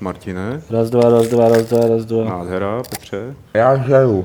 [0.00, 2.24] Martine, Raz, dva, raz, dva, raz, dva, raz, dva.
[2.24, 3.34] nádhera, Petře.
[3.54, 4.24] Já žeju.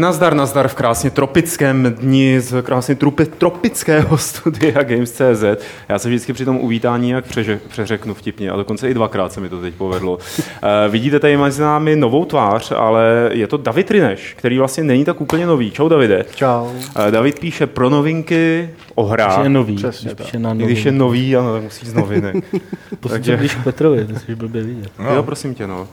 [0.00, 5.44] Nazdar, nazdar v krásně tropickém dni z krásně trupi, tropického studia Games.cz.
[5.88, 9.40] Já se vždycky při tom uvítání jak přeže, přeřeknu vtipně a dokonce i dvakrát se
[9.40, 10.12] mi to teď povedlo.
[10.16, 10.20] Uh,
[10.90, 15.20] vidíte tady mezi námi novou tvář, ale je to David Rineš, který vlastně není tak
[15.20, 15.70] úplně nový.
[15.70, 16.24] Čau Davide.
[16.34, 16.64] Čau.
[16.64, 16.74] Uh,
[17.10, 19.42] David píše pro novinky o Když hrách.
[19.42, 19.76] je nový.
[19.76, 20.64] Přesně Když je na nový.
[20.66, 22.32] když je nový, ano, tak musí z noviny.
[23.08, 24.90] Takže- blíž k Petrovi, to jsi blbě vidět.
[24.98, 25.14] No.
[25.14, 25.88] Jo, prosím tě, no.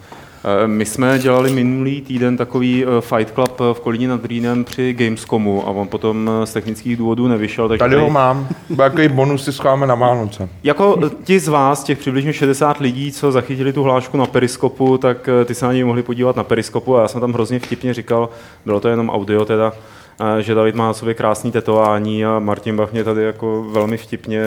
[0.64, 4.94] Eh, My jsme dělali minulý týden takový eh, Fight Club v Kolíně nad Rýnem při
[4.94, 7.68] Gamescomu a on potom eh, z technických důvodů nevyšel.
[7.70, 8.48] Takže Tady ho mám.
[8.84, 10.50] Jaký bonus si schováme na Vánoce.
[10.64, 14.98] Jako eh, ti z vás, těch přibližně 60 lidí, co zachytili tu hlášku na Periskopu,
[14.98, 17.60] tak eh, ty se na něj mohli podívat na Periskopu a já jsem tam hrozně
[17.60, 18.30] vtipně říkal,
[18.66, 19.97] bylo to jenom audio teda, eh,
[20.40, 24.44] že David má na sobě krásný tetování a Martin Bach mě tady jako velmi vtipně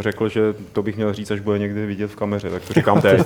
[0.00, 3.00] řekl, že to bych měl říct, až bude někdy vidět v kameře, tak to říkám
[3.02, 3.20] teď.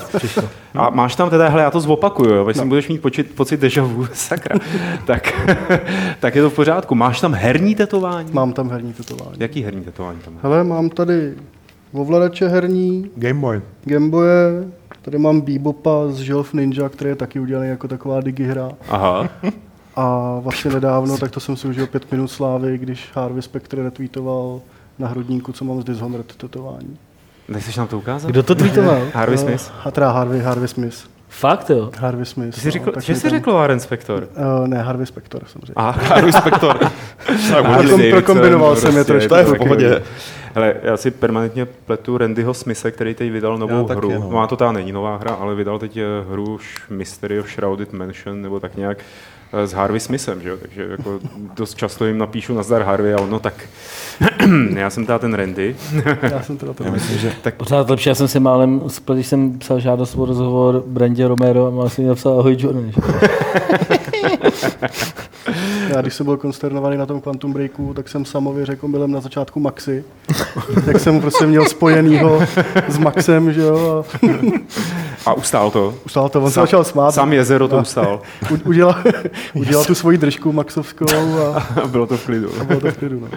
[0.74, 2.68] A máš tam teda, hele, já to zopakuju, jo, jestli no.
[2.68, 4.58] budeš mít počit, pocit deja vu, sakra,
[5.06, 5.50] tak,
[6.20, 6.94] tak je to v pořádku.
[6.94, 8.32] Máš tam herní tetování?
[8.32, 9.36] Mám tam herní tetování.
[9.40, 10.38] Jaký herní tetování tam?
[10.42, 11.34] Hele, mám tady
[11.92, 13.62] ovladače herní, Gameboy.
[13.84, 14.64] Gameboye,
[15.02, 18.70] tady mám Bebopa z Želv Ninja, který je taky udělaný jako taková digihra.
[18.88, 19.28] Aha,
[19.96, 24.60] A vlastně nedávno, tak to jsem si užil pět minut slávy, když Harvey Specter retweetoval
[24.98, 26.96] na hrudníku, co mám z Dishonored tetování.
[27.48, 28.28] nechceš nám to ukázat?
[28.30, 29.02] Kdo to tweetoval?
[29.14, 29.72] Harvey No, Smith?
[29.84, 30.96] A teda Harvey, Harvey Smith.
[31.28, 31.90] Fakt jo.
[31.98, 32.54] Harvey Smith.
[32.54, 34.28] Ty jsi řekl, tak že jsi řekl Warren Spector?
[34.60, 35.80] Uh, ne, Harvey Spector jsem řekl.
[35.80, 36.78] A Harvey Spector.
[37.50, 39.28] Harley Davidson, prokombinoval jsem je trošku.
[39.28, 40.02] To je v pohodě.
[40.54, 44.10] Hele, já si permanentně pletu Randyho Smise, který teď vydal novou Já hru.
[44.12, 44.30] no.
[44.30, 46.58] Má to ta není nová hra, ale vydal teď eh, hru
[46.90, 49.04] Mystery of Shrouded Mansion, nebo tak nějak eh,
[49.64, 50.56] s Harvey Smithem, že jo?
[50.60, 51.20] takže jako
[51.56, 53.54] dost často jim napíšu nazdar Harvey a ono tak,
[54.76, 55.76] já jsem teda ten Randy.
[56.22, 58.80] Já jsem teda to Já myslím, že Pořád lepší, já jsem si málem,
[59.12, 62.90] když jsem psal žádost o rozhovor Brandě Romero a mám si napsal ahoj Jordan.
[65.88, 69.20] Já když jsem byl konsternovaný na tom Quantum Breaku, tak jsem samově řekl omylem na
[69.20, 70.04] začátku Maxi.
[70.84, 72.40] tak jsem prostě měl spojenýho
[72.88, 74.04] s Maxem, že jo,
[75.26, 75.94] a ustál to.
[76.06, 77.10] ustál to, on se Sám- začal smát.
[77.14, 78.20] Sám jezero to ustál.
[78.64, 78.94] Udělal,
[79.54, 81.06] udělal tu svoji držku maxovskou
[81.54, 82.50] a, A bylo to v klidu.
[82.60, 83.20] a bylo to v klidu.
[83.20, 83.28] No.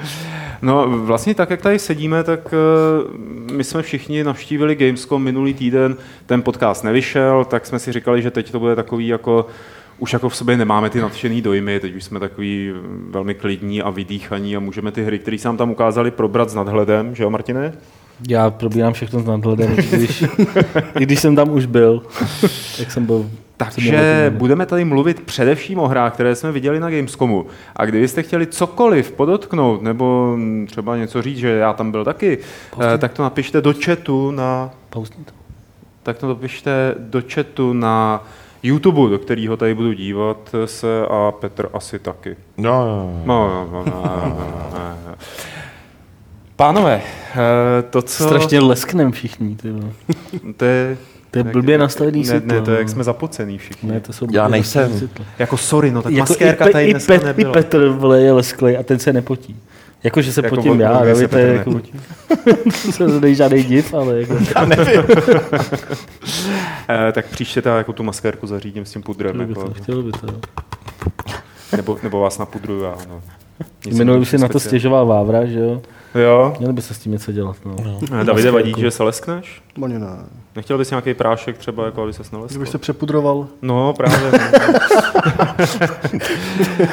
[0.61, 5.95] No vlastně tak, jak tady sedíme, tak eh, my jsme všichni navštívili Gamescom minulý týden,
[6.25, 9.45] ten podcast nevyšel, tak jsme si říkali, že teď to bude takový jako
[9.99, 13.81] už jako v sobě nemáme ty nadšený dojmy, teď už jsme takový mm, velmi klidní
[13.81, 17.23] a vydýchaní a můžeme ty hry, které se nám tam ukázali, probrat s nadhledem, že
[17.23, 17.73] jo Martine?
[18.29, 20.23] Já probírám všechno s nadhledem, i když,
[20.99, 22.03] i když jsem tam už byl.
[22.77, 27.45] tak jsem byl Takže budeme tady mluvit především o hrách, které jsme viděli na Gamescomu.
[27.75, 30.37] A kdybyste chtěli cokoliv podotknout, nebo
[30.67, 32.37] třeba něco říct, že já tam byl taky,
[32.93, 35.31] eh, tak to napište do chatu na Pauzni to.
[36.03, 38.25] tak to napište do chatu na
[38.63, 42.35] YouTube, do kterého tady budu dívat se a Petr asi taky.
[42.57, 43.23] No, no, no.
[43.25, 44.35] No, no, no, no,
[44.73, 45.15] no, no.
[46.55, 47.01] Pánové,
[47.35, 48.23] eh, to, co...
[48.23, 49.55] Strašně lesknem všichni.
[49.55, 49.73] Ty.
[50.57, 50.97] To je...
[51.31, 52.53] To je jak- blbě nastavený ne, světlo.
[52.53, 52.93] ne, to je, jak no.
[52.93, 53.91] jsme zapocený všichni.
[53.91, 54.97] Ne, to jsou Já blbě nejsem.
[54.97, 55.25] světlo.
[55.39, 57.53] Jako sorry, no tak Jako maskérka i, tady Pe- i, dneska Pet, I nebyla.
[57.53, 59.55] Petr vole, je lesklej a ten se nepotí.
[60.03, 61.93] Jako, že se Jako potím on- já, on se David, to je Petr jako, nepotí.
[62.97, 64.37] to není žádný div, ale jako,
[66.89, 69.31] Eh, tak příště ta, jako tu maskérku zařídím s tím pudrem.
[69.33, 70.27] chtělo by Jako, to, chtělo by to.
[71.75, 72.95] nebo, nebo vás napudruju já.
[73.09, 73.21] No.
[73.91, 75.81] Jsem už si na to stěžoval Vávra, že jo?
[76.15, 76.55] Jo.
[76.59, 77.55] Měli by se s tím něco dělat.
[77.65, 77.75] No.
[78.21, 79.61] Eh, Davide, vadí, že se leskneš?
[79.77, 79.99] Ne.
[80.55, 82.53] Nechtěl bys nějaký prášek třeba, jako aby se naleskl?
[82.53, 84.31] Kdybych se přepudroval, No, právě.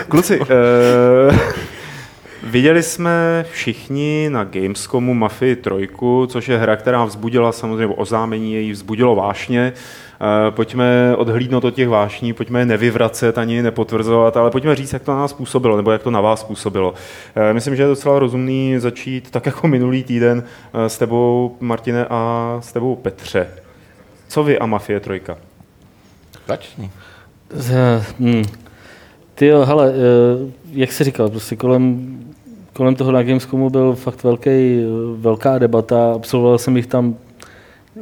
[0.09, 0.47] Kluci, uh,
[2.50, 5.71] viděli jsme všichni na Gamescomu Mafii 3,
[6.27, 9.73] což je hra, která vzbudila samozřejmě oznámení, její vzbudilo vášně.
[10.20, 15.02] Eh, Pojďme odhlídnout od těch vášní, pojďme je nevyvracet ani nepotvrzovat, ale pojďme říct, jak
[15.02, 16.94] to na nás působilo, nebo jak to na vás působilo.
[17.37, 20.44] Eh, Myslím, že je docela rozumný začít tak jako minulý týden
[20.75, 23.49] eh, s tebou, Martine, a s tebou, Petře.
[24.29, 25.20] Co vy a Mafie 3?
[26.49, 26.90] Začni.
[27.50, 28.43] Z- Hmm.
[29.35, 32.19] Ty jo, hele, eh, jak jsi říkal, prostě kolem,
[32.75, 34.81] kolem toho na Gamescomu byl fakt velký,
[35.17, 37.15] velká debata, absolvoval jsem jich tam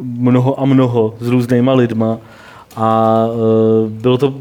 [0.00, 2.18] mnoho a mnoho s různýma lidma
[2.76, 4.34] a eh, bylo to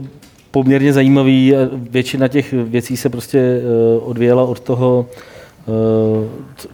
[0.51, 1.55] poměrně zajímavý.
[1.55, 5.05] a Většina těch věcí se prostě eh, odvíjela od toho,
[6.57, 6.67] c-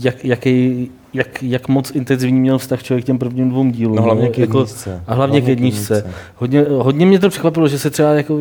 [0.00, 3.96] jak, jaký jak, jak moc intenzivní měl vztah člověk k těm prvním dvou dílům.
[3.96, 5.02] No, hlavně jo, k jedničce.
[5.06, 6.10] A hlavně, k jedničce.
[6.36, 8.38] Hodně, hodně mě to překvapilo, že se třeba jako...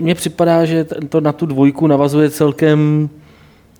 [0.00, 3.08] Mně připadá, že to na tu dvojku navazuje celkem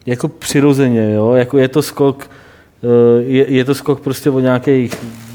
[0.07, 1.33] jako přirozeně, jo?
[1.33, 2.31] Jako je to skok,
[2.83, 4.95] eh, je, je to skok prostě o nějakých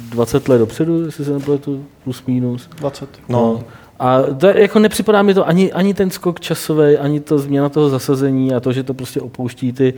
[0.10, 2.70] 20 let dopředu, jestli se nepletu, plus minus.
[2.78, 3.10] 20.
[3.30, 3.64] No.
[4.00, 7.90] A to, jako nepřipadá mi to ani, ani ten skok časový, ani to změna toho
[7.90, 9.94] zasazení a to, že to prostě opouští ty,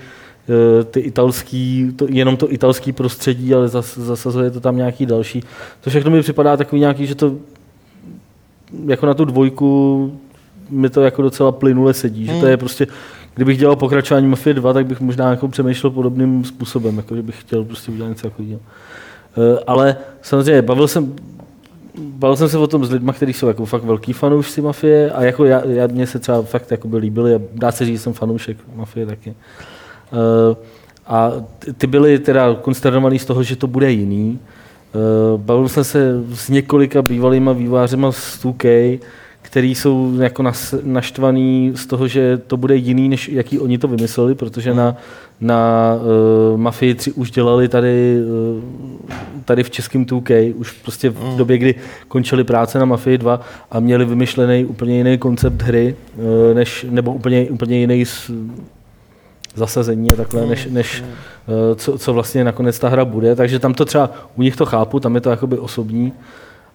[0.50, 5.44] eh, ty italský, to, jenom to italský prostředí, ale zas, zasazuje to tam nějaký další.
[5.82, 7.36] To všechno mi připadá takový nějaký, že to
[8.86, 10.20] jako na tu dvojku
[10.70, 12.88] mi to jako docela plynule sedí, že to je prostě,
[13.36, 17.42] kdybych dělal pokračování Mafie 2, tak bych možná jako přemýšlel podobným způsobem, jako že bych
[17.42, 18.60] chtěl prostě udělat něco takového.
[19.38, 21.14] Eh, Ale samozřejmě bavil jsem,
[22.00, 25.24] bavil jsem se o tom s lidmi, kteří jsou jako fakt velký fanoušci Mafie a
[25.24, 28.04] jako já, já mně se třeba fakt jako by líbily a dá se říct, že
[28.04, 29.34] jsem fanoušek Mafie taky.
[30.14, 30.56] Eh,
[31.08, 31.32] A
[31.78, 34.40] ty- byli teda konsternovaný z toho, že to bude jiný.
[34.40, 34.98] Eh,
[35.38, 39.00] Bavil jsem se s několika bývalýma vývářema z 2K,
[39.52, 43.88] který jsou jako nas, naštvaný z toho, že to bude jiný, než jaký oni to
[43.88, 44.96] vymysleli, protože na,
[45.42, 45.94] na
[46.54, 48.18] uh, Mafii 3 už dělali tady,
[48.56, 48.64] uh,
[49.46, 51.76] tady v českém 2K, už prostě v době, kdy
[52.08, 56.24] končili práce na Mafii 2 a měli vymyšlený úplně jiný koncept hry, uh,
[56.56, 58.32] než, nebo úplně, úplně jiný s,
[59.56, 63.36] zasazení a takhle, než, než eh, co, co vlastně nakonec ta hra bude.
[63.36, 66.14] Takže tam to třeba, u nich to chápu, tam je to jakoby osobní.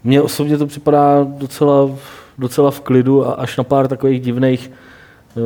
[0.05, 1.91] Mně osobně to připadá docela,
[2.39, 4.71] docela v klidu a až na pár takových divných
[5.37, 5.41] eh,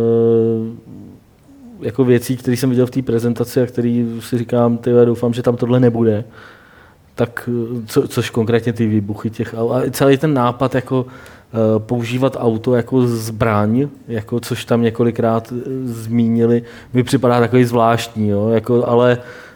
[1.80, 5.42] jako věcí, které jsem viděl v té prezentaci a který si říkám, ty doufám, že
[5.42, 6.24] tam tohle nebude.
[7.14, 9.54] Tak eh, co, což konkrétně ty výbuchy těch.
[9.54, 15.52] A celý ten nápad jako eh, používat auto jako zbraň, jako což tam několikrát
[15.84, 16.62] zmínili,
[16.92, 18.48] mi připadá takový zvláštní, jo?
[18.48, 19.49] Jako, ale eh,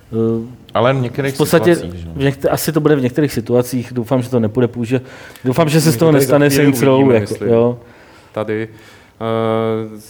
[0.74, 2.08] Ale v některých v podstatě situacích, že?
[2.14, 5.02] v některých, asi to bude v některých situacích, doufám, že to nepůjde použít.
[5.44, 7.12] Doufám, že se z toho nestane Saints Row.
[7.12, 7.78] Jako, jo.
[8.32, 8.68] tady.
[9.20, 10.00] Uh,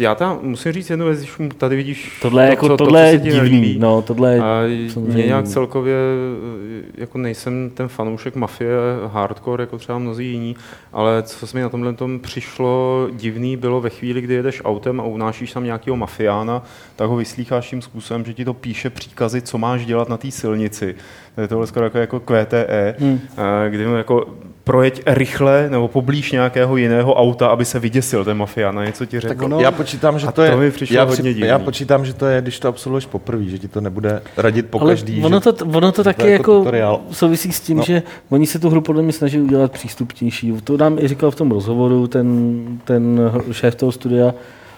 [0.00, 2.84] já tam musím říct jednu věc, když tady vidíš Tohle, je to, jako, co- to,
[2.84, 3.76] tohle co je divný.
[3.78, 4.60] No, tohle je, A
[4.96, 8.70] mě nějak celkově, eh, jako nejsem ten fanoušek mafie,
[9.06, 10.56] hardcore, jako třeba mnozí jiní,
[10.92, 15.00] ale co se mi na tomhle tom přišlo divný, bylo ve chvíli, kdy jedeš autem
[15.00, 16.62] a unášíš tam nějakého mafiána,
[16.96, 20.30] tak ho vyslýcháš tím způsobem, že ti to píše příkazy, co máš dělat na té
[20.30, 20.94] silnici.
[21.34, 23.20] To je tohle skoro jako, jako QTE, Hmm.
[23.66, 24.26] eh, kdy mu jako
[24.68, 29.20] projeď rychle nebo poblíž nějakého jiného auta, aby se vyděsil ten mafián a něco ti
[29.20, 29.34] řekl.
[29.34, 30.50] Tak ono- Já počítám, že A to je.
[30.50, 31.48] to mi přišlo já, hodně divný.
[31.48, 34.80] já počítám, že to je, když to absolvuješ poprvé, že ti to nebude radit po
[34.80, 35.22] Ale každý.
[35.24, 37.82] ono to, ono to taky je jako jako souvisí s tím, No.
[37.84, 40.52] že oni se tu hru podle mě snaží udělat přístupnější.
[40.64, 43.20] To nám i říkal v tom rozhovoru ten, ten
[43.52, 44.34] šéf toho studia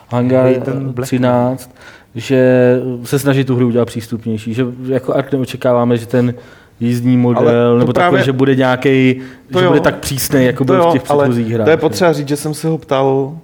[0.09, 1.71] Hangar Hej, ten Black 13,
[2.15, 4.55] že se snaží tu hru udělat přístupnější.
[4.55, 6.35] Že jako Ark neočekáváme, že ten
[6.81, 9.21] jízdní model, nebo právě- takový, že bude nějaký,
[9.59, 9.69] že jo.
[9.69, 11.65] bude tak přísný, jako byl v těch předchozích hrách.
[11.65, 13.39] To je potřeba říct, že jsem se ho ptal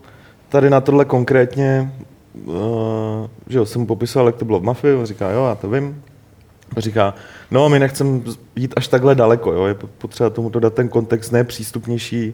[0.48, 1.92] tady na tohle konkrétně,
[2.44, 2.54] uh,
[3.48, 5.70] že jo, jsem mu popisoval, jak to bylo v Mafii, on říká, jo, já to
[5.70, 6.02] vím.
[6.76, 7.14] A říká,
[7.50, 8.20] no, my nechceme
[8.56, 12.32] jít až takhle daleko, jo, je potřeba tomu dát ten kontext nepřístupnější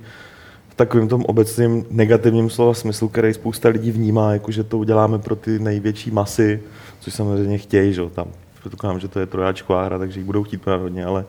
[0.69, 5.19] v takovém tom obecným negativním slova smyslu, který spousta lidí vnímá, jako že to uděláme
[5.19, 6.61] pro ty největší masy,
[7.01, 8.27] což samozřejmě chtějí, že jo, tam
[8.63, 11.25] předpokládám, že to je trojáčková hra, takže ji budou chtít podat hodně, ale,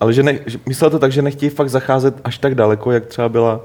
[0.00, 3.06] ale že, ne, že myslel to tak, že nechtějí fakt zacházet až tak daleko, jak
[3.06, 3.64] třeba byla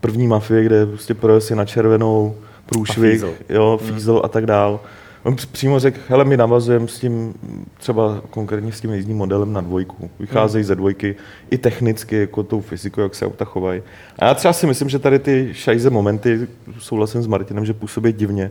[0.00, 3.34] první mafie, kde prostě projel si na červenou průšvih, fízl.
[3.48, 4.80] jo, fízl a tak dál.
[5.22, 7.34] On přímo řekl, hele, my navazujeme s tím,
[7.78, 10.10] třeba konkrétně s tím jízdním modelem na dvojku.
[10.18, 11.16] Vycházejí ze dvojky
[11.50, 13.82] i technicky, jako tou fyzikou, jak se auta chovají.
[14.18, 18.12] A já třeba si myslím, že tady ty šajze momenty, souhlasím s Martinem, že působí
[18.12, 18.50] divně.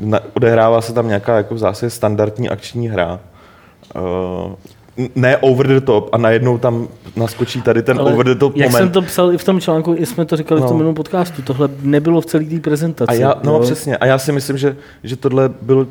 [0.00, 3.20] Na, odehrává se tam nějaká jako v zásadě standardní akční hra.
[3.96, 4.52] Uh,
[5.14, 8.70] ne over the top a najednou tam naskočí tady ten Ale over the top jak
[8.70, 8.82] moment.
[8.82, 10.66] jsem to psal i v tom článku, i jsme to říkali no.
[10.66, 10.78] v tom No.
[10.78, 13.10] minulém podcastu, tohle nebylo v celé té prezentaci.
[13.10, 13.60] A já, no jo.
[13.60, 15.86] přesně, a já si myslím, že, že tohle bylo,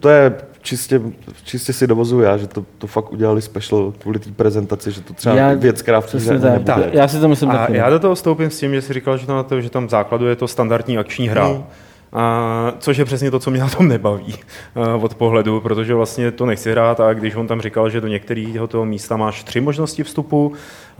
[0.00, 0.32] to je
[0.62, 1.00] čistě,
[1.44, 5.12] čistě si dovozuju já, že to, to fakt udělali special kvůli té prezentaci, že to
[5.14, 6.52] třeba Já- já, věc, která v té hře tak.
[6.52, 6.90] nebude.
[6.92, 7.76] Já si to myslím A taky.
[7.76, 7.90] já no.
[7.90, 10.36] do toho vstoupím s tím, že jsi říkal, že, to, že tam v základu je
[10.36, 11.46] to standardní akční hra.
[11.46, 11.64] Hmm.
[12.12, 14.34] A, což je přesně to, co mě na tom nebaví
[14.74, 18.08] a, od pohledu, protože vlastně to nechci hrát a když on tam říkal, že do
[18.08, 20.52] některého toho místa máš tři možnosti vstupu,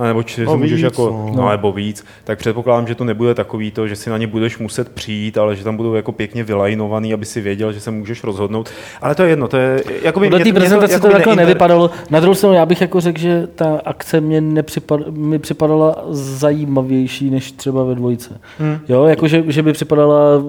[0.06, 1.42] nebo čtyři No můžeš víc, jako, no.
[1.42, 1.50] no.
[1.50, 4.88] nebo víc, tak předpokládám, že to nebude takový to, že si na ně budeš muset
[4.88, 8.70] přijít, ale že tam budou jako pěkně vylajnovaný, aby si věděl, že se můžeš rozhodnout.
[9.02, 11.90] Ale to je jedno, to je, jako Podle té prezentace to takhle nevypadalo.
[12.10, 17.30] Na druhou stranu já bych jako řekl, že ta akce mě nepřipad, mi připadala zajímavější
[17.30, 18.40] než třeba ve dvojce.
[18.58, 18.78] Hmm.
[18.88, 20.42] Jo, jako že, že by připadala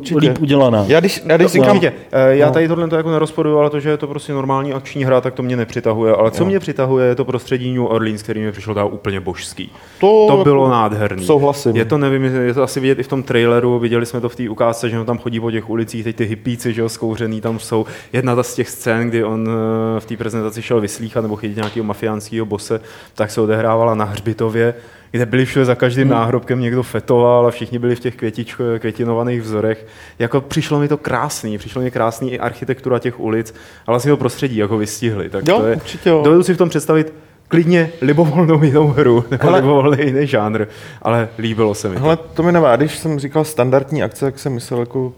[0.00, 0.18] určitě.
[0.20, 0.84] líp udělaná.
[0.88, 1.80] Já když, já když No, říkám.
[2.12, 2.52] Eh, Já no.
[2.52, 5.34] tady tohle to jako nerozporuju, ale to, že je to prostě normální akční hra, tak
[5.34, 6.12] to mě nepřitahuje.
[6.14, 6.46] Ale co Jo.
[6.48, 9.72] mě přitahuje, je to prostředí New Orleans, který mi přišlo dál úplně božský.
[10.00, 11.24] To To jako bylo nádherný.
[11.26, 11.76] souhlasím.
[11.76, 14.36] Je to, nevím, je to asi vidět i v tom traileru, viděli jsme to v
[14.36, 17.40] té ukázce, že on tam chodí po těch ulicích, teď ty hippíci, že jo, zkouřený
[17.40, 17.86] tam jsou.
[18.12, 19.48] Jedna z těch scén, kdy on
[19.96, 22.80] eh, v té prezentaci šel vyslíchat nebo chytit nějakého mafiánského bose,
[23.14, 24.74] tak se odehrávala na hřbitově,
[25.10, 26.18] kde byli všude za každým Hmm.
[26.18, 29.86] náhrobkem někdo fetoval a všichni byli v těch květičko, květinovaných vzorech.
[30.18, 33.54] Jako přišlo mi to krásný, přišlo mi krásný i architektura těch ulic,
[33.86, 35.30] a vlastně to prostředí, jako vystihli.
[35.30, 36.22] Tak Jo, to je, určitě jo.
[36.24, 37.12] Dovedu si v tom představit
[37.48, 39.58] klidně libovolnou jinou hru, nebo Hele.
[39.60, 40.64] libovolný jiný žánr,
[41.02, 42.00] ale líbilo se mi to.
[42.02, 45.12] Hele, to mi nevá, když jsem říkal standardní akce, jak jsem myslel jako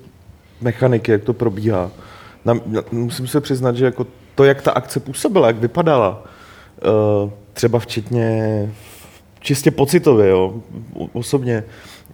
[0.60, 1.90] mechaniky, jak to probíhá.
[2.44, 6.24] Na, na, musím se přiznat, že jako to, jak ta akce působila, jak vypadala,
[7.24, 8.70] uh, třeba včetně
[9.42, 10.54] čistě pocitově, jo,
[11.12, 11.64] osobně,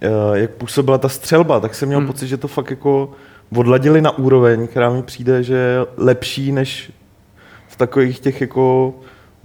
[0.03, 2.07] uh, jak působila ta střelba, tak jsem měl hmm.
[2.07, 3.11] pocit, že to fakt jako
[3.55, 6.91] odladili na úroveň, která mi přijde, že je lepší než
[7.67, 8.93] v takových těch jako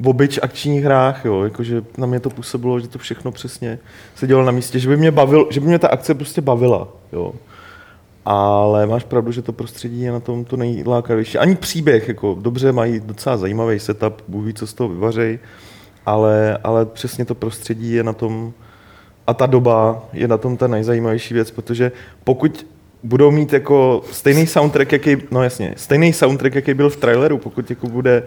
[0.04, 3.78] obyč akčních hrách, jo, jakože na mě to působilo, že to všechno přesně
[4.14, 6.88] se dělalo na místě, že by mě bavil, že by mě ta akce prostě bavila,
[7.12, 7.32] jo.
[8.24, 11.38] Ale máš pravdu, že to prostředí je na tom to nejlákavější.
[11.38, 15.38] Ani příběh, jako dobře, mají docela zajímavý setup, Bůh ví, co z toho vyvařej,
[16.06, 18.52] ale, ale přesně to prostředí je na tom,
[19.26, 21.92] a ta doba je na tom ta nejzajímavější věc, protože
[22.24, 22.66] pokud
[23.02, 27.70] budou mít jako stejný soundtrack, jaký, no jasně, stejný soundtrack, jaký byl v traileru, pokud
[27.70, 28.22] jako bude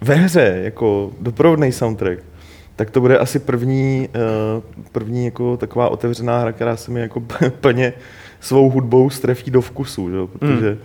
[0.00, 2.18] ve hře jako doprovodný soundtrack,
[2.76, 7.20] tak to bude asi první, eh, první jako taková otevřená hra, která se mi jako
[7.60, 7.92] plně
[8.40, 10.16] svou hudbou strefí do vkusu, že?
[10.16, 10.78] jo, protože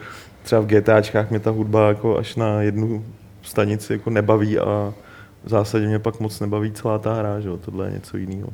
[0.44, 3.06] třeba v GTAčkách mě ta hudba jako až na jednu
[3.42, 4.94] stanici jako nebaví a
[5.44, 7.50] v zásadě mě pak moc nebaví celá ta hra, že?
[7.50, 8.50] jo, tohle je něco jiného.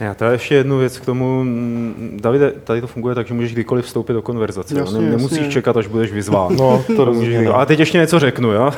[0.00, 1.44] Já tady ještě jednu věc k tomu.
[1.44, 4.78] mm, Davide, tady to funguje tak, že můžeš kdykoliv vstoupit do konverzace.
[4.78, 5.52] Jasně, Ne- Nemusíš jasně.
[5.52, 6.56] čekat, až budeš vyzván.
[6.56, 7.50] No, to Můžeš ne.
[7.50, 8.70] Ale teď ještě něco řeknu, jo?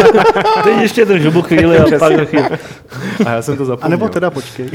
[0.64, 2.12] Teď ještě drž hubu chvíli a pak.
[3.26, 3.90] A já jsem to A zapomněl.
[3.98, 4.70] nebo teda počkej.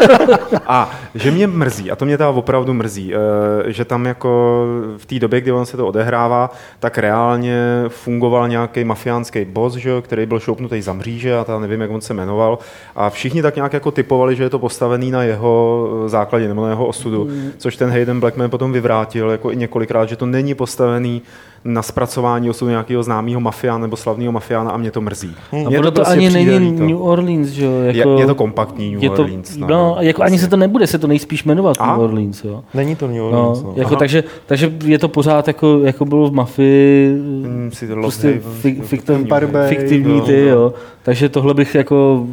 [0.66, 4.64] A že mě mrzí, a to mě teda opravdu mrzí, eh, že tam jako
[4.98, 9.90] v té době, kdy on se to odehrává, tak reálně fungoval nějaký mafiánský boss, že,
[9.90, 12.58] jo, který byl šoupnutý za mříže a ta nevím, jak on se jmenoval.
[12.96, 16.62] A všichni tak nějak jako typovali, že je to postavený na jeho eh, základě nebo
[16.62, 20.54] na jeho osudu, což ten Hayden Blackman potom vyvrátil jako i několikrát, že to není
[20.54, 21.22] postavený
[21.64, 25.34] na zpracování osudu nějakého známého mafiána nebo slavného mafiána a mě to mrzí.
[25.52, 26.84] A Mně ono to prostě ani není líto.
[26.84, 27.72] New Orleans, že jo?
[27.82, 29.56] Je, Jako, je to kompaktní New je to, Orleans.
[29.56, 31.92] no, jako ani se to nebude, se to nejspíš jmenovat A?
[31.92, 32.62] New Orleans, jo.
[32.74, 33.72] Není to New No, Orleans, no.
[33.76, 33.98] jako, Aha.
[33.98, 37.10] takže, takže je to pořád jako, jako bylo v Mafii,
[37.44, 40.48] Hmm, to prostě fik, fiktivní ty, no.
[40.48, 40.72] jo.
[41.02, 42.26] Takže tohle bych jako...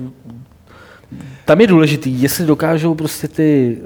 [1.48, 3.78] Tam je důležitý, jestli dokážou prostě ty...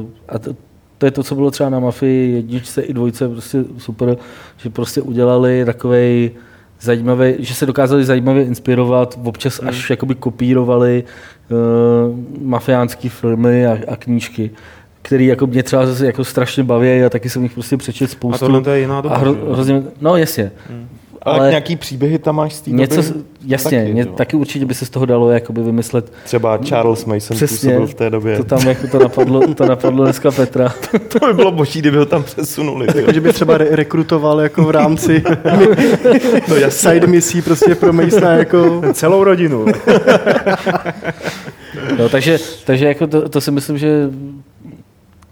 [0.00, 0.56] Uh, a to,
[0.98, 4.16] to je to, co bylo třeba na Mafii jedničce i dvojce, prostě super,
[4.56, 6.30] že prostě udělali takovej
[6.80, 9.68] zajímavý, že se dokázali zajímavě inspirovat, občas Hmm.
[9.68, 11.04] až jakoby kopírovali
[11.50, 14.50] uh, mafiánské filmy a, a knížky
[15.02, 18.34] který jako mě třeba zase jako strašně baví a taky jsem jich prostě přečet spoustu.
[18.34, 20.52] A tohle to je jiná doba, A hro, hrozně, no jasně.
[21.24, 23.20] Ale, Ale nějaký příběhy tam máš z té něco, doby?
[23.46, 26.12] jasně, taky, mě, taky určitě by se z toho dalo jakoby vymyslet.
[26.24, 28.36] Třeba Charles Mason Přesně, působil v té době.
[28.36, 30.74] to tam jako to napadlo, to napadlo dneska Petra.
[31.08, 32.86] to by bylo boží, kdyby ho tam přesunuli.
[32.86, 33.12] tyjo.
[33.12, 35.22] že by třeba re- rekrutoval jako v rámci
[36.48, 36.90] No jasně.
[36.90, 39.66] side misí prostě pro Masona jako Celou rodinu.
[41.98, 44.10] No, takže, takže jako to, to, si myslím, že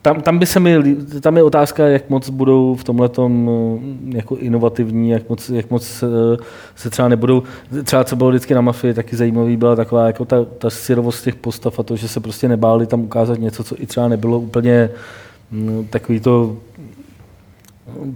[0.03, 3.11] tam, tam by se mi, tam je otázka, jak moc budou v tomhle
[4.09, 6.07] jako inovativní, jak moc, jak moc se,
[6.77, 7.43] se třeba nebudou,
[7.85, 11.35] třeba co bylo vždycky na Mafii taky zajímavý, byla taková jako ta, ta syrovost těch
[11.35, 14.91] postav a to, že se prostě nebáli tam ukázat něco, co i třeba nebylo úplně
[15.51, 16.57] mm, takový to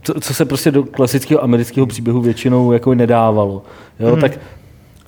[0.02, 3.62] co, co se prostě do klasického amerického příběhu většinou jako nedávalo.
[4.00, 4.12] Jo?
[4.12, 4.20] Hmm.
[4.20, 4.38] Tak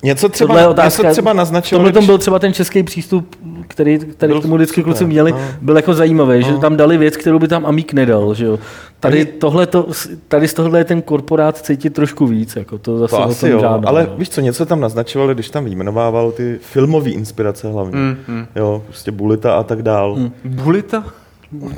[0.03, 1.03] Něco třeba, Tohle je otázka.
[1.03, 3.35] něco třeba naznačilo, Tohle tom byl třeba ten český přístup,
[3.67, 5.39] který tady Byl k tomu vždycky kluci měli, no.
[5.61, 6.57] byl jako zajímavý, že No.
[6.59, 8.33] tam dali věc, kterou by tam Amík nedal.
[8.33, 8.59] Že jo.
[8.99, 9.87] Tady, tohle to,
[10.27, 12.55] tady z tohohle je ten korporát cítit trošku víc.
[12.55, 14.17] Jako to zase to asi jo, žádná, ale no.
[14.17, 17.95] víš co, něco tam naznačovali, když tam vyjmenovával ty filmové inspirace hlavně.
[17.97, 18.47] Mm, mm.
[18.55, 20.15] Jo, prostě Bulita a tak dál.
[20.15, 20.31] Mm.
[20.45, 21.03] Bulita?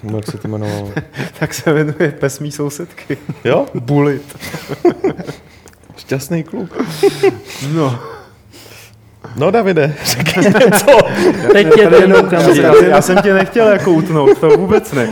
[0.03, 0.89] No, jak se to jmenovalo?
[1.39, 3.17] Tak se jmenuje pes mý sousedky.
[3.43, 3.65] Jo?
[3.73, 4.37] Bulit.
[6.11, 6.69] Šťastný kluk.
[7.71, 7.99] No.
[9.35, 10.97] No Davide, řekni něco.
[11.53, 15.09] Teď ten jenom, já, já, jsem tě nechtěl jako utnout, to vůbec ne.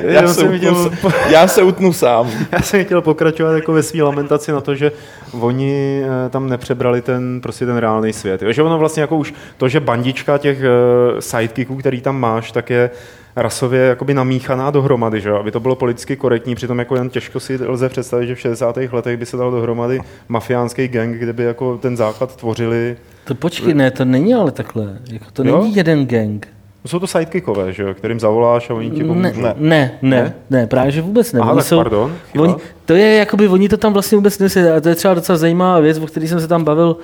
[0.00, 2.30] Já Jenom se, jsem utnu, chtěl, já se utnu sám.
[2.52, 4.92] já jsem chtěl pokračovat jako ve své lamentaci na to, že
[5.40, 8.42] oni eh, tam nepřebrali ten, prostě ten reálný svět.
[8.42, 8.52] Jo?
[8.52, 12.70] Že ono vlastně jako už to, že bandička těch eh, sidekicků, který tam máš, tak
[12.70, 12.90] je
[13.36, 15.30] rasově jakoby namíchaná dohromady, že?
[15.32, 18.78] aby to bylo politicky korektní, přitom jako jen těžko si lze představit, že v 60.
[18.92, 22.96] letech by se dal dohromady mafiánský gang, kde by jako ten základ tvořili.
[23.24, 24.98] To počkej, ne, to není ale takhle.
[25.12, 25.62] Jako to Jo?
[25.62, 26.48] není jeden gang.
[26.82, 29.20] To jsou to sidekickové, že jo, kterým zavoláš a oni ti pomůžou.
[29.40, 31.40] ne, ne, ne, ne, právě že vůbec ne.
[31.40, 32.44] Aha, Oni tak pardon, chyba.
[32.44, 34.60] oni, to je, jakoby, oni to tam vlastně vůbec nesí.
[34.60, 36.96] A to je třeba docela zajímavá věc, o které jsem se tam bavil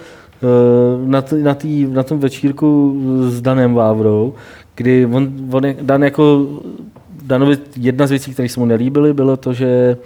[0.42, 0.47] eh,
[1.06, 2.97] na, t- na, tý, na tom večírku
[3.28, 4.35] s Danem Vávrou,
[4.78, 6.47] kdy on, on je, Dan jako,
[7.23, 9.97] Danovi jedna z věcí, které se mu nelíbily, bylo to, že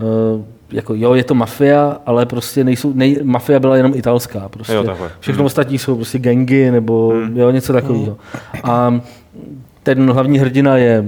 [0.00, 4.48] eh, jako jo, je to mafia, ale prostě nejsou, nej, mafia byla jenom italská.
[4.48, 4.74] Prostě.
[4.74, 5.10] Jo, takhle.
[5.20, 5.46] Všechno Hmm.
[5.46, 7.36] ostatní jsou prostě gangy nebo Hmm.
[7.36, 8.16] jo, něco takového.
[8.64, 9.00] A
[9.82, 11.04] ten hlavní hrdina je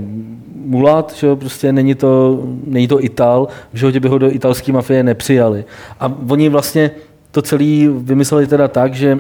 [0.65, 4.73] mulat, že jo, prostě není to, není to Ital, v životě by ho do italské
[4.73, 5.65] mafie nepřijali.
[6.01, 6.91] A oni vlastně
[7.31, 9.19] to celé vymysleli teda tak, že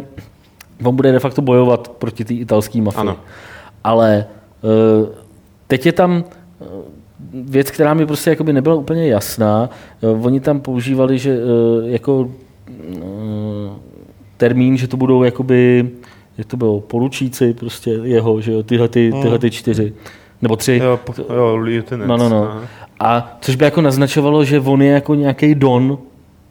[0.85, 3.01] on bude de facto bojovat proti té italské mafii.
[3.01, 3.17] Ano.
[3.85, 4.27] Ale
[4.65, 5.09] eh,
[5.67, 6.25] teď je tam
[6.61, 6.65] eh,
[7.33, 9.71] věc, která mi prostě jakoby nebyla úplně jasná.
[10.03, 11.39] Eh, Oni tam používali, že
[11.85, 12.31] jako
[14.37, 15.91] termín, že to budou jakoby,
[16.39, 19.93] jak to bylo, poručíci prostě jeho, že jo, tyhle, ty, tyhle ty čtyři,
[20.43, 20.81] nebo tři.
[20.85, 22.09] Jo, po, jo, lieutenant.
[22.09, 22.43] No, no, no.
[22.45, 22.61] Aha.
[23.01, 25.99] A což by jako naznačovalo, že on je jako nějaký don,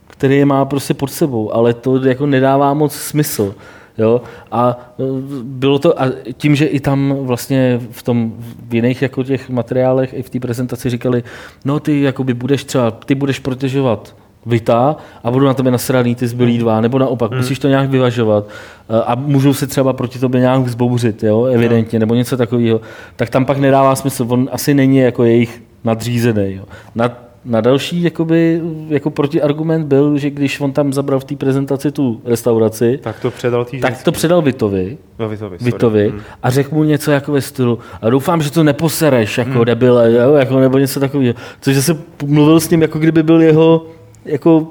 [0.08, 3.56] který je má prostě pod sebou, ale to jako nedává moc smysl.
[3.98, 4.22] Jo?
[4.52, 5.04] A e,
[5.44, 6.06] bylo to, a
[6.38, 8.34] tím, že i tam vlastně v tom,
[8.70, 11.24] v jiných jako těch materiálech, i v té prezentaci říkali,
[11.66, 16.28] no ty jakoby budeš třeba, ty budeš protežovat Vita a budou na tebe nasraný ty
[16.28, 17.40] zbylí dva, nebo naopak, hmm.
[17.40, 18.48] musíš to nějak vyvažovat
[18.90, 22.82] e, a můžou se třeba proti tobě nějak vzbouřit, jo, evidentně, nebo něco takového,
[23.16, 26.54] tak tam pak nedává smysl, on asi není jako jejich nadřízený.
[26.56, 26.64] Jo.
[26.96, 27.12] Na,
[27.46, 32.22] na další jakoby, jako protiargument byl, že když on tam zabral v té prezentaci tu
[32.26, 35.58] restauraci, Tak to předal tý tak to předal Vitovi, No, Vitovi.
[35.62, 36.20] Vitovi Hmm.
[36.44, 39.66] a řekl mu něco jako ve stylu a doufám, že to neposereš, jako hmm.
[39.66, 41.34] debile, jo, jako, nebo něco takového.
[41.62, 43.86] Což se mluvil s ním, jako kdyby byl jeho
[44.26, 44.68] jako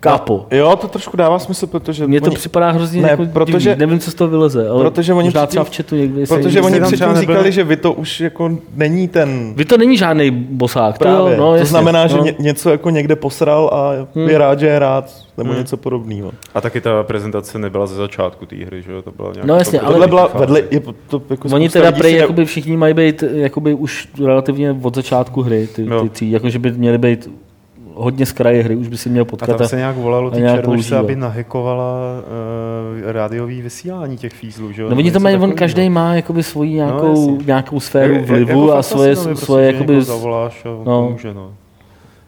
[0.00, 0.46] kápo.
[0.50, 3.80] Jo, to trošku dává smysl, protože Mně to oni, připadá hrozně Ne, jako protože- divný.
[3.86, 6.80] nevím, co z toho vyleze, ale Protože oni možná třeba v chatu někdy protože oni
[6.80, 11.04] předtím říkali, že vy to už jako není ten Vy to není žádný bosák, to,
[11.04, 11.32] Právě.
[11.34, 12.24] jo, no, to jasně, znamená, že no.
[12.24, 14.28] ně, něco jako někde posral a Hmm.
[14.28, 15.58] je rád, že je rád, nebo Hmm.
[15.58, 16.32] něco podobného.
[16.54, 19.02] A taky ta prezentace nebyla ze začátku té hry, že jo?
[19.02, 21.92] To byla nějaká No jasně, to- ale- Tohle byla vedle, je to jako Oni teda
[21.92, 26.30] prej, ne- jakoby všichni mají být jakoby už relativně od začátku hry, ty, ty tří,
[26.30, 27.30] jakože by měli být
[27.98, 29.58] hodně z kraje hry, už by si měl A potkat.
[29.58, 30.98] tam se nějak volalo a černošce, používat.
[31.00, 31.94] aby nahekovala
[33.04, 34.88] uh, rádiový vysílání těch fízlů, že jo?
[34.90, 37.46] No oni to mají, on každý má jakoby svoji nějakou, jasně.
[37.46, 40.84] nějakou sféru jak- vlivu jako a svoje, svoje prostě, že jakoby, zavoláš a no.
[40.84, 41.02] no.
[41.02, 41.52] pomůže, no.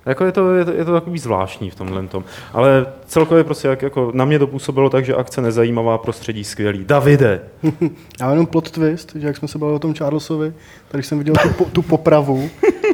[0.06, 2.24] Jako je to, je to, je to takový zvláštní v tomhle tom.
[2.52, 6.85] Ale celkově prostě jak, jako na mě to působilo tak, že akce nezajímavá, prostředí skvělý.
[6.85, 7.40] Davide!
[8.20, 10.48] Já jenom plot twist, že jak jsme se bavili o tom Charlesovi,
[10.88, 12.50] tak když jsem viděl tu, po, tu popravu,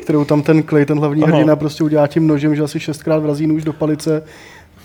[0.07, 1.33] kterou tam ten Clay, ten hlavní Aha.
[1.33, 4.23] hrdina, prostě udělá tím nožem, že asi šestkrát vrazí nůž do palice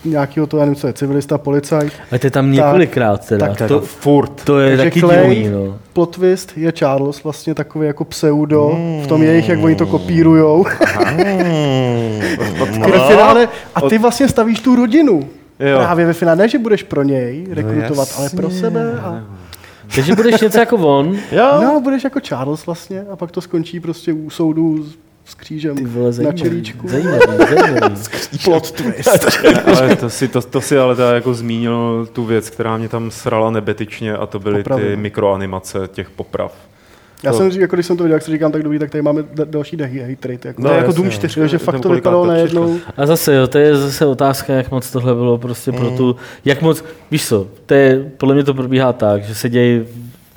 [0.05, 1.93] nějakého to, já nevím, co je, civilista, policajt.
[2.11, 3.47] ale to je tam několikrát teda.
[3.53, 4.43] tak to, furt.
[4.43, 5.77] to je Takže taky Clay- divný, no.
[5.93, 8.71] Plot twist je Charles vlastně takový jako pseudo
[9.03, 10.65] v tom jejich, jak oni to kopírujou.
[11.01, 12.83] Hmm.
[12.83, 15.29] A ve finále, a ty vlastně stavíš tu rodinu.
[15.59, 15.77] Jo.
[15.77, 18.99] Právě ve finále, ne, že budeš pro něj rekrutovat, ale pro sebe.
[19.03, 19.23] A,
[19.95, 23.79] Takže budeš něco jako on, Jo, no, budeš jako Charles vlastně a pak to skončí
[23.79, 24.85] prostě u soudu
[25.25, 26.87] s, křížem ty vole, na zajímavý, čelíčku.
[26.87, 27.95] zajímavý, zajímavý.
[28.43, 29.37] Plot twist.
[29.77, 33.11] Ale to si, to, to si ale teda jako zmínil tu věc, která mě tam
[33.11, 34.83] srala nebetyčně a to byly Popravy.
[34.83, 36.55] ty mikroanimace těch poprav.
[37.23, 38.89] Já To- jsem, říkal, jako když jsem to viděl, jak si říkám, tak dobrý, tak
[38.89, 40.47] tady máme da- další rate.
[40.47, 41.11] Jako, No, No, jako jasně, Doom no.
[41.11, 41.39] 4.
[41.41, 42.77] že, že fakt to vypadalo najednou.
[42.97, 46.61] A zase, jo, to je zase otázka, jak moc tohle bylo prostě pro tu, jak
[46.61, 49.83] moc, víš co, to je, podle mě to probíhá tak, že se dějí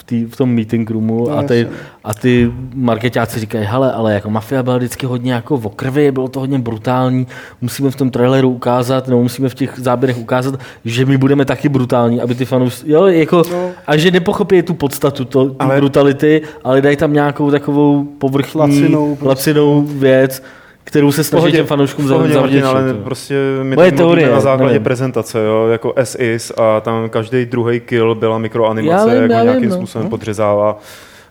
[0.07, 1.69] tý, v tom meeting roomu No, a, ty,
[2.05, 6.29] a ty marketáci říkají, hele, ale jako mafia byla vždycky hodně jako o krvi, bylo
[6.29, 7.27] to hodně brutální,
[7.61, 11.69] musíme v tom traileru ukázat, nebo musíme v těch záběrech ukázat, že my budeme taky
[11.69, 13.71] brutální, aby ty fanoušci, jo, jako, No.
[13.87, 18.61] a že nepochopí tu podstatu to, ale, Ale- brutality, ale dají tam nějakou takovou povrchní,
[18.61, 19.29] Lacinou prostě.
[19.29, 20.43] lacinou věc,
[20.85, 22.35] kterou se snaží těm fanouškům pohodě.
[22.35, 22.95] Martin, ale jo.
[23.05, 24.85] prostě my Moje to teorie, na základě nevím.
[24.85, 29.31] prezentace, jo, jako as is a tam každý druhý kill byla mikroanimace, Já vím, jak
[29.31, 29.77] já ho vím, nějakým no.
[29.77, 30.79] způsobem podřezává.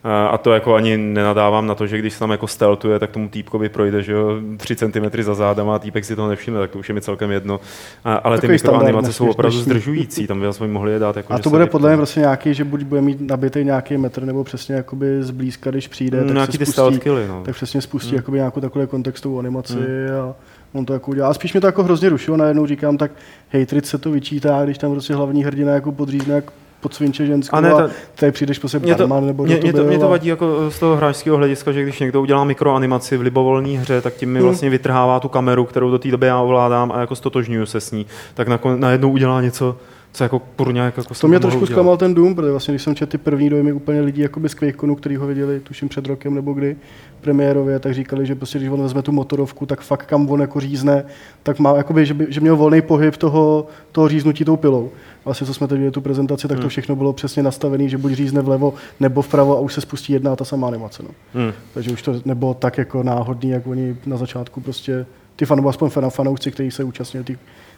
[0.04, 3.12] A a to jako ani nenadávám na to, že když se tam jako steltuje, tak
[3.12, 6.72] tomu týpkovi projde, že jo, 3 cm za zádama a týpek si toho nevšimne, tak
[6.72, 7.60] to už je mi celkem jedno.
[8.06, 9.72] A, ale ty Takový standard mikroanimace jsou opravdu dnešní.
[9.72, 11.18] zdržující, tam by aspoň mohli je dát.
[11.18, 14.24] Jako, A to bude podle mě prostě nějaký, že buď bude mít nabitý nějaký metr,
[14.26, 17.42] nebo přesně jakoby zblízka, když přijde, Mm, tak nějaký se ty spustí, killy, no.
[17.46, 19.78] tak přesně spustí jakoby nějakou takovou kontextovou animaci
[20.22, 20.36] a
[20.74, 21.28] on to jako udělá.
[21.30, 23.12] A spíš mě to jako hrozně rušilo, najednou říkám, tak
[23.50, 26.44] hejtrit se to vyčítá, když tam prostě hlavní hrdina jako podřízne jak
[26.84, 29.84] podsvinče ženskou A ne, ta- a tady přijdeš Mě to, barman nebo mě, mě, to,
[29.84, 33.70] mě to vadí jako z toho hráčského hlediska, že když někdo udělá mikroanimaci v libovolné
[33.80, 34.48] hře, tak tím mi Hmm.
[34.48, 37.92] vlastně vytrhává tu kameru, kterou do té doby já ovládám a jako stotožňuju se s
[37.92, 38.06] ní.
[38.34, 39.78] Tak nakon, najednou udělá něco,
[40.12, 42.96] co jako kurňa jako To jsem mě trošku zklamal ten Doom, protože vlastně, když jsem
[42.96, 46.36] četl ty první dojmy úplně lidí jakoby z QuakeConu, který ho viděli, tuším před rokem
[46.36, 46.76] nebo kdy,
[47.22, 50.60] premiérově, tak říkali, že prostě, když on vezme tu motorovku, tak fakt kam on jako
[50.60, 51.04] řízne,
[51.44, 54.90] tak má, jakoby, že, by, že měl volný pohyb toho, toho říznutí tou pilou.
[55.26, 58.12] Vlastně, co jsme teď viděli tu prezentaci, tak to všechno bylo přesně nastavené, že buď
[58.14, 61.04] řízne vlevo nebo vpravo a už se spustí jedna a ta samá animace.
[61.04, 61.10] No.
[61.34, 61.52] Hmm.
[61.74, 65.06] Takže už to nebylo tak jako náhodný, jak oni na začátku prostě,
[65.36, 67.24] ty fanoušci, aspoň fan- fanoušci, kteří se účastnili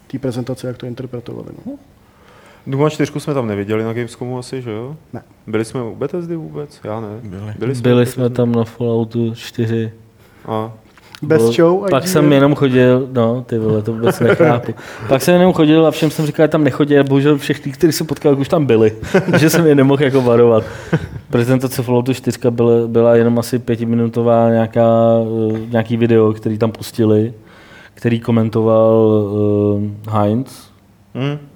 [0.08, 1.48] té- prezentace, jak to interpretovali.
[1.66, 1.74] No.
[2.68, 4.96] Duma 4 jsme tam neviděli na Gamescomu asi, že jo?
[5.14, 5.22] Ne.
[5.48, 6.80] Byli jsme u Bethesdy vůbec?
[6.84, 7.08] Já ne.
[7.24, 7.54] Byli.
[7.60, 9.92] Byli jsme, Byli jsme tam na Falloutu 4.
[10.46, 10.74] A,
[11.22, 11.90] Bez show.
[11.90, 14.74] Pak jsem jenom chodil, no ty vole, to vůbec nechápu.
[15.08, 17.94] Pak jsem jenom chodil a všem jsem říkal, že tam nechodí a bohužel všechny, kteří
[17.94, 18.96] jsem potkal, už tam byli.
[19.40, 20.64] že jsem je nemohl jako varovat.
[21.30, 24.90] Prezentace Falloutu 4 byla, byla jenom asi pětiminutová nějaká,
[25.56, 27.34] eh, nějaký video, který tam pustili,
[27.94, 30.70] který komentoval uh, Heinz.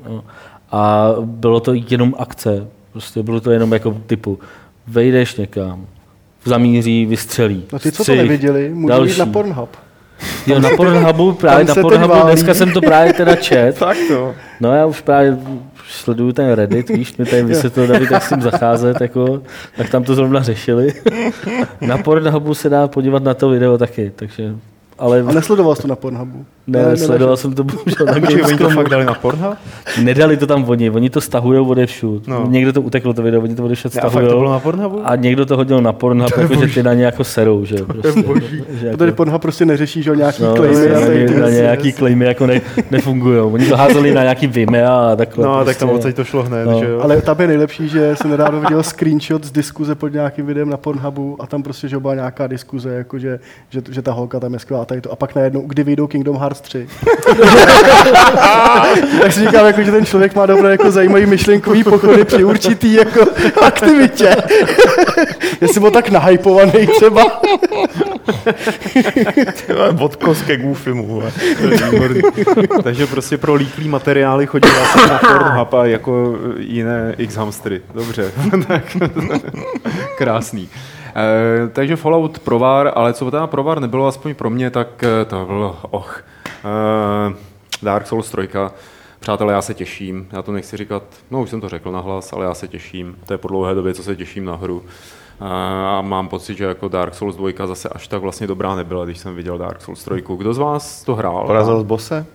[0.10, 0.24] No.
[0.72, 2.68] A bylo to jenom akce.
[2.92, 4.40] Prostě bylo to jenom jako typu,
[4.88, 5.86] vejdeš někam,
[6.50, 7.64] zamíří, vystřelí.
[7.74, 9.12] No ty, co to střih, neviděli, můžou další.
[9.12, 9.70] jít na Pornhub.
[10.48, 13.76] Jo, na Pornhubu, právě na Pornhubu, dneska jsem to právě teda čet.
[13.80, 14.36] Tak to.
[14.60, 15.38] No já už právě
[15.90, 19.42] sleduju ten Reddit, víš, mi tady vysvětlil David, jak s tím zacházet, jako,
[19.78, 20.94] tak tam to zrovna řešili.
[21.82, 24.56] Na Pornhubu se dá podívat na to video taky, takže,
[25.00, 26.46] ale A nesledoval jsi to na Pornhubu?
[26.68, 28.76] ne, sledoval jsem to bohužel na Počkej, oni to Gamescomu.
[28.76, 29.58] fakt dali na Pornhub?
[30.04, 32.28] Nedali to tam oni, oni to stahujou odevšud.
[32.28, 32.40] No.
[32.40, 32.48] No.
[32.50, 34.40] Někdo to uteklo to video, oni to odevšud Ne, a fakt to stahujou.
[34.40, 35.02] bylo na Pornhubu?
[35.04, 38.24] A někdo to hodil na Pornhub, jakože ty na ně jako serou, že jo, prostě.
[38.72, 40.90] Že jako, Protože Pornhub prostě neřeší, že jo, nějaký no, claimy.
[40.90, 41.62] na, a tady ty na věci.
[41.62, 43.40] nějaký klejmy jako ne, nefungují.
[43.40, 45.46] Oni to házeli na nějaký Vimeo a takhle.
[45.46, 45.80] No, tak prostě.
[45.80, 46.80] tam odsaď to šlo hned, No.
[46.80, 47.00] že jo?
[47.02, 50.78] Ale tam je nejlepší, že jsem nedávno viděl screenshot z diskuze pod nějakým videem na
[50.78, 54.54] Pornhubu a tam prostě, že byla nějaká diskuze, jako že, že, že ta holka tam
[54.54, 55.12] je skvělá a tady to.
[55.12, 56.88] A pak najednou, kdy vyjdou Kingdom Hearts 3.
[59.22, 62.94] tak si říkám, jako, že ten člověk má dobré jako zajímavý myšlenkový pochody při určitý
[62.94, 63.26] jako
[63.62, 64.36] aktivitě.
[65.62, 67.42] Jestli byl tak nahypovaný třeba.
[70.00, 70.58] Odkos ke.
[71.92, 72.22] Výborný.
[72.84, 74.70] Takže prostě pro líklý materiály chodí
[75.10, 77.82] na Pornhub a jako jiné X-hamstry.
[77.94, 78.32] Dobře,
[78.68, 78.98] tak
[80.18, 80.70] krásný.
[81.16, 85.46] E, takže Fallout provar, ale co teda provar nebylo aspoň pro mě, tak eh, to
[85.46, 86.24] bylo, och,
[86.66, 87.34] e,
[87.82, 88.50] Dark Souls 3.
[89.20, 90.28] Přátelé, já se těším.
[90.32, 93.16] Já to nechci říkat, no už jsem to řekl nahlas, ale já se těším.
[93.26, 94.84] To je po dlouhé době, co se těším na hru.
[95.40, 99.18] A mám pocit, že jako Dark Souls 2 zase až tak vlastně dobrá nebyla, když
[99.18, 100.24] jsem viděl Dark Souls 3.
[100.38, 101.44] Kdo z vás to hrál?
[101.46, 102.26] Porazil z bose?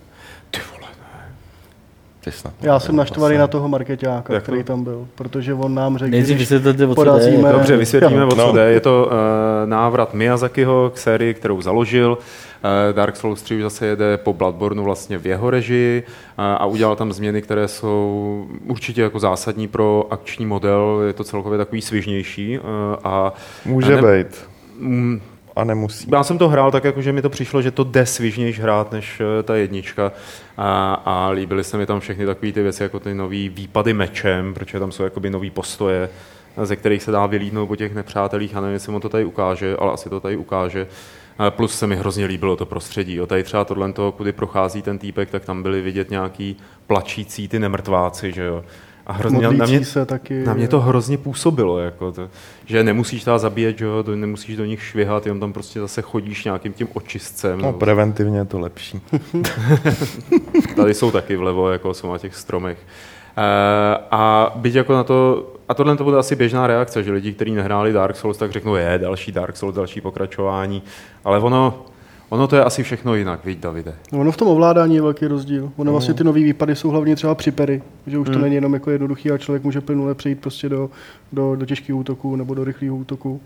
[2.25, 2.37] Ty ne.
[2.37, 2.53] Snad.
[2.61, 6.35] Já jsem naštvaný na toho marketáka, Jak který tam byl, protože on nám řekl, Nejdřív
[6.35, 7.51] když o porazíme-.
[7.51, 8.53] Dobře, vysvětlíme, o co No.
[8.53, 8.71] jde.
[8.71, 12.17] Je to uh, návrat Miyazakiho k sérii, kterou založil.
[12.17, 16.65] Uh, Dark Souls 3 už zase jede po Bloodborneu vlastně v jeho režii uh, a
[16.65, 21.01] udělal tam změny, které jsou určitě jako zásadní pro akční model.
[21.07, 22.59] Je to celkově takový svižnější.
[22.59, 22.65] Uh,
[23.03, 23.33] a
[23.65, 24.27] Může a být.
[24.79, 25.21] Mm,
[25.55, 26.07] A nemusí.
[26.11, 28.91] já jsem to hrál tak, jako, že mi to přišlo, že to jde svižnějš hrát
[28.91, 30.11] než eh, ta jednička
[30.57, 34.53] a, a líbily se mi tam všechny takové ty věci, jako ty nový výpady mečem,
[34.53, 36.09] protože tam jsou jakoby nový postoje,
[36.63, 38.55] ze kterých se dá vylídnout po těch nepřátelích.
[38.55, 40.87] A nevím, jestli mu to tady ukáže, ale asi to tady ukáže.
[41.49, 43.15] Plus se mi hrozně líbilo to prostředí.
[43.15, 43.27] Jo.
[43.27, 48.31] Tady třeba tohle, kudy prochází ten týpek, tak tam byly vidět nějaký plačící ty nemrtváci,
[48.31, 48.63] že jo.
[49.07, 50.43] A hrozně na modlící mě, se taky.
[50.43, 52.29] na mě to hrozně působilo, jako to,
[52.65, 56.01] že nemusíš teda zabíjet, že jo, to nemusíš do nich švihat, jenom tam prostě zase
[56.01, 57.61] chodíš nějakým tím očistcem.
[57.61, 59.01] No, preventivně je to lepší.
[60.75, 62.77] Tady jsou taky vlevo, jako jsou na těch stromech.
[63.37, 67.33] E, a byť jako na to, a tohle to bude asi běžná reakce, že lidi,
[67.33, 70.83] kteří nehráli Dark Souls, tak řeknou, je, další Dark Souls, další pokračování.
[71.23, 71.85] Ale ono,
[72.29, 73.95] ono to je asi všechno jinak, víš, Davide.
[74.11, 75.71] No, ono v tom ovládání je velký rozdíl.
[75.75, 76.17] Ono vlastně No.
[76.17, 78.41] ty nové výpady jsou hlavně třeba při pery, že už to Hmm.
[78.41, 80.89] není jenom jako jednoduchý a člověk může plynule přejít prostě do,
[81.33, 83.41] do, do těžkých útoků nebo do rychlých útoků.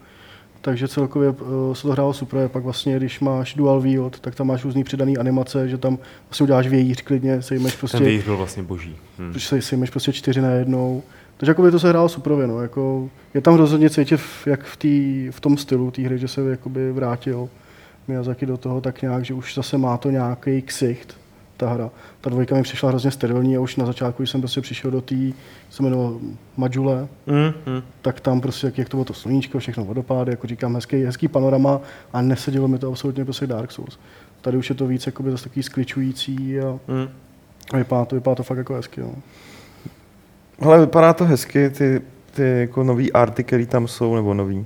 [0.62, 1.36] Takže celkově uh,
[1.74, 2.48] se to hrálo super.
[2.48, 5.98] Pak vlastně, když máš dual wield, tak tam máš různý přidaný animace, že tam
[6.30, 8.96] vlastně uděláš vějíř klidně, sejmeš Ten prostě, vějíř byl vlastně boží.
[9.20, 9.34] Hm.
[9.38, 11.04] se, sejmeš prostě čtyři na jednou.
[11.38, 12.62] Takže jakoby to se hrálo super, no.
[12.62, 16.42] jako, je tam rozhodně cítit, jak v, tý, v tom stylu té hry, že se
[16.50, 17.50] jakoby vrátil
[18.10, 21.18] Miyazaki do toho tak nějak, že už zase má to nějaký ksicht,
[21.58, 21.90] ta hra.
[22.22, 25.02] Ta dvojka mi přišla hrozně sterilní a už na začátku, když jsem prostě přišel do
[25.02, 25.16] té,
[25.70, 26.20] se jmenovalo
[26.58, 27.82] Majule, Hm, hm.
[28.02, 31.28] tak tam prostě, jak, jak to bylo to sluníčko, všechno vodopády, jako říkám, hezký, hezký
[31.28, 31.80] panorama
[32.14, 34.00] a nesedělo mi to absolutně prostě Dark Souls.
[34.42, 37.08] Tady už je to víc jakoby zase takový skličující a Hm.
[37.78, 39.02] vypadá to, vypadá to fakt jako hezky.
[39.02, 39.16] No.
[40.60, 42.02] Hele, vypadá to hezky, ty,
[42.36, 44.66] ty jako nový arty, které tam jsou, nebo nový.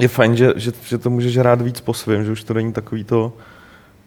[0.00, 2.72] Je fajn, že, že, že to můžeš hrát víc po svém, že už to není
[2.72, 3.32] takový to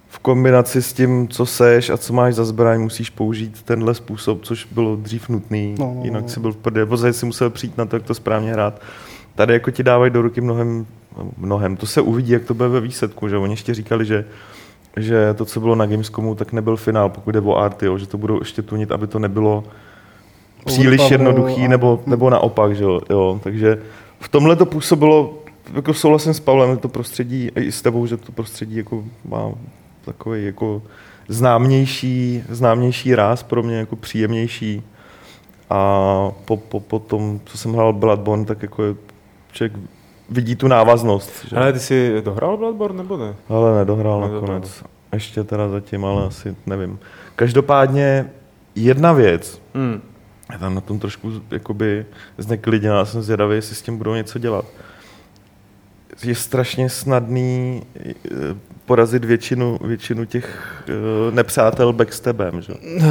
[0.09, 4.43] v kombinaci s tím, co seš a co máš za zbraň, musíš použít tenhle způsob,
[4.43, 6.29] což bylo dřív nutný, No, no, jinak no.
[6.29, 8.81] si byl v prdě, nebo si musel přijít na to, jak to správně hrát.
[9.35, 10.85] Tady jako ti dávají do ruky mnohem,
[11.37, 14.25] mnohem, to se uvidí, jak to bude ve výsledku, že oni ještě říkali, že
[14.97, 18.07] že to, co bylo na Gamescomu, tak nebyl finál, pokud jde o arty, jo, že
[18.07, 19.63] to budou ještě tunit, aby to nebylo
[20.65, 23.39] příliš jednoduchý, nebo, nebo naopak, že jo, jo.
[23.43, 23.81] Takže
[24.19, 25.39] v tomhle to působilo,
[25.73, 29.03] jako souhlasím s Pavlem, že to prostředí, a i s tebou, že to prostředí jako
[29.25, 29.51] má
[30.05, 30.81] takový jako
[31.27, 34.83] známější, známější ráz pro mě, jako příjemnější.
[35.69, 35.81] A
[36.45, 38.95] po, po, po tom, co jsem hrál Bloodborne, tak jako je,
[39.51, 39.73] člověk
[40.29, 41.31] vidí tu návaznost.
[41.49, 41.55] Že?
[41.55, 43.35] Ale ty jsi dohrál Bloodborne nebo ne?
[43.49, 44.41] Ale nedohrál Nedohrál.
[44.41, 44.83] nakonec.
[45.13, 46.99] Ještě teda zatím, ale asi nevím.
[47.35, 48.29] Každopádně
[48.75, 50.01] jedna věc, Hmm.
[50.53, 52.05] je tam na tom trošku jakoby
[52.37, 54.65] zneklidněná, jsem zvědavý, jestli s tím budou něco dělat.
[56.23, 58.13] Je strašně snadný eh,
[58.87, 60.91] porazit většinu, většinu těch eh,
[61.31, 62.73] nepřátel backstabem, že?
[62.73, 63.05] Uh,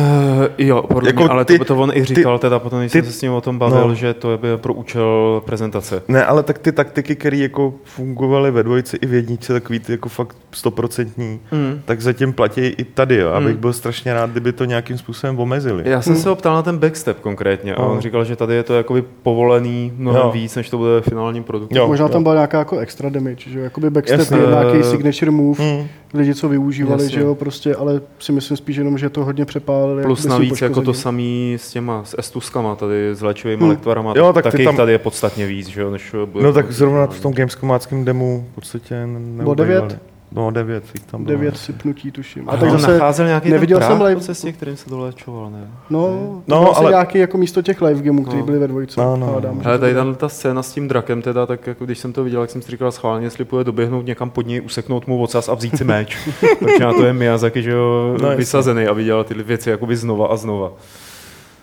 [0.59, 3.03] jo, podle Jako mě, ale ty- to, to on i říkal, teda potom, když ty-
[3.03, 3.95] jsem se s ním o tom bavil, no.
[3.95, 6.03] že to je pro účel prezentace.
[6.09, 9.93] Ne, ale tak ty taktiky, které jako fungovaly ve dvojici i v jedničce, takový ty
[9.93, 11.81] jako fakt stoprocentní, Hmm.
[11.85, 13.29] tak zatím platí i tady, jo.
[13.31, 13.61] Abych Hmm.
[13.61, 15.83] byl strašně rád, kdyby to nějakým způsobem omezili.
[15.87, 17.93] Já jsem se ho ptal na ten backstep konkrétně a No.
[17.93, 20.31] on říkal, že tady je to jakoby povolený mnohem Jo.
[20.33, 21.77] víc, než to bude ve finálním produktu.
[21.79, 21.87] Jo.
[21.89, 23.65] Možná tam byla nějaká jako extra damage, že jo?
[23.65, 24.37] Jakoby backstep Jasně.
[24.39, 25.89] je nějaký signature move, mm.
[26.15, 27.15] lidi, co využívali, Jasně.
[27.15, 30.03] že jo, prostě, ale si myslím spíš jenom, že to hodně přepálili.
[30.03, 33.71] Plus navíc jako to samý s těma, s estuskama, tady s léčivými hmm.
[33.71, 34.77] lektvarama, jo, tak taky tam...
[34.77, 38.47] tady je podstatně víc, že jo, než eh, No tak zrovna v tom gameskomáckém demu
[38.53, 39.09] v podstatě
[39.43, 39.99] Bylo 9?
[40.37, 41.37] No devět jich tam bylo.
[41.39, 42.49] Devět sypnutí, tuším.
[42.49, 45.71] A tak tak zase, nacházel nějaký neviděl ten jsem live- cestě, kterým se doléčoval, ne?
[45.91, 46.09] no,
[46.47, 46.91] No, no ale...
[46.91, 48.45] nějaký jako místo těch live gameů, které No.
[48.47, 49.01] byly ve dvojce.
[49.01, 49.33] No, no, no.
[49.33, 52.13] hádám, Ale to tady tam ta scéna s tím drakem teda, tak jako když jsem
[52.13, 55.23] to viděl, jak jsem si říkal schválně, jestli půjde doběhnout někam pod něj, useknout mu
[55.23, 56.17] ocas a vzít si meč.
[56.59, 59.97] Protože na to je Miyazaki, že jo, No, no, vysazený, aby dělal tyhle věci jakoby
[59.97, 60.73] znova a znova.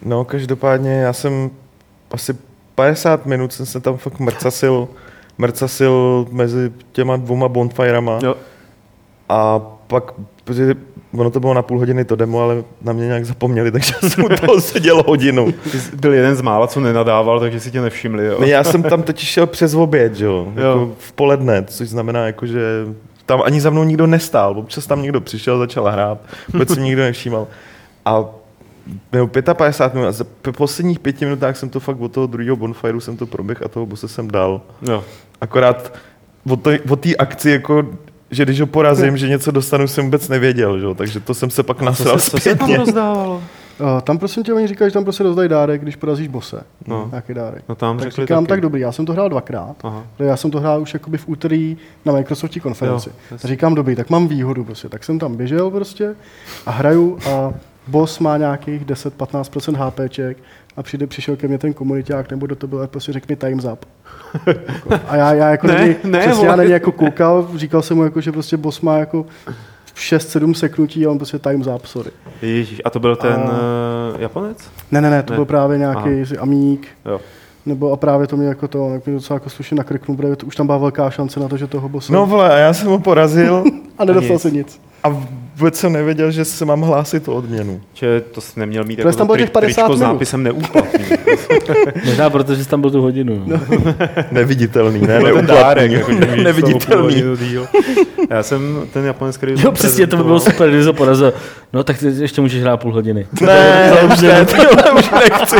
[0.05, 1.49] No každopádně já jsem
[2.12, 2.36] asi
[2.75, 4.88] 50 minut jsem se tam fakt mrcasil,
[5.38, 8.36] mrcasil mezi těma dvouma bonfirama Jo.
[9.29, 10.12] A pak,
[10.43, 10.75] protože
[11.17, 14.23] ono to bylo na půl hodiny to demo, ale na mě nějak zapomněli, takže jsem
[14.25, 15.51] u toho seděl hodinu.
[15.51, 18.38] Ty jsi byl jeden z mála, co nenadával, takže si tě nevšimli, jo.
[18.39, 20.67] Ne, Já jsem tam teď šel přes oběd, že jo, Jo.
[20.67, 22.86] jako v poledne, což znamená, jako, že
[23.25, 26.17] tam ani za mnou nikdo nestál, občas tam někdo přišel, začal hrát,
[26.53, 27.47] vůbec si nikdo nevšímal.
[28.05, 28.25] A
[29.12, 30.25] nebo 55 minut, a za
[30.57, 33.86] posledních pěti minutách jsem to fakt od toho druhého bonfireu jsem to proběh a toho
[33.86, 34.62] bose jsem dal.
[34.81, 35.03] jo.
[35.41, 35.93] Akorát
[36.89, 37.83] od té akci, jako,
[38.33, 40.85] že když ho porazím, že něco dostanu, jsem vůbec nevěděl, že?
[40.85, 43.43] jo, takže to jsem se pak Co nasral se, co se tam rozdávalo?
[43.79, 46.63] Uh, tam prosím tě, oni říkají, že tam prostě rozdají dárek, když porazíš bose.
[46.87, 47.07] No.
[47.09, 47.63] Nějaký dárek.
[47.69, 48.49] No tam Tak řekli říkám, taky.
[48.49, 49.75] tak dobrý, já jsem to hrál dvakrát.
[49.83, 50.03] Aha.
[50.17, 53.09] protože Já jsem to hrál už jakoby v úterý na Microsoftí konferenci.
[53.31, 54.89] Jo, říkám, dobrý, tak mám výhodu prostě.
[54.89, 56.15] Tak jsem tam běžel prostě
[56.65, 57.53] a hraju a
[57.87, 60.37] boss má nějakých 10-15% HPček
[60.77, 63.36] a přijde, přišel ke mně ten komuniták, nebo do to byl a prostě řekl mi
[63.36, 63.86] time's up.
[65.07, 67.97] A já, já jako Ne, ne, ne, přesně já na něj jako koukal, říkal jsem
[67.97, 69.25] mu jako, že prostě boss má jako
[69.95, 72.12] 6-7 seknutí a on prostě time's up, sorry.
[72.41, 73.43] Ježíš, a to byl ten A-
[74.15, 74.57] uh, Japonec?
[74.91, 75.38] Ne, ne, ne, to Ne.
[75.38, 76.41] byl právě nějaký Aha.
[76.41, 77.21] amík, Jo.
[77.65, 80.45] nebo a právě to mě jako to, jak mě docela jako slušně nakrknul, protože to,
[80.45, 82.13] už tam byla velká šance na to, že toho bossa...
[82.13, 83.63] No vole, a já jsem ho porazil
[83.97, 84.81] a nedostal se nic.
[85.03, 85.23] a
[85.55, 87.81] vůbec jsem nevěděl, že se mám hlásit o odměnu.
[87.93, 89.99] Že to jsi neměl mít Protože jako tam to bylo těch tri- 50 tričko s
[89.99, 90.13] minut.
[90.13, 91.05] nápisem neúplatný.
[92.05, 93.43] Možná protože jsi tam byl tu hodinu.
[93.45, 93.59] No.
[94.31, 95.19] Neviditelný, ne?
[95.33, 97.23] To dárek, jako, že můžeš Neviditelný.
[98.29, 101.33] Já jsem ten japonec, který Jo, přesně, to by bylo super, kdyby se porazil.
[101.73, 103.27] No tak ty ještě můžeš hrát půl hodiny.
[103.41, 104.45] Ne, už ne,
[104.99, 105.55] už nechci.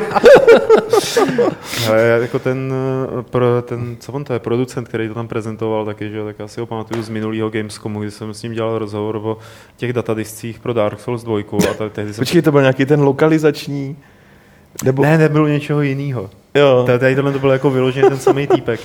[1.90, 2.74] Ale já jako ten,
[3.20, 6.36] eh, pro, ten, co on to je, producent, který to tam prezentoval taky, že tak
[6.40, 9.38] já si ho pamatuju z minulého Gamescomu, kdy jsem s ním dělal rozhovor o
[9.84, 11.40] těch datadiscích pro Dark Souls 2
[11.72, 12.22] a ta- tehdy jsem...
[12.22, 13.98] Počkej, to byl nějaký ten lokalizační,
[14.84, 15.04] nebo...
[15.04, 16.30] Ne, nebylo něčeho jiného.
[16.56, 16.84] Jo.
[16.86, 18.80] Tady tady tohle to byl jako vyloženě ten samý týpek.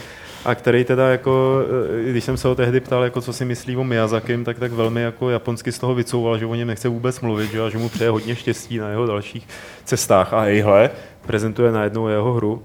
[0.45, 1.63] A který teda jako,
[2.07, 4.73] eh, když jsem se ho tehdy ptal, jako co si myslí o Miyazakim, tak tak
[4.73, 7.79] velmi jako japonsky z toho vycouval, že o něm nechce vůbec mluvit, že, a že
[7.79, 9.49] mu přeje hodně štěstí na jeho dalších
[9.85, 10.33] cestách.
[10.33, 10.91] A ejhle,
[11.27, 12.63] prezentuje najednou jeho hru.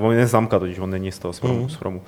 [0.00, 1.60] Uh, on je známka, totiž on není z toho z Chromu.
[1.60, 1.68] Mhm.
[1.68, 2.02] Z Chromu.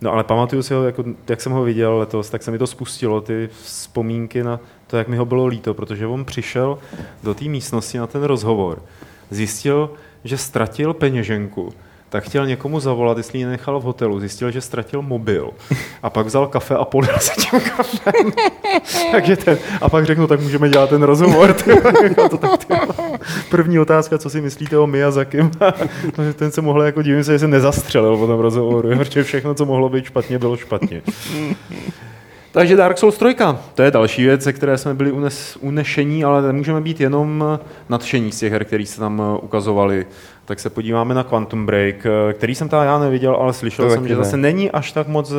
[0.00, 2.66] No ale pamatuju si ho, jako, jak jsem ho viděl letos, tak se mi to
[2.66, 6.78] spustilo, ty vzpomínky na to, jak mi ho bylo líto, protože on přišel
[7.22, 8.82] do té místnosti na ten rozhovor,
[9.30, 9.90] zjistil,
[10.24, 11.72] že ztratil peněženku
[12.14, 14.20] tak chtěl někomu zavolat, jestli ji nechal v hotelu.
[14.20, 15.50] Zjistil, že ztratil mobil.
[16.02, 18.32] A pak vzal kafe a polil se tím kafem.
[19.12, 21.56] Takže ten, a pak řekl, no tak můžeme dělat ten rozhovor.
[22.02, 22.74] Jako to tak, ty.
[23.50, 25.50] První otázka, co si myslíte o Miyazakim?
[26.36, 29.66] ten se mohl, jako divím se, že se nezastřelil po tom rozhovoru, protože všechno, co
[29.66, 31.02] mohlo být špatně, bylo špatně.
[32.54, 33.36] Takže Dark Souls 3,
[33.74, 37.44] to je další věc, ze které jsme byli unes, unešení, ale nemůžeme být jenom
[37.88, 40.06] nadšení z těch her, které se tam ukazovali.
[40.44, 44.08] Tak se podíváme na Quantum Break, který jsem tam já neviděl, ale slyšel To jsem,
[44.08, 44.24] že ne.
[44.24, 45.32] zase není až tak moc,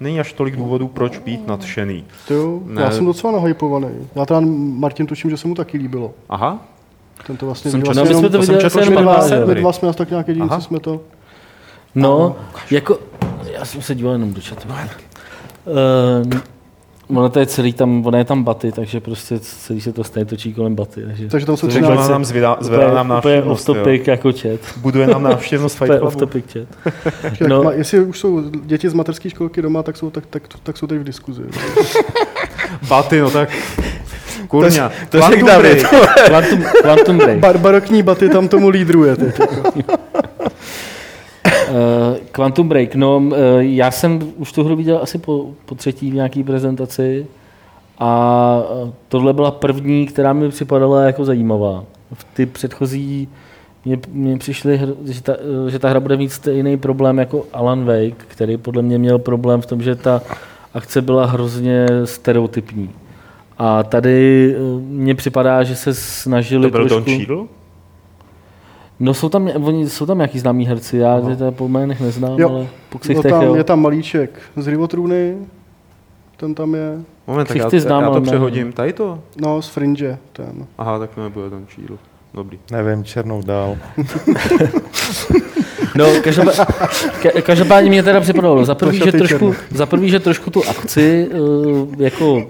[0.00, 2.04] není až tolik důvodů, proč být nadšený.
[2.28, 2.82] To jo, Ne.
[2.82, 3.88] já jsem docela nahypovaný.
[4.14, 4.40] Já teda
[4.78, 6.12] Martin tuším, že se mu taky líbilo.
[6.28, 6.58] Aha,
[7.26, 9.16] Tento vlastně, Jsem četl- No, vlastně my jsme to to jsem četl, že jenom má
[9.26, 10.56] dva, my dva jsme tak nějak jediní, Aha.
[10.56, 11.00] co jsme to...
[11.94, 12.36] No,
[12.70, 12.98] jako,
[13.58, 14.68] já jsem se díval jenom do chatu.
[15.66, 20.04] Uh, ono to je celý tam, ono je tam baty, takže prostě celý se to
[20.04, 21.02] stejně točí kolem baty.
[21.06, 22.08] Takže Takže tam jsou takže 13.
[22.08, 23.68] nám zvedá, zvedá nám úplně off návštěvnost.
[23.68, 23.74] jo.
[23.74, 24.60] topic jako chat.
[24.76, 26.18] Buduje nám návštěvnost Fight off Clubu.
[26.18, 26.92] topic chat.
[27.48, 27.62] No.
[27.64, 27.70] No.
[27.70, 31.00] Jestli už jsou děti z mateřské školky doma, tak jsou, tak, tak, tak jsou tady
[31.00, 31.42] v diskuzi.
[32.88, 33.48] Baty, no tak
[34.48, 34.92] kurňa.
[35.08, 35.82] to Quantum David.
[35.82, 36.28] Break.
[36.28, 37.38] Quantum, Quantum Break.
[37.38, 39.34] Bar, barokní baty tam tomu lídruje teď.
[41.74, 46.10] Uh, Quantum Break, no, uh, já jsem už tu hru viděl asi po, po třetí
[46.10, 47.26] v nějaký prezentaci
[47.98, 51.84] a uh, tohle byla první, která mi připadala jako zajímavá.
[52.14, 53.28] V ty předchozí
[53.84, 55.36] mně, mně přišly, že ta,
[55.68, 59.60] že ta hra bude mít stejný problém jako Alan Wake, který podle mě měl problém
[59.60, 60.22] v tom, že ta
[60.74, 62.90] akce byla hrozně stereotypní.
[63.58, 67.18] A tady mně připadá, že se snažili To byl Don trošku...
[67.18, 67.46] Cheadle?
[69.04, 72.38] No jsou tam, oni, jsou tam nějaký známí herci, já je to po jménech neznám,
[72.38, 72.48] Jo.
[72.50, 73.54] ale po No tam, jo.
[73.54, 75.36] je tam malíček z Rivotrůny,
[76.36, 78.72] ten tam je, Moment, tak já, znám, já to přehodím.
[78.72, 79.18] Tady to?
[79.40, 80.66] no z Fringe, ten.
[80.78, 81.96] Aha, tak to nebude Don Cheadle.
[82.34, 82.58] Dobrý.
[82.72, 83.76] Nevím, černou dál.
[85.96, 86.64] No, každopádně,
[87.22, 91.28] ka- každopádně mě teda připadalo, za prvý, že trošku, za prvý, že trošku tu akci
[91.40, 92.42] uh, jako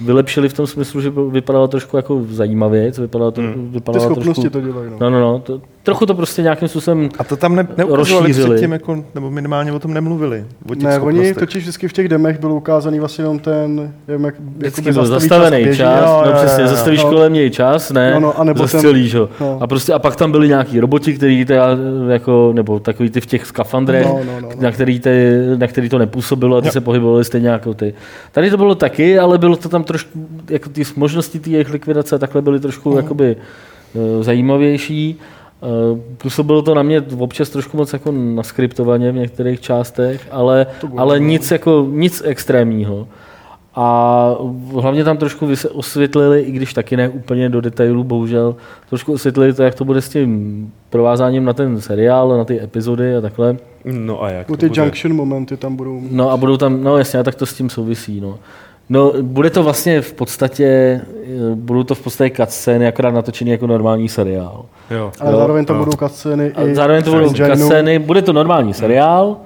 [0.00, 3.52] vylepšili v tom smyslu, že vypadalo trošku jako zajímavě, co vypadalo, to, Hmm.
[3.54, 4.96] Ty vypadalo schopnosti trošku, to dělají, no.
[5.00, 8.54] No, no, no, to, trochu to prostě nějakým způsobem, A to tam ne, neukazovali Rozšířili.
[8.54, 10.44] předtím, jako, nebo minimálně o tom nemluvili.
[10.70, 14.24] O těch Ne, oni totiž vždycky v těch demech byl ukázaný vlastně jenom ten, jenom
[14.24, 15.78] jak, vždycky jakoby byl zastavený běží.
[15.78, 17.08] čas, jo, no jo, přesně, zastavíš No.
[17.10, 19.28] kolem něj čas, ne, No, no, a nebo ten- zastřelíš ho.
[19.40, 19.58] no.
[19.60, 21.68] A, prostě, a pak tam byli nějaký roboti, který teda,
[22.08, 24.62] jako, nebo takový ty v těch skafandrech, No, no, no, no.
[24.62, 27.94] na, který ty, na který to nepůsobilo a ty se pohybovali stejně jako ty.
[28.32, 32.18] Tady to bylo taky, ale bylo to tam trošku, jako ty možnosti té jejich likvidace
[32.18, 32.96] takhle byly trošku Mhm.
[32.98, 33.36] jakoby
[33.96, 35.18] eh, zajímavější.
[35.64, 41.20] Eh, Působilo to na mě občas trošku moc jako naskriptovaně v některých částech, ale, ale
[41.20, 43.08] nic, jako, nic extrémního.
[43.76, 44.28] A
[44.80, 48.56] hlavně tam trošku osvětlili, i když taky ne úplně do detailů, bohužel,
[48.88, 53.16] trošku osvětlili to, jak to bude s tím provázáním na ten seriál, na ty epizody
[53.16, 53.56] a takhle.
[53.84, 54.82] No a jak to ty bude?
[54.82, 56.12] junction momenty tam budou mít.
[56.12, 58.38] No a budou tam, no jasně, a tak to s tím souvisí, no.
[58.88, 63.66] No, bude to vlastně v podstatě, eh, budou to v podstatě cutscény, akorát natočený jako
[63.66, 64.64] normální seriál.
[64.90, 65.12] Jo.
[65.20, 65.84] Ale Jo, zároveň tam jo.
[65.84, 69.36] budou cutscény A i zároveň to budou cutscény, bude to normální seriál,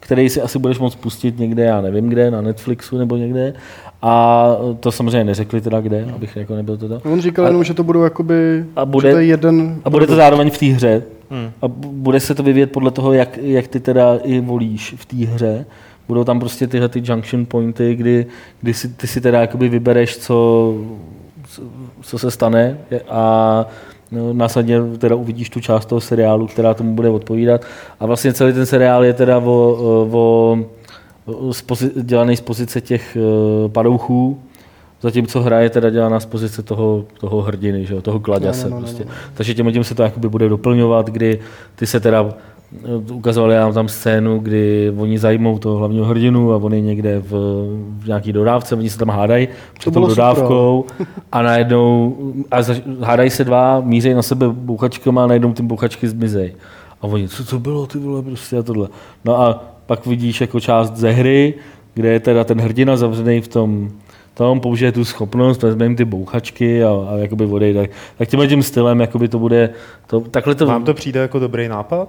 [0.00, 3.54] který si asi budeš moct pustit někde, já nevím kde, na Netflixu nebo někde.
[4.02, 4.46] A
[4.80, 7.00] to samozřejmě neřekli teda kde, abych jako nebyl teda.
[7.12, 9.76] On říkal A- jenom, že to budou jakoby, A bude- že to je jeden...
[9.84, 11.02] A bude to zároveň v té hře.
[11.30, 11.50] Hmm.
[11.62, 15.06] A bu- bude se to vyvíjet podle toho, jak, jak ty teda i volíš v
[15.06, 15.64] té hře.
[16.08, 18.26] Budou tam prostě tyhle ty junction pointy, kdy,
[18.60, 20.74] kdy si, ty si teda jakoby vybereš, co,
[22.02, 23.66] co- se stane a
[24.12, 27.64] no, následně teda uvidíš tu část toho seriálu, která tomu bude odpovídat.
[28.00, 29.76] A vlastně celý ten seriál je teda o,
[30.12, 30.58] o,
[31.24, 31.64] o z
[32.02, 34.38] dělaný z pozice těch uh, padouchů,
[35.04, 38.64] zatímco hra je teda dělaná z pozice toho, toho hrdiny, že jo, toho gladěse.
[38.64, 39.04] No, no, no, no, prostě.
[39.04, 39.10] no.
[39.34, 41.40] Takže tím, tím se to jakoby bude doplňovat, kdy
[41.76, 42.34] ty se teda
[43.12, 47.30] ukazovali nám tam scénu, kdy oni zajmou toho hlavního hrdinu a oni někde v,
[47.98, 50.84] v nějaký dodávce, oni se tam hádají před tou bylo super, dodávkou
[51.32, 52.16] a najednou
[52.50, 56.54] a zaž, hádají se dva, mířejí na sebe bouchačkama a najednou ty bouchačky zmizej.
[57.00, 58.88] A oni, co to bylo, ty vole, prostě a tohle.
[59.24, 61.54] No a pak vidíš jako část ze hry,
[61.94, 63.90] kde je teda ten hrdina zavřený v tom,
[64.34, 67.80] tom použije tu schopnost, vezme jim ty bouchačky a, a jakoby odejde.
[67.80, 69.70] Tak, tak tímhle tím stylem jakoby to bude,
[70.06, 72.08] to, takhle to, Vám to přijde jako dobrý nápad?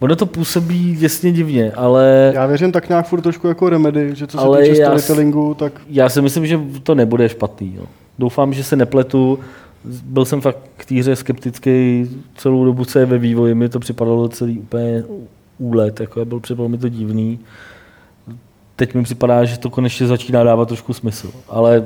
[0.00, 4.26] Ono to působí děsně divně, ale Já věřím tak nějak furt trošku jako remedy, že
[4.26, 7.74] co se týče storytellingu, tak já si myslím, že to nebude špatný.
[7.76, 7.84] Jo.
[8.18, 9.38] Doufám, že se nepletu.
[10.04, 12.06] Byl jsem fakt k té hře skeptický
[12.36, 13.54] celou dobu, co je ve vývoji.
[13.54, 15.04] Mi to připadalo celý úplně
[15.58, 17.38] úlet, jako byl připadalo mi to divný.
[18.76, 21.30] Teď mi připadá, že to konečně začíná dávat trošku smysl.
[21.48, 21.84] Ale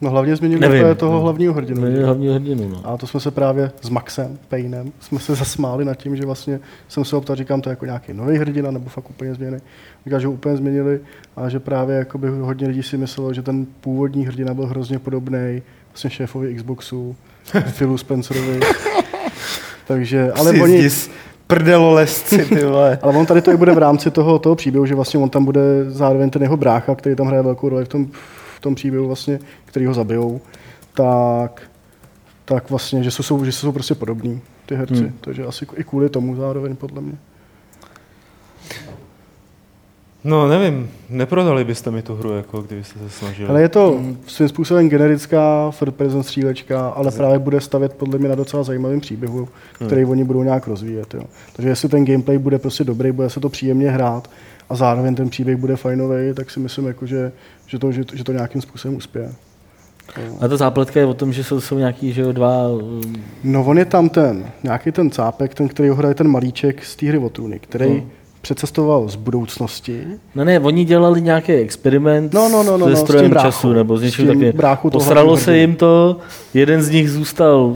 [0.00, 0.80] No hlavně změnili Nevím.
[0.80, 1.76] úplně toho hlavního hrdinu.
[1.76, 2.80] Změnili hlavního hrdinu, no.
[2.84, 6.60] A to jsme se právě s Maxem Paynem jsme se zasmáli nad tím, že vlastně
[6.88, 9.60] jsem se optal, říkám, to je jako nějaký nový hrdina, nebo fakt úplně změny.
[10.04, 11.00] Říkal, že ho úplně změnili
[11.36, 15.62] a že právě jakoby hodně lidí si myslelo, že ten původní hrdina byl hrozně podobný
[15.88, 17.16] vlastně šéfovi Xboxu,
[17.72, 18.60] Philu Spencerovi.
[19.86, 21.10] Takže, ale Jsi oni, zdis
[21.46, 22.98] prdelo lesci, ty vole.
[23.02, 25.44] ale on tady to i bude v rámci toho, toho příběhu, že vlastně on tam
[25.44, 28.06] bude zároveň ten jeho brácha, který tam hraje velkou roli v tom,
[28.58, 30.40] v tom příběhu vlastně, který ho zabijou,
[30.94, 31.62] tak,
[32.44, 34.94] tak vlastně, že jsou, že jsou prostě podobní ty herci.
[34.94, 35.04] Hmm.
[35.04, 35.18] Hmm.
[35.20, 37.18] Takže asi i kvůli tomu zároveň podle mě.
[40.24, 43.48] No nevím, neprodali byste mi tu hru, jako kdybyste se snažili.
[43.48, 48.28] Ale je to svým způsobem generická third person střílečka, ale právě bude stavět podle mě
[48.28, 49.48] na docela zajímavým příběhu,
[49.86, 51.14] který oni budou nějak rozvíjet.
[51.14, 51.22] Jo.
[51.52, 54.30] Takže jestli ten gameplay bude prostě dobrý, bude se to příjemně hrát
[54.70, 57.32] a zároveň ten příběh bude fajnový, tak si myslím, jako, že,
[57.66, 59.30] že, to, že, že to nějakým způsobem uspěje.
[60.40, 62.68] A ta zápletka je o tom, že jsou, jsou nějaký, že jo, dva...
[62.68, 63.02] um,
[63.44, 66.96] No on je tam ten, nějaký ten cápek, ten, který ho hraje ten malíček z
[66.96, 68.02] té hry o trůny, který No.
[68.40, 70.04] přecestoval z budoucnosti.
[70.34, 73.48] No ne, oni dělali nějaký experiment No, no, no, no, se no, s strojem bráchou.
[73.48, 74.52] času, nebo takovým.
[74.56, 76.16] bráchou toho Posralo se jim to,
[76.54, 77.72] jeden z nich zůstal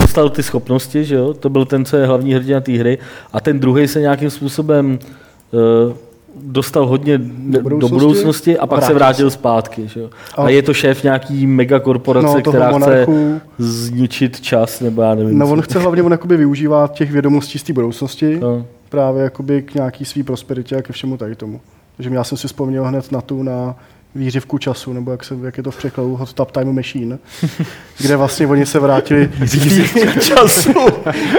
[0.00, 1.34] dostal ty schopnosti, že jo?
[1.34, 2.98] To byl ten, co je hlavní hrdina té hry.
[3.32, 4.98] A ten druhý se nějakým způsobem
[5.88, 5.92] uh,
[6.42, 9.88] dostal hodně do budoucnosti, do budoucnosti a pak se vrátil vrátil zpátky.
[9.88, 10.10] Že jo?
[10.36, 13.40] A, A- je to šéf nějaký megakorporace, No, která chce monarchu.
[13.58, 15.38] zničit čas, nebo já nevím.
[15.38, 15.52] No co.
[15.52, 18.38] on chce hlavně on jakoby využívat těch vědomostí z té budoucnosti.
[18.40, 18.66] No.
[18.88, 21.60] právě jakoby k nějaký svý prosperitě a ke všemu tady tomu.
[21.96, 23.74] Takže já jsem si vzpomněl hned na tu, na
[24.14, 27.18] výřivku času, nebo jak, se, jak je to v překladu, Hot Tub Time Machine,
[28.02, 30.72] kde vlastně oni se vrátili výřivka času,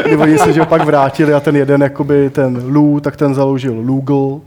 [0.03, 3.73] kdy oni se že pak vrátili a ten jeden, jakoby ten Lou, tak ten založil
[3.79, 4.41] Lugal,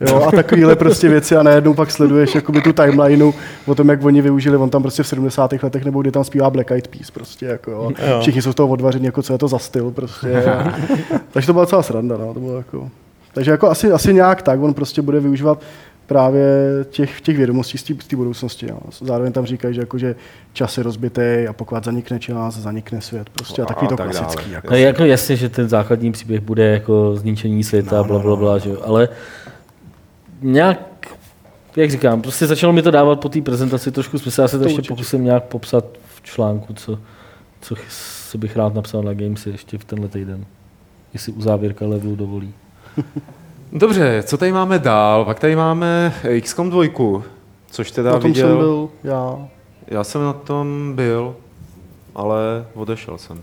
[0.00, 3.32] Jo, a takovéhle prostě věci a najednou pak sleduješ jakoby tu timelineu
[3.66, 5.52] o tom, jak oni využili, on tam prostě v 70.
[5.62, 7.90] letech nebo kdy tam zpívá Black Eyed Peas prostě, jako jo.
[8.08, 8.18] Jo.
[8.20, 10.44] Všichni jsou z toho odvaření, jako co je to za styl prostě.
[10.44, 10.74] A,
[11.32, 12.88] takže to byla celá sranda, no, to bylo jako,
[13.34, 15.62] takže jako asi, asi nějak tak, on prostě bude využívat
[16.06, 16.44] právě
[16.90, 18.66] těch, těch vědomostí z té- budoucnosti.
[18.70, 18.78] No.
[19.00, 20.14] Zároveň tam říkají, že, jako, že
[20.52, 23.30] čas je rozbitý a pokud zanikne čas, zanikne svět.
[23.30, 24.18] Prostě a A takový to tak dále.
[24.20, 24.50] klasický.
[24.52, 24.68] Jako.
[24.70, 28.36] No, jako jasně, že ten základní příběh bude jako zničení světa, No, bla, no, bla,
[28.36, 28.76] bla, že jo.
[28.84, 29.08] Ale
[30.42, 31.06] nějak,
[31.76, 34.40] jak říkám, prostě začalo mi to dávat po té prezentaci trošku smysl.
[34.42, 34.94] Já se to, To ještě určitě.
[34.94, 35.84] pokusím nějak popsat
[36.14, 36.98] v článku, co,
[37.60, 37.74] co,
[38.30, 40.44] co bych rád napsal na Gamesy ještě v tenhle týden.
[41.12, 42.52] Jestli uzávěrka levelu dovolí.
[43.72, 45.24] Dobře, co tady máme dál?
[45.24, 46.84] Pak tady máme XCOM 2,
[47.70, 48.48] což teda Na tom viděl...
[48.48, 49.38] jsem byl já.
[49.86, 51.36] Já jsem na tom byl,
[52.14, 53.42] ale odešel jsem.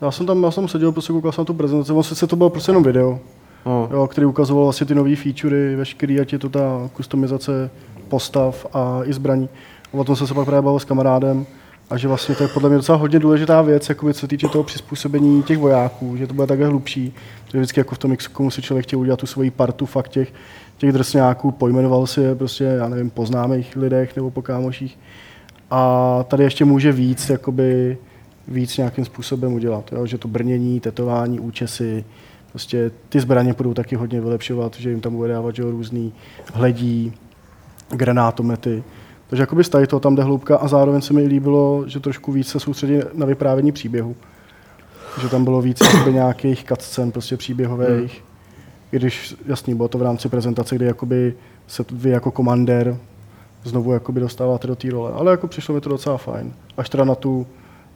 [0.00, 2.36] Já jsem tam, já jsem seděl, prostě koukal jsem na tu prezentaci, on sice to
[2.36, 3.18] bylo prostě jenom video,
[3.66, 7.70] No, jo, který ukazoval vlastně ty nové featurey, veškerý, ať je to ta kustomizace
[8.08, 9.48] postav a i zbraní.
[9.92, 11.46] A o tom jsem se pak právě bavil s kamarádem,
[11.92, 14.48] a že vlastně to je podle mě docela hodně důležitá věc, jakoby, co se týče
[14.48, 17.14] toho přizpůsobení těch vojáků, že to bude takhle hlubší.
[17.52, 20.32] Že vždycky jako v tom komu si člověk chtěl udělat tu svoji partu fakt těch,
[20.78, 24.98] těch drsňáků, pojmenoval si je prostě, já nevím, po známých lidech nebo po kámoších.
[25.70, 27.98] A tady ještě může víc, jakoby,
[28.48, 29.92] víc nějakým způsobem udělat.
[29.92, 30.06] Jo?
[30.06, 32.04] Že to brnění, tetování, účesy,
[32.52, 36.12] prostě ty zbraně budou taky hodně vylepšovat, že jim tam bude dávat že různý
[36.54, 37.12] hledí,
[37.90, 38.84] granátomety.
[39.26, 42.32] Takže jakoby z tady toho tam jde hloubka a zároveň se mi líbilo, že trošku
[42.32, 44.16] víc se soustředí na vyprávění příběhu.
[45.20, 45.78] Že tam bylo víc
[46.10, 48.12] nějakých cutscen prostě příběhových.
[48.12, 48.26] Hmm.
[48.92, 51.34] I když, jasný, bylo to v rámci prezentace, kdy jakoby
[51.66, 52.96] se vy jako komandér
[53.64, 55.12] znovu jakoby dostáváte do té role.
[55.12, 56.52] Ale jako přišlo mi to docela fajn.
[56.76, 57.46] Až teda na tu,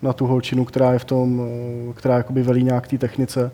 [0.02, 1.48] na tu holčinu, která je v tom,
[1.94, 3.50] která jakoby velí nějak té technice,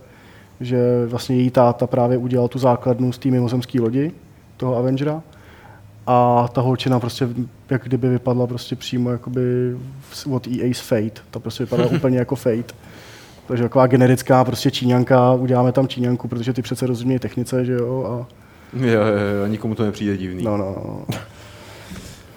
[0.64, 4.12] že vlastně její táta právě udělal tu základnu z té mimozemské lodi,
[4.56, 5.22] toho Avengera.
[6.06, 7.28] A ta holčina prostě,
[7.70, 9.40] jak kdyby vypadla prostě přímo jakoby
[10.12, 11.20] z- od EA's Fate.
[11.30, 12.74] To prostě vypadá úplně jako Fate.
[13.48, 18.04] Takže taková generická prostě Číňanka, uděláme tam Číňanku, protože ty přece rozumějí technice, že jo,
[18.06, 18.26] a
[18.76, 19.00] jo, jo,
[19.40, 20.44] jo, nikomu to nepřijde divný.
[20.44, 21.04] no, no, no.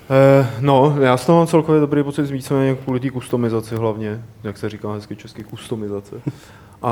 [0.10, 4.58] Eh, no, já z toho mám celkově dobrý pocit víceméně kvůli té kustomizaci hlavně, jak
[4.58, 6.16] se říká hezky česky, kustomizace.
[6.82, 6.92] A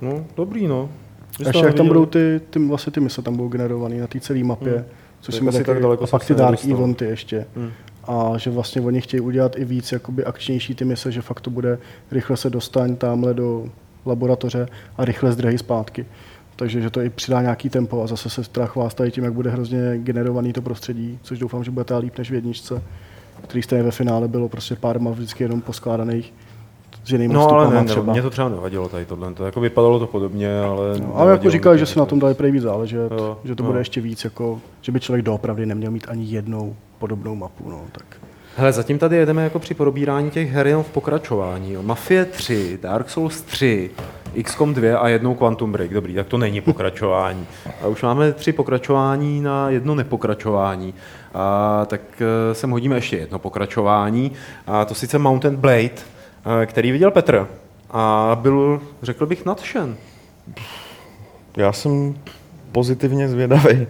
[0.00, 0.88] no, dobrý no.
[1.32, 4.20] Jste Ještě jak tam budou ty, ty, vlastně ty mise tam budou generované na té
[4.20, 4.84] celé mapě, Hmm.
[5.20, 6.72] což Tak si mi taky, tak daleko a pak se ty dark nedostal.
[6.72, 7.46] eventy ještě.
[7.56, 7.70] Hmm.
[8.08, 11.50] A že vlastně oni chtějí udělat i víc jakoby akčnější ty mise, že fakt to
[11.50, 11.78] bude
[12.10, 13.64] rychle se dostaň tamhle do
[14.06, 16.06] laboratoře a rychle zdrhej zpátky.
[16.56, 19.50] Takže že to i přidá nějaký tempo a zase se teda chvástají tím, jak bude
[19.50, 22.82] hrozně generovaný to prostředí, což doufám, že bude teda líp než v jedničce,
[23.42, 26.34] který stejně ve finále bylo prostě pár map vždycky jenom poskládaných
[27.04, 28.12] s jinými No ale ne, třeba.
[28.12, 29.34] mě to třeba nevadilo tady tohle.
[29.34, 30.98] To jako vypadalo to podobně, ale...
[30.98, 33.62] No, ale jako říkali, že si na tom dali prej víc záležet, Jo, že to
[33.62, 33.66] jo.
[33.66, 37.70] bude ještě víc, jako, že by člověk doopravdy neměl mít ani jednou podobnou mapu.
[37.70, 38.04] No, tak.
[38.56, 41.72] Hele, zatím tady jedeme jako při probírání těch her jenom v pokračování.
[41.72, 41.82] Jo.
[41.82, 43.90] Mafie 3, Dark Souls 3,
[44.42, 45.94] XCOM 2 a jednou Quantum Break.
[45.94, 47.46] Dobrý, tak to není pokračování.
[47.82, 50.94] A už máme tři pokračování na jedno nepokračování.
[51.34, 54.32] A tak eh, sem hodíme ještě jedno pokračování.
[54.66, 55.90] A to sice Mountain Blade,
[56.62, 57.48] eh, který viděl Petr.
[57.90, 59.96] A byl, řekl bych, nadšen.
[61.56, 62.14] Já jsem
[62.72, 63.86] pozitivně zvědavý.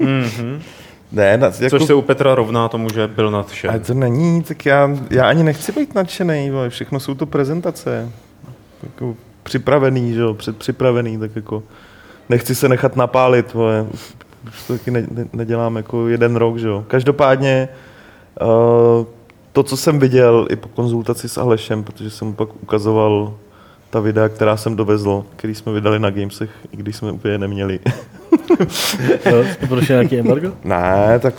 [0.00, 0.60] Mm-hmm.
[1.12, 3.70] ne, na, jako, Což se u Petra rovná tomu, že byl nadšen.
[3.70, 8.12] ale to není, tak já, já ani nechci být nadšený, všechno jsou to prezentace.
[8.82, 9.16] Jako
[9.48, 11.62] připravený, že jo, předpřipravený, tak jako
[12.28, 13.86] nechci se nechat napálit, vole.
[14.48, 16.84] Už to taky ne, ne, nedělám jako jeden rok, že jo.
[16.88, 17.68] Každopádně
[18.42, 19.06] uh,
[19.52, 23.34] to, co jsem viděl i po konzultaci s Alešem, protože jsem mu pak ukazoval
[23.90, 27.80] ta videa, která jsem dovezl, který jsme vydali na Gamesech, i když jsme úplně neměli.
[29.30, 30.52] Jo, jste prošli nějaký embargo?
[30.64, 31.34] ne, tak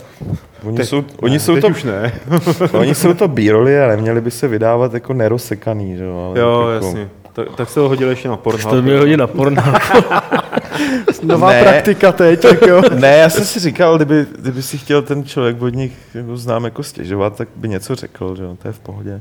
[0.64, 2.12] oni Teď- jsou, oni ne, jsou teď to, už ne.
[2.72, 6.26] oni jsou to b a neměli by se vydávat jako nerozsekaný, že jo.
[6.28, 7.08] ale Jo, jako, jasně.
[7.32, 8.70] Tak, tak se ho hodil ještě na Pornhub.
[8.70, 9.62] To mi hodí na porno.
[11.22, 11.62] Nová Ne.
[11.62, 12.82] praktika teď, jako.
[12.94, 16.64] Ne, já jsem si říkal, kdyby, kdyby si chtěl ten člověk od nich jako znám
[16.64, 19.20] jako stěžovat, tak by něco řekl, že jo, to je v pohodě.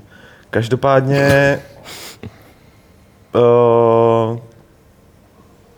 [0.50, 1.60] Každopádně
[3.36, 4.38] uh,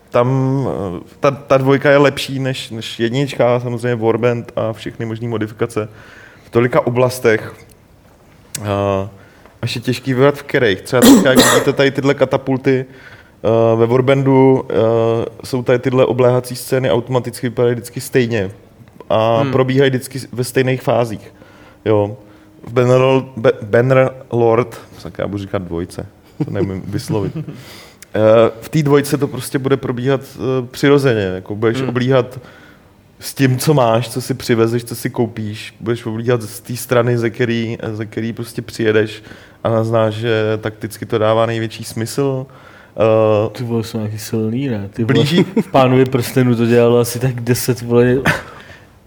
[0.09, 0.29] tam
[0.65, 5.89] uh, ta, ta dvojka je lepší než, než jednička, samozřejmě Warband a všechny možné modifikace
[6.45, 7.53] v tolika oblastech.
[8.59, 8.65] Uh,
[9.61, 10.81] až je těžký vybrat v kterých.
[10.81, 12.85] Třeba teďka, jak vidíte tady tyhle katapulty,
[13.73, 14.65] Uh, ve Warbandu uh,
[15.43, 18.51] jsou tady tyhle obléhací scény automaticky vypadají vždycky stejně
[19.09, 19.51] a hmm.
[19.51, 21.33] probíhají vždycky ve stejných fázích.
[21.85, 22.17] Jo.
[22.67, 23.01] V Banner,
[23.37, 26.05] Be- Banner Lord, tak já budu říkat dvojce,
[26.45, 27.35] to nevím vyslovit.
[27.35, 27.43] Uh,
[28.61, 31.89] v té dvojce to prostě bude probíhat uh, přirozeně, jako budeš hmm.
[31.89, 32.39] oblíhat
[33.21, 37.17] s tím, co máš, co si přivezeš, co si koupíš, budeš oblíhat z té strany,
[37.17, 39.23] ze který, ze který prostě přijedeš
[39.63, 42.45] a naznáš, že takticky to dává největší smysl.
[43.45, 44.89] Uh, Ty vole, jsou nějaký silný, ne?
[44.93, 48.15] Ty vole, Blíží- v pánovi prstenu to dělalo asi tak 10, vole,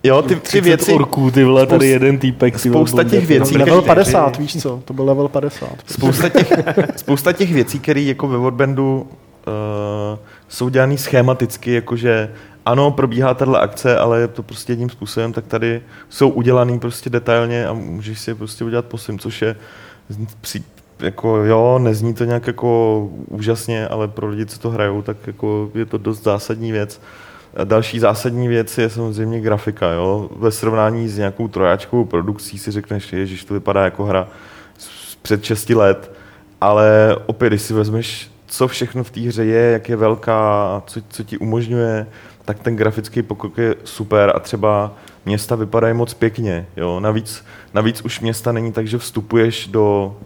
[0.04, 2.60] jo, ty, ty 30 věci, orků, ty vole, tady jeden týpek.
[2.60, 3.64] Ty vole, spousta bonde, těch věcí, vole.
[3.64, 4.82] Level který- 50, víš co?
[4.84, 5.68] To byl level 50.
[5.86, 6.52] spousta těch,
[6.96, 9.06] spousta těch věcí, které jako ve Warbandu
[9.46, 12.30] uh, jsou dělané schematicky, jakože
[12.66, 17.10] ano, probíhá tahle akce, ale je to prostě jedním způsobem, tak tady jsou udělaný prostě
[17.10, 19.56] detailně a můžeš si je prostě udělat po svým, což je
[20.98, 25.70] jako jo, nezní to nějak jako úžasně, ale pro lidi, co to hrajou, tak jako
[25.74, 27.00] je to dost zásadní věc.
[27.56, 29.92] A Další zásadní věc je samozřejmě grafika.
[29.92, 30.30] Jo?
[30.36, 34.28] Ve srovnání s nějakou trojáčkovou produkcí si řekneš, že to vypadá jako hra
[34.78, 36.10] z před 6 let,
[36.60, 41.00] ale opět, když si vezmeš, co všechno v té hře je, jak je velká, co,
[41.08, 42.06] co ti umožňuje,
[42.44, 44.92] tak ten grafický pokrok je super a třeba
[45.24, 46.66] města vypadají moc pěkně.
[46.76, 47.00] Jo?
[47.00, 50.16] Navíc, navíc už města není tak, že vstupuješ do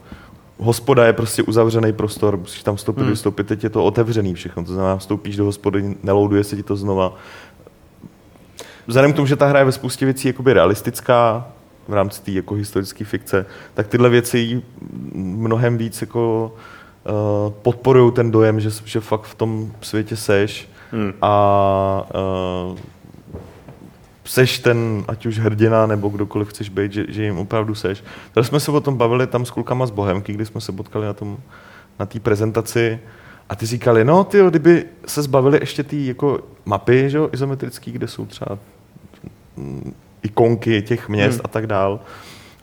[0.58, 3.10] hospoda je prostě uzavřený prostor, musíš tam vstoupit, hmm.
[3.10, 6.76] vystoupit, teď je to otevřený všechno, to znamená, vstoupíš do hospody, nelouduje se ti to
[6.76, 7.14] znova.
[8.86, 11.48] Vzhledem k tomu, že ta hra je ve spoustě věcí jakoby realistická,
[11.88, 14.62] v rámci té jako historické fikce, tak tyhle věci
[15.14, 16.52] mnohem víc jako
[17.04, 21.12] uh, podporují ten dojem, že, že fakt v tom světě seš Hmm.
[21.22, 22.06] a
[22.70, 22.78] uh,
[24.24, 28.04] seš ten, ať už hrdina, nebo kdokoliv chceš být, že, že jim opravdu seš.
[28.32, 31.06] Tady jsme se o tom bavili tam s klukama z Bohemky, kdy jsme se potkali
[31.06, 31.36] na tom,
[31.98, 33.00] na té prezentaci
[33.48, 37.92] a ty říkali, no ty, kdyby se zbavili ještě ty jako mapy, že jo, izometrický,
[37.92, 38.58] kde jsou třeba
[39.56, 41.42] mm, ikonky těch měst Hmm.
[41.44, 42.00] a tak dál.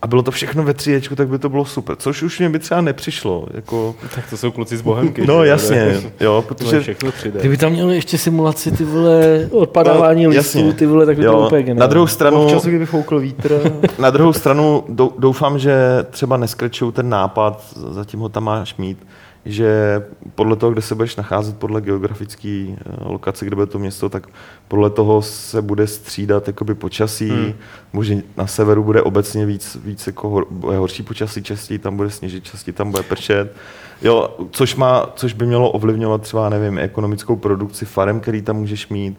[0.05, 1.95] A bylo to všechno ve 3 tak by to bylo super.
[1.95, 3.45] Což už mě by třeba nepřišlo.
[3.53, 5.27] Jako, Tak to jsou kluci z Bohemky.
[5.27, 5.49] no že?
[5.49, 7.39] jasně, jo, To protože všechno 3D.
[7.39, 10.73] Kdyby tam měli ještě simulaci, ty vole, odpadávání No, listů, jasně.
[10.73, 11.89] ty vole, tak by to bylo jo, úplně na geniální.
[11.89, 13.71] druhou stranu, Občas, kdyby foukl vítr.
[13.99, 15.75] Na druhou stranu dou- doufám, že
[16.09, 18.97] třeba neskrečují ten nápad, zatím ho tam máš mít,
[19.45, 20.01] že
[20.35, 24.27] podle toho, kde se budeš nacházet, podle geografické eh, lokace, kde bude to město, tak
[24.67, 27.29] podle toho se bude střídat jakoby počasí.
[27.29, 27.53] Hmm.
[27.93, 32.09] Možná na severu bude obecně víc, víc jako hor, bude horší počasí častěji, tam bude
[32.09, 33.55] sněžit častěji, tam bude pršet.
[34.01, 38.87] Jo, což, má, což by mělo ovlivňovat třeba, nevím, ekonomickou produkci farem, který tam můžeš
[38.87, 39.17] mít.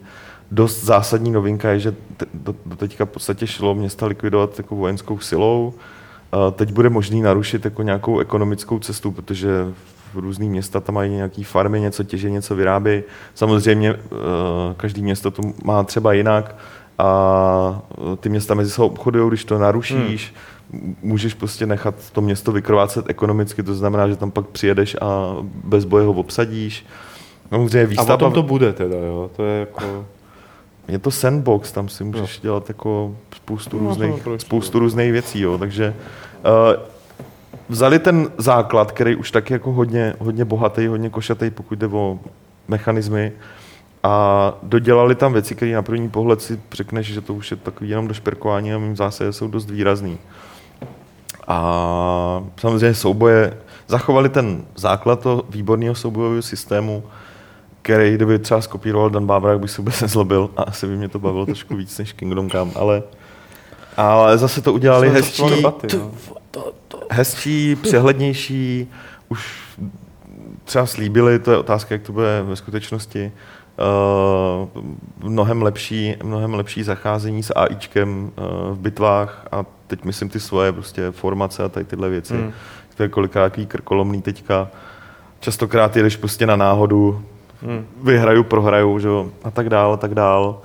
[0.51, 1.95] Dost zásadní novinka je, že
[2.35, 5.74] do, do teďka v podstatě šlo města likvidovat jako vojenskou silou.
[6.33, 9.51] A teď bude možný narušit jako nějakou ekonomickou cestu, protože
[10.15, 13.03] různý města tam mají nějaký farmy, něco těží, něco vyrábí.
[13.35, 13.99] Samozřejmě eh,
[14.77, 16.57] každý město to má třeba jinak
[16.99, 17.83] a
[18.13, 20.35] eh, ty města mezi sebou obchodují, když to narušíš,
[20.73, 20.97] hmm.
[21.03, 25.85] můžeš prostě nechat to město vykrvácet ekonomicky, to znamená, že tam pak přijedeš a bez
[25.85, 26.87] boje ho obsadíš.
[27.49, 28.15] Samozřejmě A výstavba...
[28.15, 29.31] o tom to bude teda, jo.
[29.37, 30.07] To je jako...
[30.89, 35.41] je to sandbox, tam si můžeš dělat jako spoustu No, různých, prostě, spoustu různých věcí,
[35.41, 35.59] jo.
[35.59, 35.95] takže
[36.77, 36.95] uh,
[37.69, 42.19] vzali ten základ, který už tak jako hodně, hodně bohatý, hodně košatý, pokud jde o
[42.69, 43.33] mechanismy,
[44.03, 47.91] a dodělali tam věci, které na první pohled si řekneš, že to už je takový
[47.91, 50.19] jenom došperkování a v zásadě jsou dost výrazný.
[51.49, 53.57] A samozřejmě souboje,
[53.87, 57.03] zachovali ten základ toho výborného soubojového systému,
[57.83, 61.19] který kdyby třeba skopíroval Dan Bávra, bych se vůbec nezlobil a asi by mě to
[61.19, 63.03] bavilo trošku víc než Kingdom Come, ale,
[63.97, 66.11] ale zase to udělali to hezčí, debaty, no.
[67.11, 68.92] hezčí, přehlednější,
[69.28, 69.59] už
[70.64, 73.32] třeba slíbili, to je otázka, jak to bude ve skutečnosti,
[74.72, 74.82] uh,
[75.28, 80.72] mnohem lepší, mnohem lepší zacházení s AIčkem uh, v bitvách a teď myslím ty svoje
[80.72, 82.34] prostě formace a tady tyhle věci.
[82.34, 82.53] Hmm.
[82.97, 84.68] To je kolikrát krkolomný teďka.
[85.40, 87.22] Častokrát jedeš prostě na náhodu,
[87.62, 87.86] Hmm.
[88.03, 90.61] vyhraju, prohraju, že jo, a tak dál, a tak dál.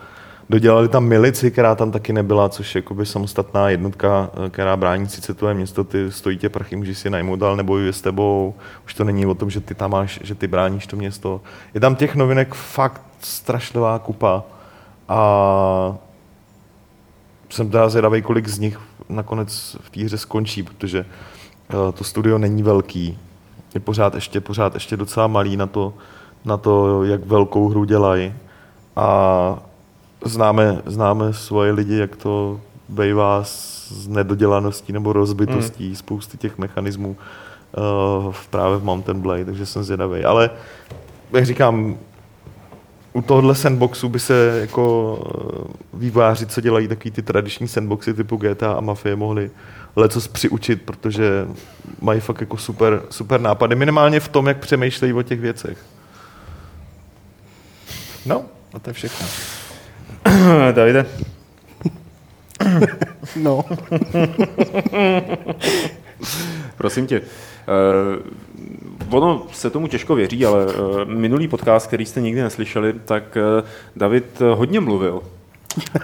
[0.52, 5.10] Dodělali tam milici, která tam taky nebyla, což je jakoby samostatná jednotka, eh, která brání
[5.10, 8.54] sice tvoje město, ty stojí tě prachy, můžeš si najmout, ale nebojuje s tebou.
[8.86, 11.41] Už to není o tom, že ty tam máš, že ty bráníš to město.
[11.74, 14.43] Je tam těch novinek fakt strašlivá kupa.
[15.10, 15.95] A
[17.49, 18.80] jsem teda zvědavý, kolik z nich
[19.10, 21.06] nakonec v té hře skončí, protože
[21.70, 23.20] eh, to studio není velký.
[23.74, 25.93] Je pořád ještě, pořád ještě docela malý na to,
[26.45, 28.34] na to, jak velkou hru dělají.
[28.95, 29.70] A
[30.26, 35.95] známe, známe svoje lidi, jak to bývá s nedodělaností nebo rozbitostí hmm.
[35.95, 37.09] spousty těch mechanismů
[37.78, 40.24] uh, v právě v Mountain Blade, takže jsem zvědavý.
[40.24, 40.49] Ale
[41.34, 41.97] jak říkám,
[43.13, 48.38] u tohohle sandboxu by se jako eh, vývojáři, co dělají takový ty tradiční sandboxy typu
[48.38, 49.51] GTA a Mafie, mohli
[49.95, 51.47] lecos přiučit, protože
[52.01, 55.78] mají fakt jako super, super nápady, minimálně v tom, jak přemýšlejí o těch věcech.
[58.26, 59.28] No, a to je všechno.
[60.71, 61.05] Davide,
[63.36, 63.65] No,
[66.77, 67.21] prosím tě.
[67.21, 67.25] Uh,
[69.09, 73.67] ono se tomu těžko věří, ale uh, minulý podcast, který jste nikdy neslyšeli, tak uh,
[73.95, 75.21] David hodně mluvil.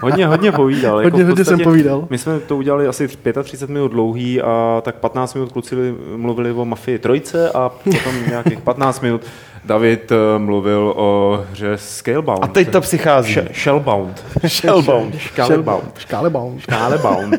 [0.02, 1.00] Hodně, hodně povídal.
[1.02, 2.08] jako Hodně, v hodně jsem povídal.
[2.10, 3.08] My jsme to udělali asi
[3.44, 5.76] 35 minut dlouhý a tak 15 minut kluci
[6.16, 9.22] mluvili o Mafii trojce a potom nějakých 15 minut
[9.68, 12.40] David eh, mluvil o hře Scalebound.
[12.44, 13.36] A teď to přichází.
[13.36, 14.24] Sh- Shellbound.
[14.48, 15.16] Shellbound.
[15.36, 15.92] Shellbound.
[15.98, 16.62] Škálebound.
[16.62, 17.36] Shellbound.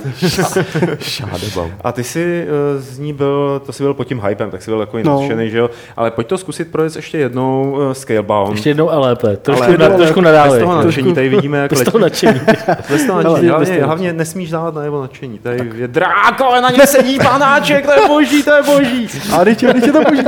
[1.01, 1.73] Shadowbound.
[1.85, 4.71] A ty jsi eh, z ní byl, to jsi byl pod tím hypem, tak jsi
[4.71, 5.21] byl takový No.
[5.21, 5.71] nadšený, že jo?
[5.97, 8.53] Ale pojď to zkusit projet ještě jednou uh, Scalebound.
[8.53, 9.37] Ještě jednou a lépe.
[9.37, 10.51] Trošku, Ale- na, trošku nadávej.
[10.51, 11.91] Bez toho nadšení, tady vidíme, jak Bez letí.
[11.91, 12.41] toho nadšení.
[12.91, 13.87] Bez toho Hele, nadšení, bez hlavně, toho.
[13.87, 15.39] hlavně nesmíš dávat na jeho nadšení.
[15.39, 19.09] Tady je dráko, ale na něm sedí panáček, to je boží, to je boží.
[19.41, 20.23] A teď je, to boží.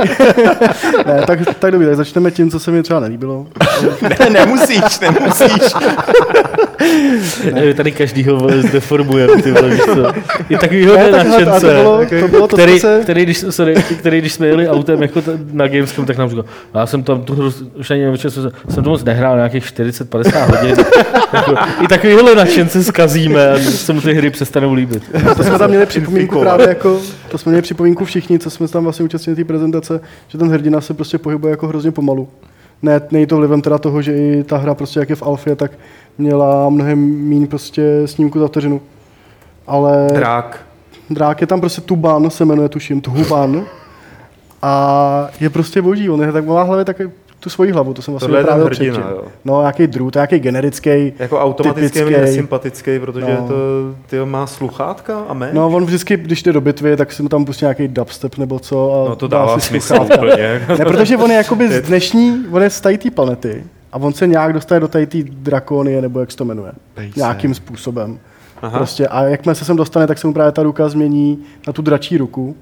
[1.05, 3.47] ne, tak, tak tak začneme tím, co se mi třeba nelíbilo.
[4.01, 5.73] Ne, nemusíš, nemusíš.
[7.53, 10.13] Ne, tady každýho vole zdeformujeme, ty vole, víš co.
[10.49, 11.83] Je takový hodně a nadšence.
[12.47, 16.45] který, který, když, sorry, který, když jsme jeli autem jako na Gamescom, tak nám říkal,
[16.75, 20.57] já jsem tam tu hru, už ani nevím, jsem, jsem to moc nehrál, nějakých 40-50
[20.57, 20.75] hodin.
[21.33, 25.03] jako, I takovýhle nadšence zkazíme a se mu ty hry přestanou líbit.
[25.37, 28.83] To jsme tam měli připomínku právě jako, to jsme měli připomínku všichni, co jsme tam
[28.83, 32.27] vlastně účastnili té prezentace, že ten hrdina se prostě pohybuje jako hrozně pomalu.
[32.81, 35.55] Ne, není to vlivem teda toho, že i ta hra prostě jak je v alfě,
[35.55, 35.71] tak
[36.17, 38.81] měla mnohem méně prostě snímku za vteřinu.
[39.67, 40.65] Ale Drák.
[41.09, 43.65] drák je tam prostě Tuban, se jmenuje tuším, Tuban.
[44.61, 47.01] A je prostě boží, on je tak má hlavě tak
[47.43, 49.11] tu svoji hlavu, to jsem vlastně Tohle vyprávěl hrdina, předtím.
[49.15, 49.23] jo.
[49.45, 51.13] No, nějaký drůt, nějaký generický.
[51.19, 52.21] Jako automaticky mi Typický.
[52.21, 53.47] nesympatický, protože No.
[53.47, 53.53] to
[54.09, 55.49] tyjo, má sluchátka a mé.
[55.53, 58.59] No, on vždycky, když jde do bitvy, tak si mu tam pustí nějaký dubstep nebo
[58.59, 59.05] co.
[59.05, 60.61] A no to dá dává si smysl úplně.
[60.79, 64.27] Ne, protože on je jakoby z dnešní, on je z té planety a on se
[64.27, 66.71] nějak dostane do té drakonie, nebo jak se to jmenuje.
[66.93, 67.19] Pejse.
[67.19, 68.19] Nějakým způsobem.
[68.61, 68.77] Aha.
[68.77, 71.81] Prostě, a jakmile se sem dostane, tak se mu právě ta ruka změní na tu
[71.81, 72.55] dračí ruku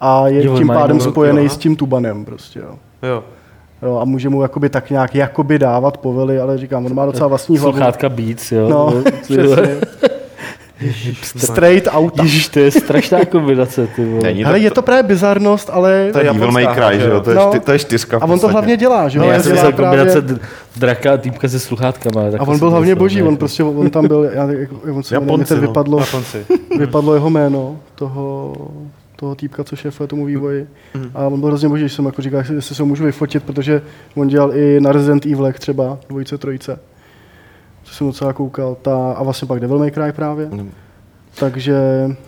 [0.00, 2.24] a je Jo, tím pádem jenom- spojený s tím tubanem.
[2.24, 2.74] Prostě, jo.
[3.02, 3.24] Jo.
[3.82, 7.28] Jo, a může mu jakoby tak nějak jakoby dávat povely, ale říkám, on má docela
[7.28, 7.72] vlastní hlavu.
[7.72, 8.68] Sluchátka Beats, jo.
[8.68, 9.80] No, přesně.
[11.22, 12.18] Straight out.
[12.22, 14.22] Ježiš, to je strašná kombinace, ty vole.
[14.22, 16.08] Není Hele, je to právě bizarnost, ale...
[16.12, 17.20] To je Devil May Cry, že jo?
[17.20, 17.48] To je, No.
[17.50, 19.24] čty, to je čtyřka A on to hlavně dělá, že jo?
[19.24, 20.40] Ne, já jsem myslel kombinace právě- d-
[20.76, 22.30] draka a týpka se sluchátkama.
[22.30, 24.70] tak A to on jsem byl hlavně boží, on prostě, on tam byl, já, jak,
[24.92, 25.68] on se jmenuje, Japonci, teď no.
[25.68, 26.44] vypadlo, Japonci.
[26.78, 28.52] vypadlo jeho jméno, toho,
[29.16, 30.66] toho týpka, co šéfuje tomu vývoji.
[31.14, 33.82] A on byl hrozně boží, že jsem jako říkal, jestli se ho můžu vyfotit, protože
[34.14, 36.78] on dělal i na Resident Evil třeba, dvojice, trojice.
[37.82, 38.76] Co jsem docela koukal.
[38.82, 40.46] Ta, a vlastně pak Devil May Cry právě.
[40.46, 40.70] Mm.
[41.38, 41.76] Takže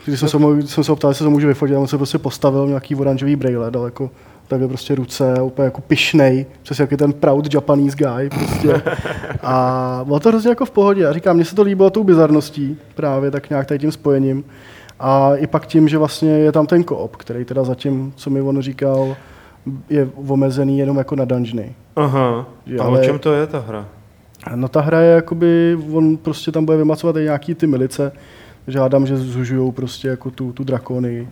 [0.07, 1.81] když jsem se, ho- když jsem se ho ptal, jestli se ho můžu vyfotit, a
[1.81, 4.11] on se prostě postavil nějaký oranžový brejle, dal jako
[4.49, 8.83] takhle prostě ruce, úplně jako pišnej, přesně jak je ten proud Japanese guy prostě.
[9.43, 11.07] A bylo to hrozně jako v pohodě.
[11.07, 14.45] A říkám, mně se to líbilo tou bizarností právě tak nějak tady tím spojením.
[15.01, 18.41] A i pak tím, že vlastně je tam ten koop, který teda zatím, co mi
[18.41, 19.17] on říkal,
[19.91, 21.75] je omezený jenom jako na dungeony.
[21.97, 23.87] Aha, Že a ale- o čem to je ta hra?
[24.55, 28.13] No ta hra je jakoby, on prostě tam bude vymacovat i nějaký ty milice,
[28.67, 31.29] žádám, že zužujou prostě jako tu, tu drakonii.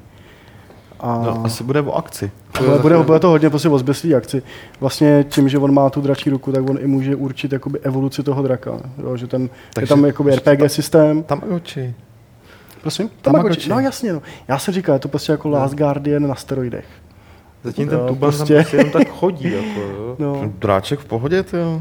[1.01, 2.31] A No, asi bude o akci.
[2.59, 4.43] bude, bude, bude, to hodně prostě o zběslý akci.
[4.81, 8.23] Vlastně tím, že on má tu dračí ruku, tak on i může určit jakoby evoluci
[8.23, 8.73] toho draka.
[9.03, 11.23] Jo, že ten, Takže je tam jakoby RPG systém.
[11.23, 11.95] Tam oči.
[12.87, 13.09] Prosím?
[13.09, 13.23] Tamagotchi.
[13.23, 13.71] Tamagotchi.
[13.71, 14.23] No jasně, no.
[14.49, 16.85] Já jsem říkal, je to prostě jako Last Guardian na steroidech.
[17.65, 18.55] Zatím ten Tuban prostě.
[18.55, 19.53] tam prostě jen tak chodí.
[19.53, 20.17] Jako, jo.
[20.19, 21.81] No, Dráček v pohodě, to jo.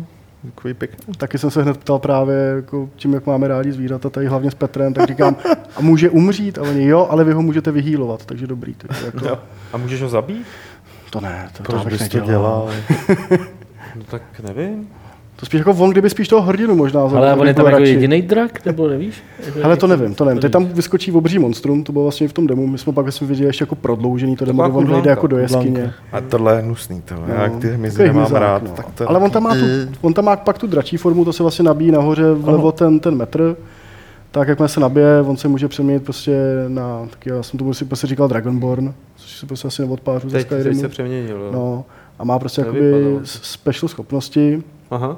[0.55, 1.13] Takový pěkný.
[1.17, 4.55] taky jsem se hned ptal právě jako tím, jak máme rádi zvířata, tady hlavně s
[4.55, 5.35] Petrem, tak říkám,
[5.75, 6.57] a může umřít?
[6.57, 8.73] A oni, jo, ale vy ho můžete vyhýlovat, takže dobrý.
[8.73, 9.39] Takže jako, Jo.
[9.73, 10.47] A můžeš ho zabít?
[11.09, 12.69] To ne, to, Proč to bych bys to nedělal.
[13.29, 13.39] dělal?
[13.95, 14.89] No tak nevím.
[15.45, 18.21] To spíš jako on, kdyby spíš toho hrdinu možná Ale on je tam jako jediný
[18.21, 19.23] drak, nebo nevíš?
[19.63, 20.41] Ale to nevím, to nevím.
[20.41, 22.67] Teď tam vyskočí obří monstrum, to bylo vlastně v tom demo.
[22.67, 25.37] My jsme pak jsme viděli ještě jako prodloužený to demo, kde on vejde jako do
[25.37, 25.93] jeskyně.
[26.11, 27.15] A tohle je hnusný, to.
[27.15, 28.63] No, jak ty hmyzy nemám hmyzák, rád.
[28.63, 28.69] no.
[28.69, 29.61] Tak to Ale on tam, má tu,
[30.01, 33.15] on tam má pak tu dračí formu, to se vlastně nabíjí nahoře vlevo ten, ten
[33.15, 33.55] metr.
[34.31, 36.37] Tak jakmile se nabije, on se může přeměnit prostě
[36.67, 40.37] na, taky já jsem tomu si prostě říkal Dragonborn, což si prostě asi neodpářu ze
[40.37, 40.81] Teď, teď Skyrimu.
[40.81, 41.37] se přeměnil.
[41.37, 41.51] Jo.
[41.53, 41.85] No,
[42.19, 44.63] a má prostě To jakoby special schopnosti.
[44.91, 45.17] Aha.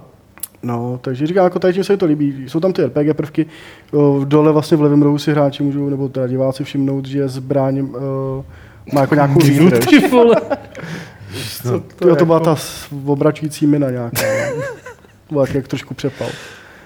[0.68, 2.44] No, takže říkám, jako tady se to líbí.
[2.48, 3.46] Jsou tam ty RPG prvky.
[3.94, 7.80] O, Dole vlastně v levém rohu si hráči můžou, nebo teda diváci všimnout, že zbraň
[7.80, 7.90] uh,
[8.94, 9.86] má jako nějakou výdrž.
[9.86, 10.36] Ty vole.
[11.64, 14.22] To, to, to byla ta s- obračující mina nějaká.
[14.56, 14.62] no.
[15.28, 16.28] To byl jak, trošku přepal.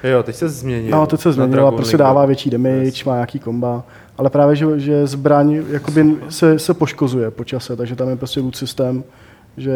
[0.03, 0.91] Jo, teď se změnil.
[0.91, 3.83] No, teď se změnila, prostě dává větší damage, má nějaký komba.
[4.17, 8.39] Ale právě, že, že zbraň jakoby se, se poškozuje po čase, takže tam je prostě
[8.39, 9.03] loot systém,
[9.57, 9.71] že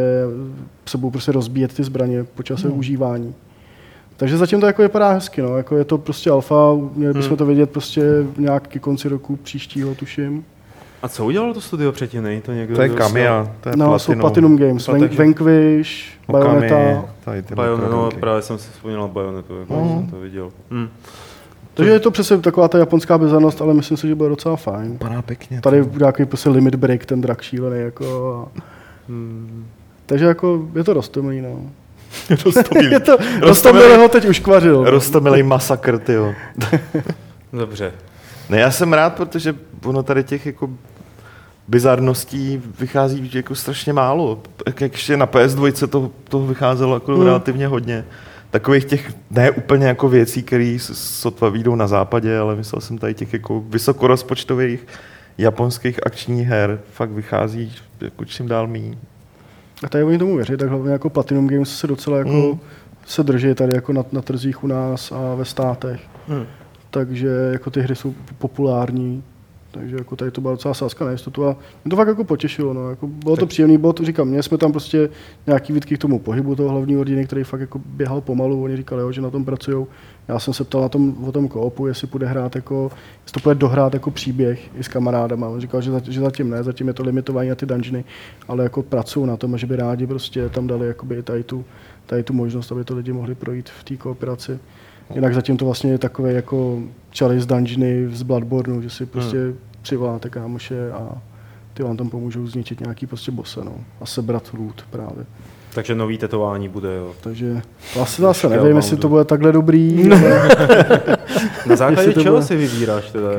[0.86, 2.80] se budou prostě rozbíjet ty zbraně po čase Hmm.
[2.80, 3.34] užívání.
[4.18, 5.58] Takže zatím to jako vypadá hezky, no.
[5.58, 6.56] jako je to prostě alfa,
[6.96, 7.38] měli bychom Hmm.
[7.38, 8.02] to vědět prostě
[8.38, 10.46] nějak ke konci roku příštího, tuším.
[11.04, 12.24] A co udělalo to studio předtím?
[12.24, 12.76] Není to někdo?
[12.76, 14.00] To je Kamia, to je No, Platinum.
[14.00, 15.90] jsou Platinum Games, takže- Vanquish,
[16.28, 19.90] Okami, Bayonetta, tady ty Bayon, no, právě jsem si vzpomněl na Bayonetu, jako Mhm.
[19.90, 20.50] jsem to viděl.
[20.72, 20.88] Hm.
[21.74, 24.92] Takže je to přesně taková ta japonská bizarnost, ale myslím si, že bude docela fajn.
[24.92, 25.62] Vypadá pěkně.
[25.62, 27.82] Tady bude nějaký prostě limit break, ten drak šílený.
[27.82, 28.06] Jako,
[28.58, 28.60] a...
[29.10, 29.66] Hm.
[30.06, 31.60] Takže jako je to rostomilý, no.
[32.46, 32.92] Rostomilý.
[32.92, 34.84] je to, rostomilý ho teď uškvařil.
[34.84, 36.34] Rostomilý masakr, ty jo.
[37.54, 37.92] Dobře.
[38.50, 39.56] Ne, já jsem rád, protože
[39.86, 40.70] ono tady těch jako
[41.68, 44.42] bizarností vychází jako strašně málo.
[44.66, 47.26] Jak ještě na PS2 toho, toho vycházelo jako Hmm.
[47.26, 48.06] relativně hodně.
[48.52, 53.14] Takových těch, ne úplně jako věcí, které sotva výjdou na západě, ale myslel jsem tady
[53.14, 54.88] těch jako vysokorozpočtových
[55.38, 58.98] japonských akčních her fakt vychází jako čím dál míň.
[59.84, 62.60] A tady oni tomu věří, tak hlavně jako Platinum Games se docela jako Mm.
[63.06, 66.02] se drží tady jako na, na trzích u nás a ve státech.
[66.28, 66.46] Hm.
[66.92, 69.24] Takže jako ty hry jsou populární.
[69.80, 71.56] Takže jako tady to byla docela sázka na jistotu a
[71.86, 72.74] mě to fakt jako potěšilo.
[72.74, 72.90] No.
[72.90, 75.10] Jako bylo to Tak- příjemný bod, říkám, měli jsme tam prostě
[75.48, 79.02] nějaký výtky k tomu pohybu toho hlavního rodiny, který fakt jako běhal pomalu, oni říkali,
[79.02, 79.86] jo, že na tom pracují.
[80.28, 82.92] Já jsem se ptal na tom, o tom koopu, jestli půjde hrát jako,
[83.24, 85.48] jestli to půjde dohrát jako příběh i s kamarádama.
[85.48, 88.04] On říkal, že, zat- že zatím ne, zatím je to limitování na ty dungeony,
[88.48, 91.66] ale jako pracují na tom, že by rádi prostě tam dali jakoby tady tu,
[92.06, 94.60] tady tu možnost, aby to lidi mohli projít v té kooperaci.
[95.14, 96.80] Jinak zatím to vlastně je takové jako
[97.38, 99.58] z dungeony z Bloodborne, že si prostě hmm.
[99.82, 101.22] přivoláte kámoše a
[101.74, 103.76] ty vám tam pomůžou zničit nějaký prostě bose, no.
[104.02, 105.26] A sebrat loot právě.
[105.76, 107.12] Takže nový tetování bude, jo.
[107.22, 107.62] Takže
[107.94, 110.50] to asi zase nevím, jestli to bude takhle dobrý, ale
[111.66, 113.30] Na základě čeho bude- si vybíráš teda?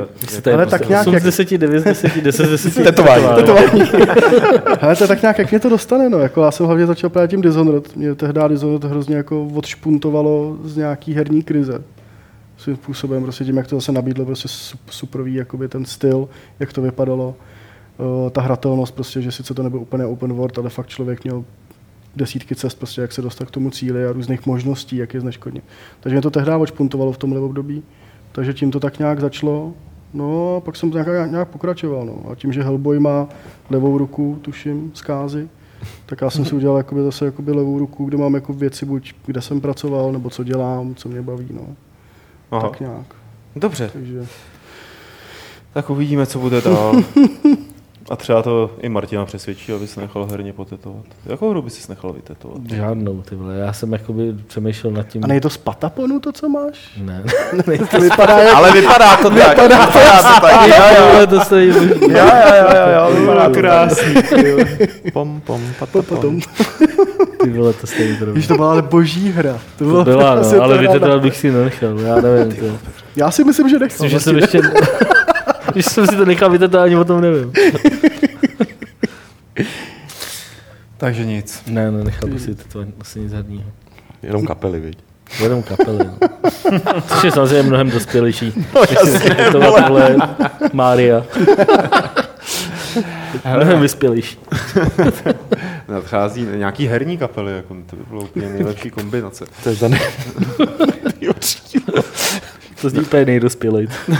[0.43, 2.49] To je Ale prostě tak nějak 8 jak- z 10, 9 z 10, 10 z
[2.49, 2.83] 10.
[2.83, 3.25] Tetování.
[3.35, 3.81] Tetování.
[4.81, 6.17] hele, to je tak nějak, jak mě to dostane, no.
[6.19, 7.95] Jako já jsem hlavně začal právě tím Dishonored.
[7.95, 11.81] Mě tehdy Dishonored hrozně jako odšpuntovalo z nějaký herní krize.
[12.57, 16.29] Svým způsobem, prostě tím, jak to zase nabídlo prostě sup- superový jakoby ten styl,
[16.59, 17.35] jak to vypadalo.
[18.23, 21.43] Uh, ta hratelnost, prostě, že sice to nebyl úplně open world, ale fakt člověk měl
[22.17, 25.63] desítky cest, prostě, jak se dostat k tomu cíli a různých možností, jak je zneškodnit.
[25.99, 27.83] Takže mě to tehdy odšpuntovalo v tomhle období.
[28.31, 29.73] Takže tím to tak nějak začalo.
[30.13, 32.05] No a pak jsem nějak, nějak pokračoval.
[32.05, 32.31] No.
[32.31, 33.27] A tím, že Hellboy má
[33.69, 35.49] levou ruku, tuším, zkázy,
[36.05, 39.13] tak já jsem si udělal jakoby zase jakoby levou ruku, kde mám jako věci, buď
[39.25, 41.47] kde jsem pracoval, nebo co dělám, co mě baví.
[41.51, 41.67] No.
[42.51, 42.69] Aha.
[42.69, 43.15] Tak nějak.
[43.55, 44.27] Dobře, Takže
[45.73, 47.01] tak uvidíme, co bude dál.
[48.09, 51.05] A třeba to i Martina přesvědčí, aby se nechal herně potetovat.
[51.25, 52.57] Jakou hru by si nechal vytetovat?
[52.69, 53.55] Žádnou, ty vole.
[53.55, 55.23] Já jsem jakoby přemýšlel nad tím.
[55.23, 56.91] A nej to z Pataponu to, co máš?
[56.97, 57.23] Ne.
[57.91, 58.55] To vypadá jak...
[58.55, 59.49] Ale vypadá to tak.
[59.49, 59.99] Vypadá to,
[60.41, 60.67] tak.
[60.67, 61.89] Jo, jo, to stojí možný.
[61.89, 64.13] Jo, jo, jo, jo, vypadá to krásný.
[65.13, 66.03] Pom, pom, patapom.
[66.03, 66.39] Potom.
[67.43, 69.59] Ty vole, to stojí to Víš, to byla ale boží hra.
[69.77, 72.55] To, To byla, no, ale vytetovat bych si nenechal, já nevím.
[72.55, 72.65] To.
[73.15, 74.03] Já si myslím, že nechci.
[74.03, 74.61] Myslím, že jsem ještě...
[75.77, 77.53] Když jsem si to nechal vytetovat, ani o tom nevím.
[80.97, 81.61] Takže nic.
[81.67, 83.71] Ne, ne, nechal bych si to asi nic herního.
[84.23, 84.97] Jenom kapely, viď?
[85.43, 85.97] Jenom kapely.
[86.05, 86.17] No.
[87.07, 88.65] Což je samozřejmě mnohem dospělejší.
[88.73, 88.81] No
[89.19, 90.15] vytetovat, vole,
[90.73, 91.25] Mária.
[93.55, 94.37] Mnohem vyspělejší.
[95.87, 99.45] Nadchází nějaký herní kapely, jako to by bylo úplně nejlepší kombinace.
[99.63, 99.99] To je za ne...
[102.81, 103.93] To zní úplně nejdospělejší.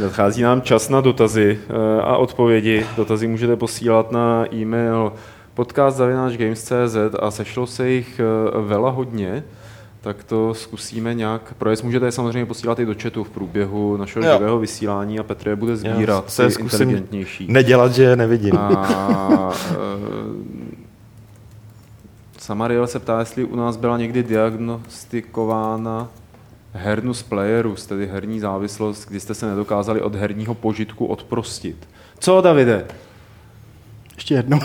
[0.00, 2.86] Nadchází nám čas na dotazy eh, a odpovědi.
[2.96, 5.12] Dotazy můžete posílat na e-mail
[5.54, 8.24] podcast.games.cz a sešlo se jich eh,
[8.60, 9.44] vela hodně,
[10.00, 11.82] tak to zkusíme nějak projet.
[11.84, 14.32] Můžete je samozřejmě posílat i do chatu v průběhu našeho Jo.
[14.32, 17.46] živého vysílání a Petr je bude sbírat, se ty zkusím inteligentnější.
[17.50, 18.56] Nedělat, že je nevidím.
[18.58, 19.74] A eh,
[22.38, 26.08] Samariel se ptá, jestli u nás byla někdy diagnostikována
[26.72, 31.88] hernus playerus, tedy herní závislost, kdy jste se nedokázali od herního požitku odprostit.
[32.18, 32.84] Co, Davide?
[34.14, 34.58] Ještě jednou.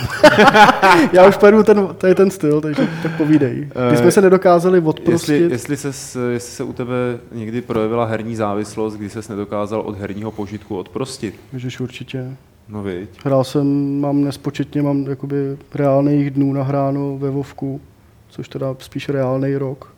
[1.13, 3.69] Já už pojedu ten, to je ten styl, takže tak povídej.
[3.89, 5.51] Ty jsme Eh, se nedokázali Jestli, odprostit.
[5.51, 6.93] jestli, se, s- jestli se u tebe
[7.31, 11.35] někdy projevila herní závislost, kdy ses nedokázal od herního požitku odprostit.
[11.53, 12.25] Ježiš, určitě.
[12.67, 13.09] No viď.
[13.25, 17.81] Hrál jsem, mám nespočetně, mám jakoby reálných dnů nahráno ve Vovku,
[18.29, 19.93] což teda spíš reálný rok.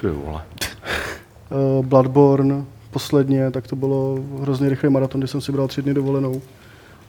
[0.00, 0.42] Ty vole.
[1.50, 5.94] Uh, Bloodborne posledně, tak to bylo hrozně rychlý maraton, kdy jsem si bral tři dny
[5.94, 6.42] dovolenou.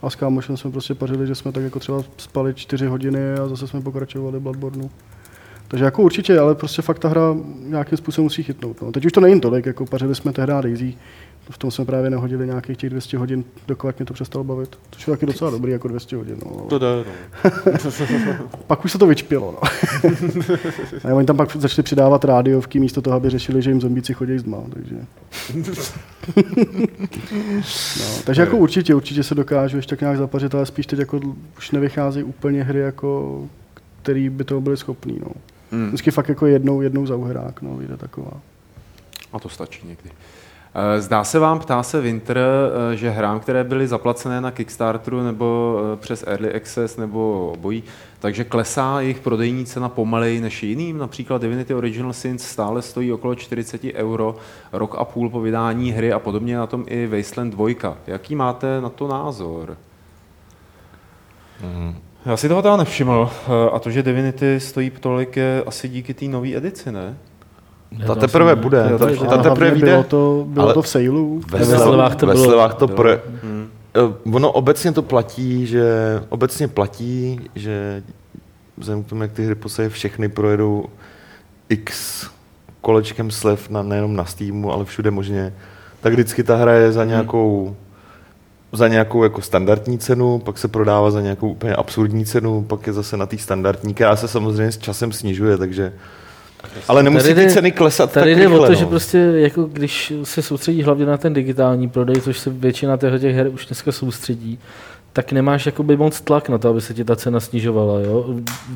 [0.02, 3.48] A s kámošem jsme prostě pařili, že jsme tak jako třeba spali čtyři hodiny a
[3.48, 4.90] zase jsme pokračovali Bloodborneu.
[5.68, 8.82] Takže jako určitě, ale prostě fakt ta hra nějakým způsobem musí chytnout.
[8.82, 8.92] No.
[8.92, 10.94] Teď už to není tolik, jako pařili jsme tehdy Daisy,
[11.50, 14.80] v tom jsme právě nehodili nějakých těch 200 hodin, dokud mě to přestalo bavit.
[14.92, 16.38] Což je taky docela dobrý, jako 200 hodin.
[16.46, 16.66] No.
[16.70, 17.12] To jde, no.
[18.68, 19.60] Pak už se to vyčpělo.
[19.62, 19.70] No.
[21.12, 24.40] a oni tam pak začali přidávat rádiovky místo toho, aby řešili, že jim zombíci chodí
[24.40, 24.58] z tma.
[24.74, 24.96] Takže...
[28.00, 31.20] no, takže jako určitě, určitě se dokážu ještě tak nějak zapařit, ale spíš teď jako
[31.58, 33.42] už nevycházejí úplně hry, jako,
[34.02, 35.20] který by toho byly schopný.
[35.22, 35.32] No.
[35.72, 35.88] Hmm.
[35.88, 38.32] Vždycky fakt jako jednou, jednou za uhrák, no, vyjde taková.
[39.34, 40.10] A to stačí někdy.
[40.78, 45.24] Eh, Zdá se vám, ptá se Winter, eh, že hrám, které byly zaplacené na Kickstarteru
[45.24, 47.84] nebo eh, přes Early Access nebo obojí,
[48.20, 50.98] takže klesá jejich prodejní cena pomaleji než jiným.
[50.98, 54.36] Například Divinity Original Sins stále stojí okolo 40 euro,
[54.72, 57.98] rok a půl po vydání hry a podobně na tom i Wasteland 2.
[58.08, 59.78] Jaký máte na to názor?
[62.26, 63.30] Já si toho teda nevšiml.
[63.72, 67.18] A to, že Divinity stojí tolik, je asi díky té nové edici, ne?
[68.08, 68.88] Ta teprve bude.
[68.92, 70.04] Jo, Ta, ta teprve hlavně bylo vyjde.
[70.04, 71.42] to, bylo Ale- to v sailu.
[71.52, 73.10] Ve Ve slevách to, to ve bylo- slevách to pro,
[73.44, 73.68] Hmm.
[74.34, 75.84] Ono obecně to platí, že
[76.30, 78.04] obecně platí, že
[78.78, 80.86] vzhledem k tomu, jak ty hry posledně všechny projedou
[81.70, 82.24] x
[82.82, 85.54] kolečkem slev na, nejenom na Steamu, ale všude možně,
[86.02, 87.76] tak vždycky ta hra je za nějakou
[88.72, 92.94] za nějakou jako standardní cenu, pak se prodává za nějakou úplně absurdní cenu, pak je
[92.94, 95.94] zase na té standardní, která se samozřejmě s časem snižuje, takže
[96.88, 98.80] ale nemusí Tady ty ceny klesat Tady tak jde rychle, o to, no.
[98.80, 103.36] že prostě jako když se soustředí hlavně na ten digitální prodej, což se většina těch
[103.36, 104.60] her už dneska soustředí,
[105.14, 108.00] tak nemáš jakoby moc tlak na to, aby se ti ta cena snižovala.
[108.00, 108.26] Jo?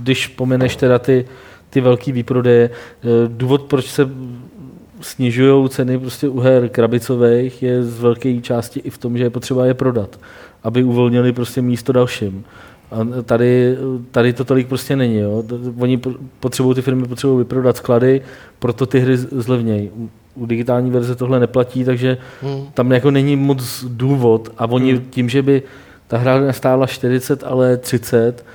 [0.01, 1.25] Když pomeneš teda ty,
[1.69, 4.09] ty velký výprodeje, eh, důvod, proč se
[5.01, 9.29] snižují ceny prostě u her krabicových je z velké části i v tom, že je
[9.29, 10.19] potřeba je prodat,
[10.63, 12.45] aby uvolnili prostě místo dalším.
[12.91, 13.77] A tady,
[14.11, 15.17] tady to tolik prostě není.
[15.17, 15.43] Jo.
[15.79, 18.21] Oni po- potřebují, ty firmy potřebují vyprodat sklady,
[18.59, 19.89] proto ty hry zlevnějí.
[19.89, 22.65] U, u digitální verze tohle neplatí, takže Hmm.
[22.73, 25.05] tam jako není moc důvod a oni hmm.
[25.09, 25.63] tím, že by
[26.07, 28.45] ta hra nestála 40, ale 30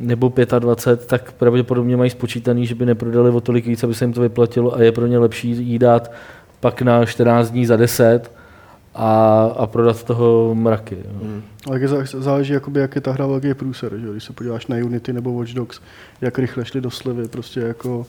[0.00, 4.12] nebo 25, tak pravděpodobně mají spočítaný, že by neprodali o tolik víc, aby se jim
[4.12, 6.12] to vyplatilo a je pro ně lepší jí dát
[6.60, 8.30] pak na 14 dní za 10
[8.94, 10.96] a, a prodat z toho mraky.
[11.04, 11.10] Jo.
[11.22, 11.42] Hmm.
[11.66, 14.06] Ale záleží, jakoby, jak je ta hra velký průser, že?
[14.06, 14.12] jo.
[14.12, 15.80] když se podíváš na Unity nebo Watch Dogs,
[16.20, 18.06] jak rychle šli do slevy, prostě jako,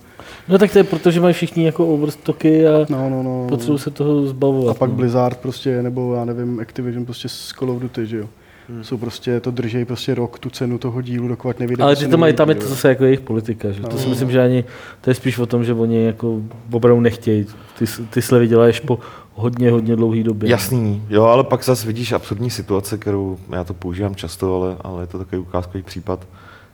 [0.47, 3.45] No tak to je proto, že mají všichni jako overstocky a no, no, no.
[3.49, 4.75] potřebují se toho zbavovat.
[4.75, 4.95] A pak no.
[4.95, 8.29] Blizzard prostě, nebo já nevím, Activision prostě z Call of Duty, že jo.
[8.69, 8.83] Hmm.
[8.83, 11.83] Jsou prostě, to držej prostě rok tu cenu toho dílu, dokud nevyjde.
[11.83, 13.81] Ale že to mají, tam je to zase jako jejich politika, že?
[13.81, 13.97] To No.
[13.97, 14.63] si myslím, že ani,
[15.01, 17.45] to je spíš o tom, že oni jako opravdu nechtějí.
[17.79, 18.99] Ty, ty slevy děláš po
[19.35, 20.49] hodně, hodně dlouhý době.
[20.49, 25.03] Jasný, jo, ale pak zase vidíš absurdní situace, kterou já to používám často, ale, ale
[25.03, 26.27] je to takový ukázkový případ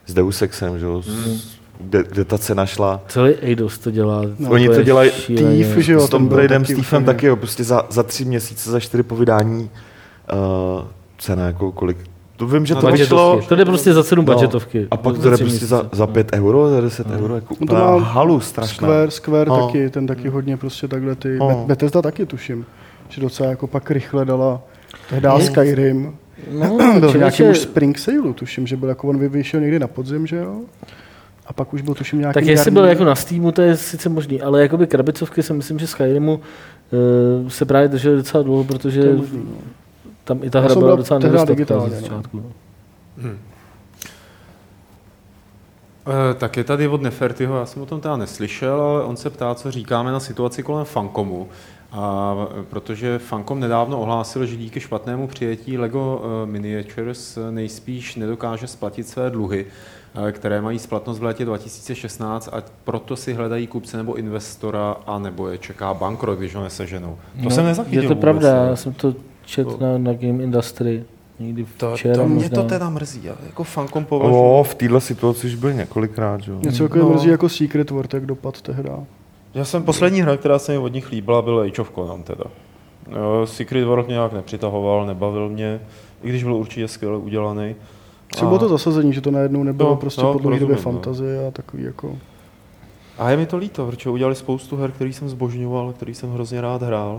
[0.05, 3.01] s Deus Exem, že jo, s- kde, kde ta cena šla.
[3.07, 4.21] Celý Eidos to dělá.
[4.39, 5.11] No, Oni je to dělají.
[5.27, 8.25] Thief, že jo, s Tom Bradem, taky Steveem úplně- taky, jo, prostě za, za tři
[8.25, 9.69] měsíce, za čtyři povídání
[10.33, 10.87] uh,
[11.17, 11.97] cena jako kolik.
[12.39, 13.41] To vím, že No, to to vyšlo.
[13.49, 14.87] To jde prostě za cenu budgetovky.
[14.91, 17.73] A pak to jde prostě za, za 5 euro, za 10 euro, jako No to
[17.73, 18.75] má halu strašná.
[18.87, 19.65] Square, Square No.
[19.67, 21.49] taky, ten taky hodně prostě takhle ty, No.
[21.49, 21.63] no.
[21.67, 22.65] Bethesda taky tuším,
[23.09, 24.61] že docela jako pak rychle dala
[25.09, 25.27] tehdy.
[25.41, 26.15] Skyrim,
[26.59, 29.87] No, byl člověče, už Spring Sailu, tuším, že byl jako on vy- vyšel někdy na
[29.87, 30.55] podzim, že jo?
[31.47, 34.09] A pak už byl tuším nějaký tak jestli byl jako na Steamu, to je sice
[34.09, 36.39] možný, ale jakoby krabicovky si myslím, že Skyrimu
[37.43, 39.57] uh, se právě drželi docela dlouho, protože To je možný, no.
[40.29, 42.01] Tam i ta hra byla byl docela digitálně, ze no.
[42.01, 42.37] začátku.
[42.37, 43.29] No.
[46.07, 49.29] Eh, Tak je tady od Nefertyho, já jsem o tom teda neslyšel, ale on se
[49.29, 51.47] ptá, co říkáme na situaci kolem Fancomu.
[51.91, 58.67] A eh, protože Fancom nedávno ohlásil, že díky špatnému přijetí LEGO eh, Miniatures nejspíš nedokáže
[58.67, 59.65] splatit své dluhy,
[60.31, 65.47] které mají splatnost v létě 2016 a proto si hledají kupce nebo investora a nebo
[65.47, 67.17] je čeká bankrot, když ho neseženou.
[67.37, 68.69] To No, jsem nezachytil Je to vůbec, pravda, ne?
[68.69, 69.13] já jsem to
[69.49, 71.03] četl na, na Game Industry
[71.39, 72.49] někdy To, včera to mě možná.
[72.61, 74.35] to teda mrzí, já jako Fancom považuji.
[74.35, 76.59] O, v téhle situaci už byl několikrát, že jo.
[76.59, 77.09] Mě celkově No.
[77.09, 78.99] mrzí jako Secret World, jak dopad tehda.
[79.53, 82.43] Já jsem poslední hra, která se mi od nich líbila, byl Age of Conan teda.
[83.45, 85.79] Secret World mě nějak nepřitahoval, nebavil mě,
[86.23, 87.75] i když byl určitě skvěle udělaný.
[88.35, 90.81] Co bylo to zasazení, že to najednou nebylo No, prostě no, po dlouhé době no.
[90.81, 92.17] fantazie a takový jako...
[93.17, 96.61] A je mi to líto, protože udělali spoustu her, který jsem zbožňoval, který jsem hrozně
[96.61, 97.17] rád hrál.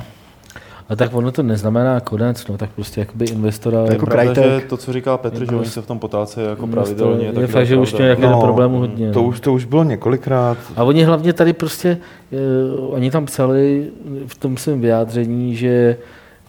[0.91, 3.81] A tak ono to neznamená konec, no, tak prostě jakoby investora...
[3.85, 6.67] Je Jako pravda, že to, co říká Petr, že oni se v tom potáce jako
[6.67, 7.27] pravidelně.
[7.27, 9.13] je tak fakt, že už nějaké No, problémů hodně.
[9.13, 9.27] To no.
[9.29, 10.59] už, to už bylo několikrát.
[10.77, 11.99] A oni hlavně tady prostě,
[12.79, 13.87] uh, oni tam psali
[14.27, 15.97] v tom svém vyjádření, že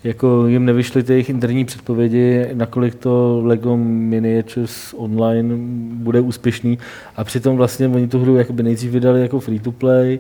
[0.04, 5.56] jako jim nevyšly ty jejich interní předpovědi, nakolik to Lego Miniatures Online
[5.94, 6.78] bude úspěšný.
[7.16, 10.20] A přitom vlastně oni tu hru jakoby nejdřív vydali jako free to play,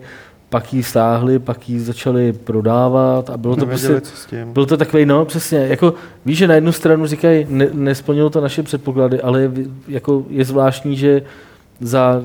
[0.52, 4.54] pak ji stáhli, pak ji začali prodávat a bylo to Nevěděli, prostě, co s tím.
[4.54, 5.94] byl to takový, no přesně, jako
[6.26, 9.52] víš, že na jednu stranu říkají, ne, nesplnilo to naše předpoklady, ale je,
[9.88, 11.22] jako je zvláštní, že
[11.80, 12.22] za,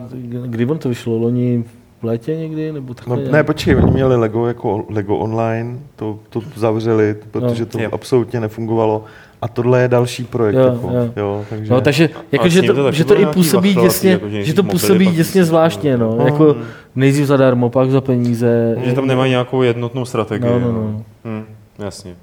[0.46, 1.64] kdy on to vyšlo, loni
[2.00, 3.32] v létě někdy, nebo No, takhle?
[3.32, 7.88] ne, počkej, oni měli Lego jako Lego Online, to, to zavřeli, protože to Jo.
[7.92, 9.04] absolutně nefungovalo.
[9.42, 10.56] A tohle je další projekt.
[10.56, 11.12] Jo, jako, jo.
[11.16, 11.72] Jo, takže...
[11.72, 15.04] No, takže jako, že to to, že to i působí děsně, jako, že to působí
[15.04, 16.16] pak děsně zvláštně, no.
[16.18, 16.24] No.
[16.24, 16.56] Jako
[16.94, 18.76] nejdřív zadarmo, pak za peníze.
[18.84, 20.50] Že tam nemají nějakou jednotnou strategii.
[20.50, 21.04] No, no, no.
[21.24, 21.44] Hm,
[21.78, 22.14] jasně.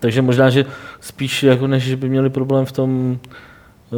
[0.00, 0.64] Takže možná, že
[1.00, 3.18] spíš jako než že by měli problém v tom,
[3.92, 3.96] eh,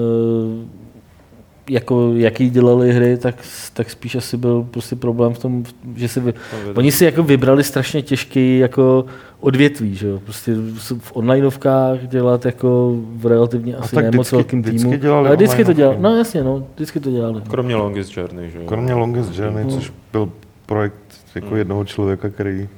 [1.68, 3.34] jako jaký dělali hry, tak,
[3.72, 5.64] tak spíš asi byl prostě problém v tom,
[5.96, 6.34] že si vy,
[6.74, 9.04] oni si jako vybrali strašně těžký jako
[9.40, 10.20] odvětví, že jo?
[10.24, 10.54] Prostě
[10.98, 14.96] v onlineovkách dělat jako v relativně asi tak ne moc vždycky- velkým vždycky týmu.
[15.00, 17.42] dělali Ale vždycky to dělali, no jasně, no, vždycky to dělali.
[17.50, 18.64] Kromě Longest Journey, že jo?
[18.66, 19.70] Kromě Longest Journey, No.
[19.70, 20.30] což byl
[20.66, 20.94] projekt
[21.34, 22.68] jako jednoho člověka, který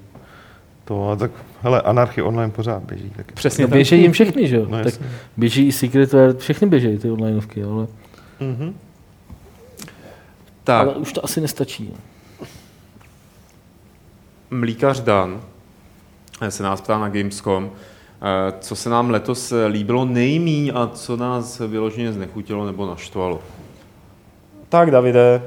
[0.85, 1.31] to, a tak,
[1.63, 3.11] hele, Anarchy online pořád běží.
[3.17, 3.33] Tak.
[3.33, 4.67] Přesně No, běží jim všechny, že jo?
[4.71, 4.95] No, tak
[5.37, 7.87] běží i Secret World, všechny běží ty onlineovky, ale,
[8.41, 8.79] Mhm.
[10.65, 11.95] Tak, ale už to asi nestačí.
[14.51, 15.41] Mlíkař Dan
[16.49, 21.59] se nás ptá na Gamescom, eh, co se nám letos líbilo nejmíň a co nás
[21.59, 23.43] vyloženě znechutilo nebo naštvalo.
[24.69, 25.43] Tak, Davide.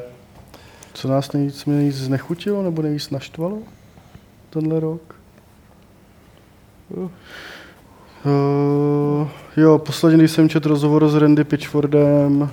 [0.93, 3.57] Co nás nejvíc, mě nejvíc znechutilo nebo nejvíc naštvalo
[4.49, 5.15] tenhle rok?
[8.25, 9.27] Uh,
[9.57, 12.49] jo, posledně, když jsem četl rozhovor s Randy Pitchfordem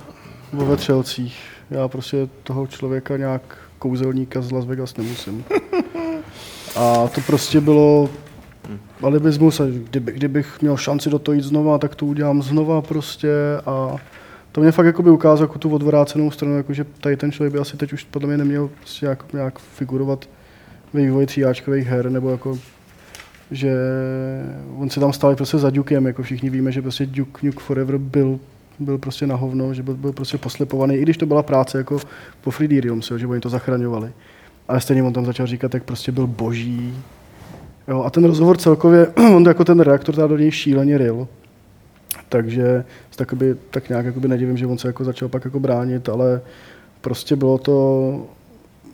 [0.57, 1.39] o vetřelcích.
[1.71, 5.43] Já prostě toho člověka nějak kouzelníka z Las Vegas nemusím.
[6.75, 8.09] A to prostě bylo
[9.01, 13.31] alibismus a kdyby, kdybych měl šanci do toho jít znova, tak to udělám znova prostě
[13.65, 13.95] a
[14.51, 17.59] to mě fakt jakoby ukázalo jako tu odvrácenou stranu, jako že tady ten člověk by
[17.59, 20.29] asi teď už podle mě neměl prostě nějak, nějak figurovat
[20.93, 22.59] ve vývoji tříáčkových her, nebo jako
[23.51, 23.75] že
[24.77, 27.97] on se tam stál prostě za Dukem, jako všichni víme, že prostě Duke Nuke Forever
[27.97, 28.39] byl,
[28.85, 31.99] byl prostě na hovno, že byl, byl prostě poslepovaný, i když to byla práce jako
[32.41, 32.51] po
[33.11, 34.11] jo, že oni to zachraňovali.
[34.67, 37.03] Ale stejně on tam začal říkat, jak prostě byl boží.
[37.87, 41.27] Jo, a ten rozhovor celkově, on jako ten reaktor teda do něj šíleně ril.
[42.29, 46.09] Takže tak, jakoby, tak nějak jakoby nedivím, že on se jako začal pak jako bránit,
[46.09, 46.41] ale
[47.01, 48.27] prostě bylo to,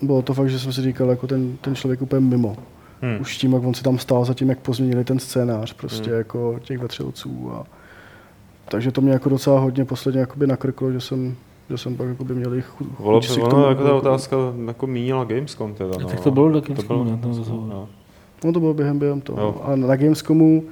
[0.01, 2.57] bylo to fakt, že jsem si říkal, jako ten, ten člověk úplně mimo.
[3.01, 3.21] Hmm.
[3.21, 6.59] Už tím, jak on si tam stál za tím, jak pozměnili ten scénář prostě jako
[6.63, 7.78] těch vetřelců a
[8.69, 11.35] takže to mě jako docela hodně posledně jakoby nakrklo, že jsem,
[11.69, 13.87] že jsem pak jakoby měl jich chu- Bylo, chuť si k ono, tomu jako ta
[13.89, 14.35] jako- otázka
[14.67, 15.91] jako mínila Gamescom teda.
[16.01, 16.07] No.
[16.07, 17.21] Tak to bylo do to Gamescomu, bylo, ne?
[17.21, 17.67] To rozhovor.
[17.69, 17.89] no.
[18.43, 19.41] No to bylo během, během toho.
[19.41, 19.61] Jo.
[19.63, 20.63] A na Gamescomu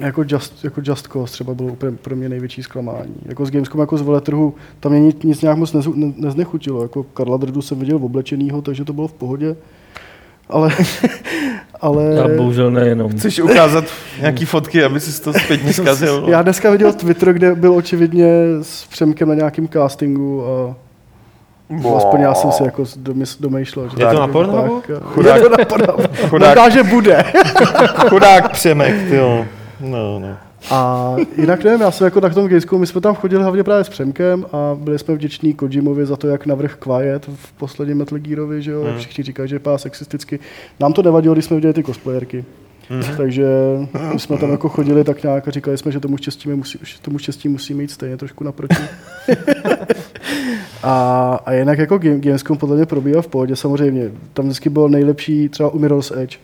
[0.00, 3.14] jako Just, jako Just Cause třeba bylo úplně pro mě největší zklamání.
[3.24, 6.82] Jako z Gamescomu, jako z veletrhu, tam mě nic, nic nějak moc nezu, ne, neznechutilo.
[6.82, 9.56] Jako Karla Drdu jsem viděl oblečenýho, takže to bylo v pohodě.
[10.48, 10.70] Ale,
[11.80, 13.12] ale A bohužel nejenom.
[13.12, 13.84] Chceš ukázat
[14.20, 16.24] nějaký fotky, aby si to zpětně zkazil?
[16.28, 18.28] já dneska viděl Twitter, kde byl očividně
[18.62, 20.74] s Přemkem na nějakým castingu a
[21.70, 21.96] Bo.
[21.96, 22.84] aspoň já jsem si jako
[23.40, 23.88] domýšlel.
[23.96, 24.82] Že Je to na Pornhubu?
[25.02, 25.36] Chudák.
[25.36, 26.02] Je to na Pornhubu.
[26.28, 26.56] Chudák.
[26.56, 27.24] Možná, že bude.
[28.08, 29.44] Chudák Přemek, ty jo.
[29.80, 30.28] No, no.
[30.70, 33.84] A jinak nevím, já jsem jako na tom Gamescomu, my jsme tam chodili hlavně právě
[33.84, 38.18] s Přemkem a byli jsme vděční Kojimovi za to, jak navrh Quiet v posledním Metal
[38.18, 38.88] Gearovi, že jo, Hmm.
[38.88, 40.38] jak všichni říkají, že je pás sexisticky.
[40.80, 42.44] Nám to nevadilo, když jsme viděli ty cosplayerky.
[42.88, 43.02] Hmm.
[43.16, 43.46] Takže
[44.12, 47.18] my jsme tam jako chodili tak nějak a říkali jsme, že tomu štěstí, musí, tomu
[47.18, 48.76] štěstí musíme jít stejně trošku naproti.
[50.82, 54.10] a, a jinak jako Game- Gamescom podle mě probíhá v pohodě, samozřejmě.
[54.32, 56.36] Tam vždycky byl nejlepší třeba u Mirror's Edge,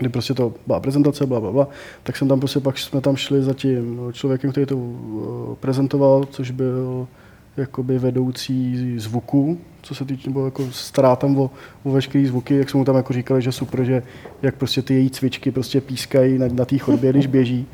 [0.00, 1.68] kdy prostě to byla prezentace, bla, bla, bla,
[2.02, 6.24] tak jsem tam prostě pak jsme tam šli za tím člověkem, který to uh, prezentoval,
[6.30, 7.06] což byl
[7.56, 11.50] jakoby vedoucí zvuku, co se týče, nebo jako stará tam o,
[11.84, 14.02] o veškerý zvuky, jak jsme mu tam jako říkali, že super, že
[14.42, 17.66] jak prostě ty její cvičky prostě pískají na, na té chodbě, když běží,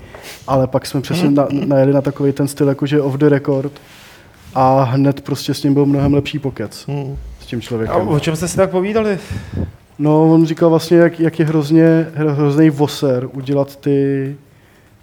[0.47, 3.73] ale pak jsme přesně na, najeli na takový ten styl, jakože off the record
[4.55, 7.17] a hned prostě s ním byl mnohem lepší pokec Hmm.
[7.41, 8.09] s tím A člověkem.
[8.09, 9.19] o čem jste si tak povídali?
[9.99, 14.37] No, on říkal vlastně, jak, jak je hrozně, hrozný voser udělat ty,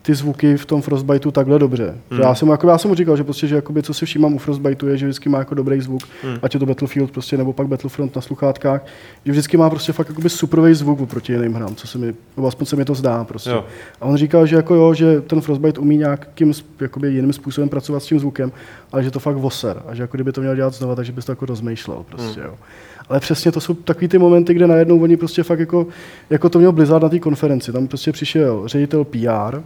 [0.02, 1.96] ty zvuky v tom Frostbiteu takhle dobře.
[2.12, 2.22] Hmm.
[2.22, 4.38] Já, jsem, jako, já jsem mu říkal, že, prostě, že jakoby, co si všímám u
[4.38, 6.38] Frostbiteu je, že vždycky má jako dobrý zvuk, Hmm.
[6.42, 8.86] ať je to Battlefield prostě, nebo pak Battlefront na sluchátkách,
[9.26, 12.48] že vždycky má prostě fakt jakoby superový zvuk oproti jiným hrám, co se mi, nebo
[12.48, 13.50] aspoň se mi to zdá prostě.
[13.50, 13.66] Jo.
[14.02, 18.04] A on říkal, že jako jo, že ten Frostbite umí nějakým jakoby jiným způsobem pracovat
[18.04, 18.52] s tím zvukem,
[18.92, 21.26] ale že to fakt voser a že jako kdyby to měl dělat znova, takže bys
[21.26, 22.50] to jako rozmýšlel prostě, Hmm.
[22.50, 22.56] jo.
[23.10, 25.88] Ale přesně to jsou takový ty momenty, kde najednou oni prostě fakt jako,
[26.30, 27.72] jako to měl Blizzard na té konferenci.
[27.72, 29.60] Tam prostě přišel ředitel PR,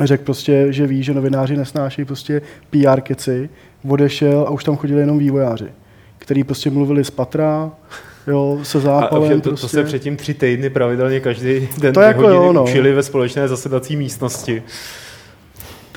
[0.00, 3.48] řekl prostě, že ví, že novináři nesnášejí prostě PR keci,
[3.88, 5.66] odešel a už tam chodili jenom vývojáři,
[6.18, 7.70] který prostě mluvili z patra,
[8.26, 9.66] jo, se A, a zápalem to, prostě.
[9.66, 12.64] to se předtím tři týdny pravidelně každý den To jako hodiny jo, no.
[12.64, 14.62] učili ve společné zasedací místnosti.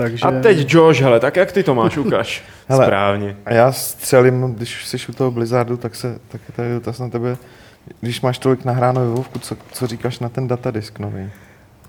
[0.02, 0.26] Takže...
[0.26, 2.43] A teď Josh, hele, tak jak ty to máš, ukaž.
[2.68, 2.86] Hele.
[2.86, 3.38] Správně.
[3.45, 7.10] A já střelím, když jsi u toho Blizzardu, tak se tak je tady dotaz na
[7.10, 7.38] tebe.
[7.99, 11.30] Když máš tolik nahráno ve Vovku, co, co říkáš na ten datadisk nový?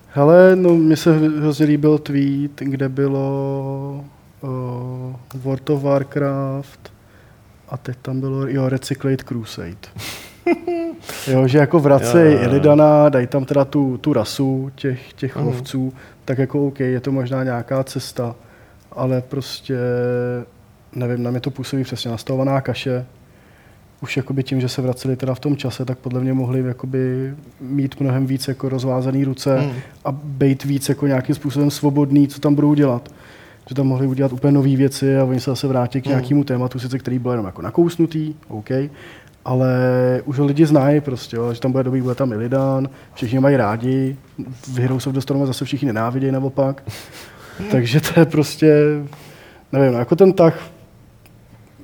[0.08, 4.04] Hele, no mně se hrozně líbil tweet, kde bylo
[4.40, 6.92] uh, World of Warcraft
[7.68, 9.88] a teď tam bylo, jo, Recyclate Crusade.
[11.26, 12.50] Jo, že jako vracej Jo, jo, jo.
[12.50, 15.46] Ilidana, dají tam teda tu, tu rasu těch, těch Mhm.
[15.46, 15.92] lovců,
[16.24, 18.34] tak jako OK, je to možná nějaká cesta,
[18.92, 19.76] ale prostě,
[20.94, 23.06] nevím, na mě to působí přesně nastavovaná kaše,
[24.02, 27.34] už jakoby tím, že se vraceli teda v tom čase, tak podle mě mohli jakoby
[27.60, 29.72] mít mnohem víc jako rozvázaný ruce Hmm.
[30.04, 33.08] a být víc jako nějakým způsobem svobodný, co tam budou dělat.
[33.68, 36.16] Že tam mohli udělat úplně nové věci a oni se zase vrátí k Hmm.
[36.16, 38.68] nějakému tématu, sice který byl jenom jako nakousnutý, OK,
[39.44, 39.70] ale
[40.24, 43.56] už ho lidi znají prostě, jo, že tam bude dobrý, bude tam Illidan, všichni mají
[43.56, 44.16] rádi,
[44.62, 46.82] v Heroes of the Storm zase všichni nenávidějí naopak,
[47.70, 48.76] takže to je prostě,
[49.72, 50.58] nevím, no, jako ten tah,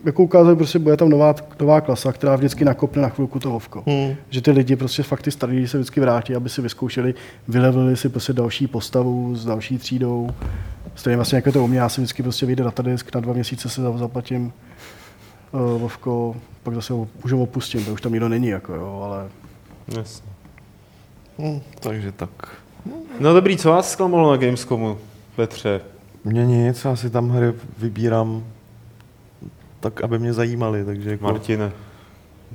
[0.05, 3.83] jako ukázali, prostě bude tam nová, nová klasa, která vždycky nakopne na chvilku to hovko.
[3.87, 4.15] Hmm.
[4.31, 7.15] Že ty lidi, prostě fakt ty starý se vždycky vrátí, aby si vyzkoušeli,
[7.49, 10.31] vylevili si prostě další postavu s další třídou.
[10.95, 13.69] Stejně vlastně jako to u mě, já si vždycky prostě vyjde datadisk, na dva měsíce
[13.69, 14.53] se za- zaplatím
[15.53, 19.01] uh, Vovko, pak zase ho, už ho opustím, to už tam nikdo není, jako jo,
[19.05, 19.29] ale
[19.97, 20.31] Jasně.
[21.39, 22.31] Hmm, takže tak.
[23.21, 24.99] No dobrý, co vás zklamalo na Gamescomu,
[25.37, 25.81] Petře?
[26.25, 28.45] Mně nic, já si tam hry vybírám
[29.81, 31.73] tak, aby mě zajímaly, takže jako Martine.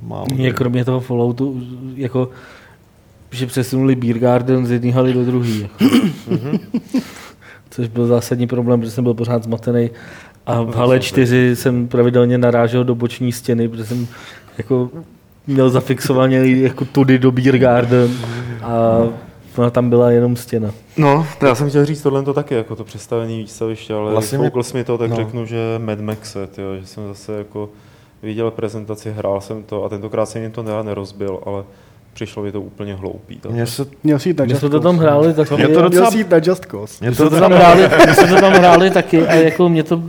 [0.02, 0.26] mám...
[0.34, 1.62] Mě kromě toho Falloutu,
[1.94, 2.30] jako,
[3.30, 5.68] že přesunuli Beer Garden z jedné haly do druhé.
[6.30, 6.58] Jako.
[7.70, 9.90] Což byl zásadní problém, protože jsem byl pořád zmatený.
[10.46, 14.06] A v hale 4 jsem pravidelně narážel do boční stěny, protože jsem
[14.58, 14.90] jako
[15.46, 18.10] měl zafixovaně jako tudy do Beer Garden
[18.62, 18.98] a
[19.56, 20.70] ona tam byla jenom stěna.
[20.96, 24.38] No, to já jsem chtěl říct tohle to taky, jako to představení výstaviště, ale Vlastně
[24.38, 25.16] vlastně mě- mi to, tak no.
[25.16, 27.68] řeknu, že Mad Max, jo, že jsem zase jako
[28.22, 31.64] viděl prezentaci, hrál jsem to a tentokrát jsem jim to ne- nerozbil, ale
[32.14, 33.38] přišlo mi to úplně hloupý.
[33.38, 33.52] Tak.
[33.52, 35.54] Mně se, měl si jít na My jsme to tam hráli taky.
[35.54, 36.96] Je to Měl docela- si jít na Just Cause.
[37.00, 39.82] mě to jsme to tam hráli, my jsme to tam hráli taky a jako mě
[39.82, 40.02] to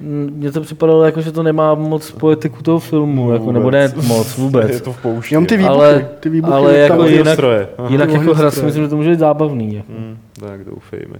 [0.00, 4.38] Mně to připadalo jako, že to nemá moc poetiku toho filmu, jako, nebo ne moc
[4.38, 4.80] Je vůbec.
[4.80, 5.34] to v poušti.
[5.34, 7.68] Jenom ty výbuchy, Ale- ty výbuchy ale jako jinak- stroje.
[7.78, 7.88] Aha.
[7.90, 9.74] Jinak jako hra si myslím, že to může být zábavný.
[9.74, 9.92] Jako.
[9.92, 11.16] Hmm, tak doufejme.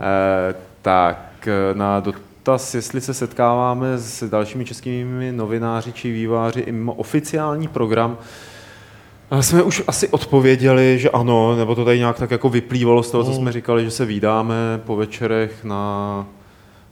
[0.00, 6.72] Eh, tak eh, na dotaz, jestli se setkáváme s dalšími českými novináři či výváři i
[6.72, 8.24] mimo oficiální program, eh,
[9.40, 13.24] jsme už asi odpověděli, že ano, nebo to tady nějak tak jako vyplývalo z toho,
[13.24, 14.54] co jsme říkali, že se vídáme
[14.86, 16.26] po večerech na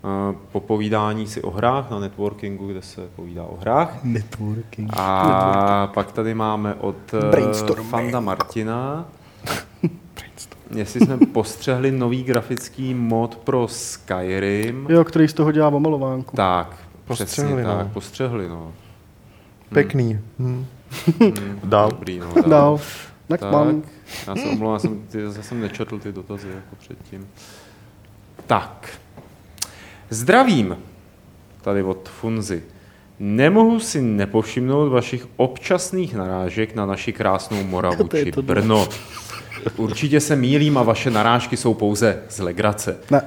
[0.05, 4.05] eh, popovídání si o hrách, na networkingu, kde se povídá o hrách.
[4.05, 4.91] Networking.
[4.97, 7.83] A pak tady máme od eh.
[7.83, 9.09] Fanda Martina,
[10.75, 14.87] jestli jsme postřehli nový grafický mod pro Skyrim.
[14.89, 16.37] Jo, který z toho dělá omalovánku.
[16.37, 17.77] Tak, Postřehli, přesně no.
[17.77, 18.73] tak, postřehli, no.
[19.73, 20.19] Pěkný.
[20.39, 20.67] Hm.
[21.21, 21.91] Hmm, Dál.
[21.91, 22.35] Dobrý, no.
[22.49, 22.81] Dál.
[23.29, 23.83] Tak, Nakman.
[24.27, 27.29] já se omlouvám, jsem, ty, já jsem nečetl ty dotazy jako předtím.
[28.47, 28.99] Tak.
[30.11, 30.77] Zdravím.
[31.63, 32.63] Tady od Funzy.
[33.19, 38.89] Nemohu si nepovšimnout vašich občasných narážek na naši krásnou Moravu To či to Brno.
[39.77, 42.97] Určitě se mýlím a vaše narážky jsou pouze z legrace.
[43.11, 43.23] Ne.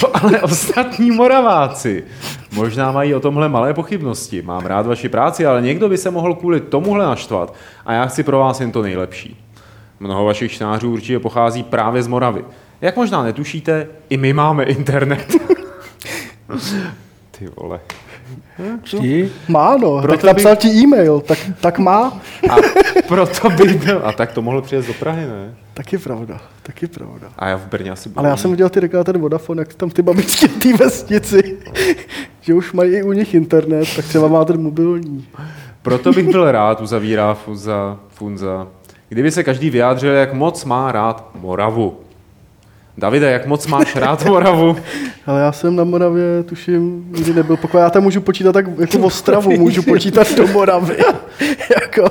[0.00, 2.04] Co ale ostatní Moraváci?
[2.52, 4.42] Možná mají o tomhle malé pochybnosti.
[4.42, 7.54] Mám rád vaši práci, ale někdo by se mohl kvůli tomuhle naštvat
[7.86, 9.44] a já chci pro vás jen to nejlepší.
[10.00, 12.44] Mnoho vašich čtenářů určitě pochází právě z Moravy.
[12.80, 15.26] Jak možná netušíte, i my máme internet.
[17.38, 17.80] Ty vole.
[18.82, 19.32] Čti?
[19.48, 22.20] Má no, Proto tak napsal bych- ti e-mail, tak, tak má.
[22.50, 22.56] A
[23.08, 24.02] proto bych byl...
[24.04, 25.54] A tak to mohl přijet do Prahy, ne?
[25.74, 27.28] Taky pravda, taky pravda.
[27.38, 28.18] A já v Brně asi budu.
[28.18, 31.56] Ale já jsem viděl ty reklamy ten Vodafone, jak tam ty babičky v té vesnici,
[32.40, 35.26] že už mají i u nich internet, tak třeba má ten mobilní.
[35.82, 38.68] Proto bych byl rád, uzavírá Funza, Funza,
[39.08, 42.00] kdyby se každý vyjádřil, jak moc má rád Moravu.
[42.98, 44.76] Davide, jak moc máš rád Moravu?
[45.26, 48.98] Ale já jsem na Moravě, tuším, nikdy nebyl, pokud já tam můžu počítat tak jako
[48.98, 50.96] v Ostravu, můžu počítat do Moravy.
[51.82, 52.04] jako,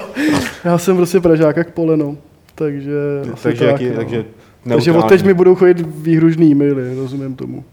[0.63, 2.17] já jsem prostě Pražák jak poleno,
[2.55, 3.95] takže takže, tak, jaký, no.
[3.95, 4.25] takže
[4.69, 7.63] takže od teď mi budou chodit výhružný e-maily, rozumím tomu.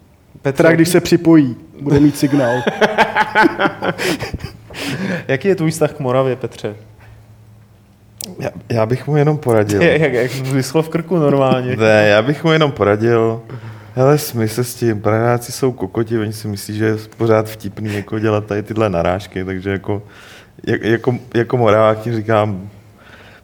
[0.42, 2.56] Petra, když se připojí, bude mít signál.
[5.28, 6.76] Jaký je tvůj vztah k Moravě, Petře?
[8.38, 9.82] Já, já bych mu jenom poradil.
[9.90, 11.76] Jak, jak, jak vyschlo v krku normálně.
[11.76, 13.42] Ne, já bych mu jenom poradil.
[13.94, 17.94] Hele, smí se s tím, Pražáci jsou kokoti, oni si myslí, že je pořád vtipný
[17.94, 20.02] jako dělat tady tyhle narážky, takže jako,
[20.66, 22.70] jak, jako, jako Moravák ti říkám,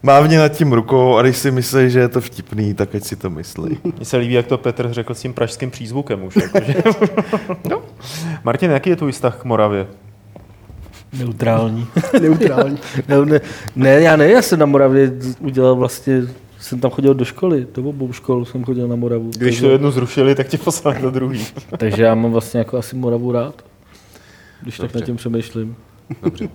[0.03, 3.17] mávně nad tím rukou a když si myslí, že je to vtipný, tak ať si
[3.17, 3.79] to myslí.
[3.97, 6.37] Mně se líbí, jak to Petr řekl s tím pražským přízvukem už.
[6.37, 6.75] Jakože.
[7.71, 7.83] no.
[8.45, 9.87] Martin, jaký je tvůj vztah k Moravě?
[11.19, 11.87] Neutrální.
[12.21, 12.79] Neutrální.
[13.09, 13.41] ne, ne,
[13.77, 16.23] ne, já ne, já jsem na Moravě udělal vlastně,
[16.61, 19.31] jsem tam chodil do školy, do obou škol jsem chodil na Moravu.
[19.31, 21.47] Když takže, to jednu zrušili, tak tě poslali do druhý.
[21.79, 23.65] takže já mám vlastně jako asi Moravu rád,
[24.63, 24.99] když tak Dobře.
[24.99, 25.77] nad tím přemýšlím.
[26.23, 26.49] Dobře.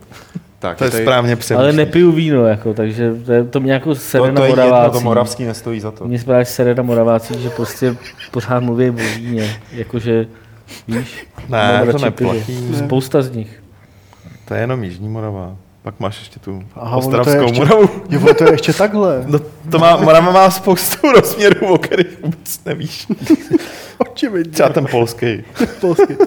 [0.62, 1.76] Tak, To je tady- správně Ale přemýšlím.
[1.76, 4.64] nepiju víno, jako, takže to, je, to mě jako sere To, na to je jedno,
[4.66, 4.94] Moravácích.
[4.94, 6.08] to moravský nestojí za to.
[6.08, 7.96] Mně právě sere na Moravácích, že prostě
[8.32, 10.28] pořád mluví o víně, jakože,
[10.88, 12.14] víš, Ne, to neplatí.
[12.16, 12.78] pivo.
[12.86, 13.64] Spousta z nich.
[14.48, 15.56] To je jenom Jižní Morava.
[15.84, 17.90] Pak máš ještě tu Aha, to je ostravskou ještě- Moravu.
[18.10, 19.24] Jo, to je ještě takhle.
[19.28, 19.40] No,
[19.72, 23.08] to má, Morava má spoustu rozměrů, o kterých vůbec nevíš.
[23.98, 24.52] Očividně.
[24.52, 25.44] Třeba ten polský.
[25.82, 26.18] Polsky.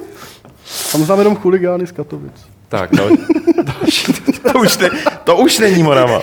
[0.92, 2.32] Tam znám jenom chuligány z Katovic.
[2.68, 3.08] Tak, dal,
[4.52, 4.90] To už, ne,
[5.24, 6.20] to už není Morava.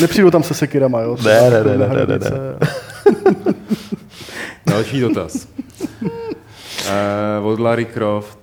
[0.00, 1.16] Nepřijdu tam se sekirama, jo?
[1.24, 2.30] Ne, ne, ne, ne, ne, ne, hranice.
[4.66, 5.48] další dotaz.
[6.02, 8.38] Uh, od Larry Croft.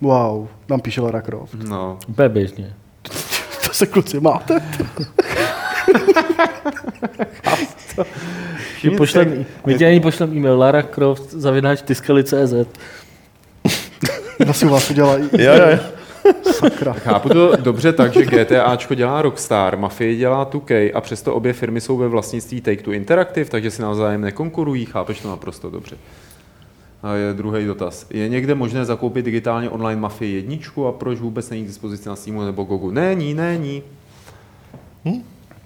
[0.00, 1.54] Wow, nám píše Lara Croft.
[1.68, 2.74] No, Úplně běžně.
[3.66, 4.60] To se kluci máte?
[8.84, 12.54] My, pošlem, my ti ani pošlem e-mail Lara Croft zavináč tiskali.cz
[14.56, 15.28] si u vás udělají?
[15.32, 15.78] Jo, jo, jo.
[16.52, 16.92] Sakra.
[16.92, 21.80] chápu to dobře tak, že GTAčko dělá Rockstar, Mafie dělá 2K a přesto obě firmy
[21.80, 25.96] jsou ve vlastnictví Take-Two Interactive, takže si navzájem nekonkurují, chápeš to naprosto dobře.
[27.02, 28.06] A je druhý dotaz.
[28.10, 32.16] Je někde možné zakoupit digitálně online Mafii jedničku a proč vůbec není k dispozici na
[32.16, 32.90] Steamu nebo Gogu?
[32.90, 33.82] Není, není.
[35.04, 35.22] Hm?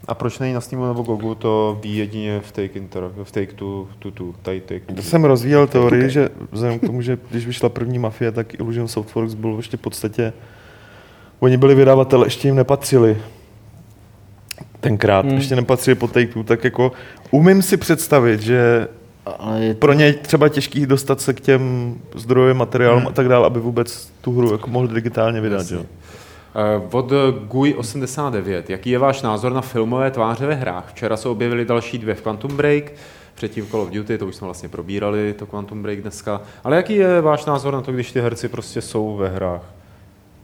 [0.09, 3.53] A proč není na Steamu nebo Gogu, to ví jedině v Take, Inter, v take
[3.53, 4.97] two, two, two, tady take two.
[4.97, 8.89] To jsem rozvíjel teorii, že vzhledem k tomu, že když vyšla první mafie, tak Illusion
[8.89, 10.33] Softworks byl ještě v podstatě...
[11.41, 13.17] Oni byli vydavatel, ještě jim nepatřili
[14.81, 15.31] tenkrát, Hmm.
[15.31, 15.39] hmm.
[15.39, 16.93] ještě nepatřili po Take-Two, tak jako
[17.31, 18.89] umím si představit, že
[19.39, 23.11] Ale je to, pro ně je třeba těžký dostat se k těm zdrojovým materiálům a
[23.11, 25.57] tak dále, aby vůbec tu hru jako mohli digitálně vydat.
[25.59, 25.77] Jasně.
[25.77, 25.83] Jo?
[26.55, 27.13] Eh, Od
[27.49, 28.63] GUI89.
[28.69, 30.85] Jaký je váš názor na filmové tváře ve hrách?
[30.89, 32.93] Včera se objevily další dvě v Quantum Break.
[33.35, 36.41] předtím Call of Duty, to už jsme vlastně probírali, to Quantum Break dneska.
[36.65, 39.63] Ale jaký je váš názor na to, když ty herci prostě jsou ve hrách?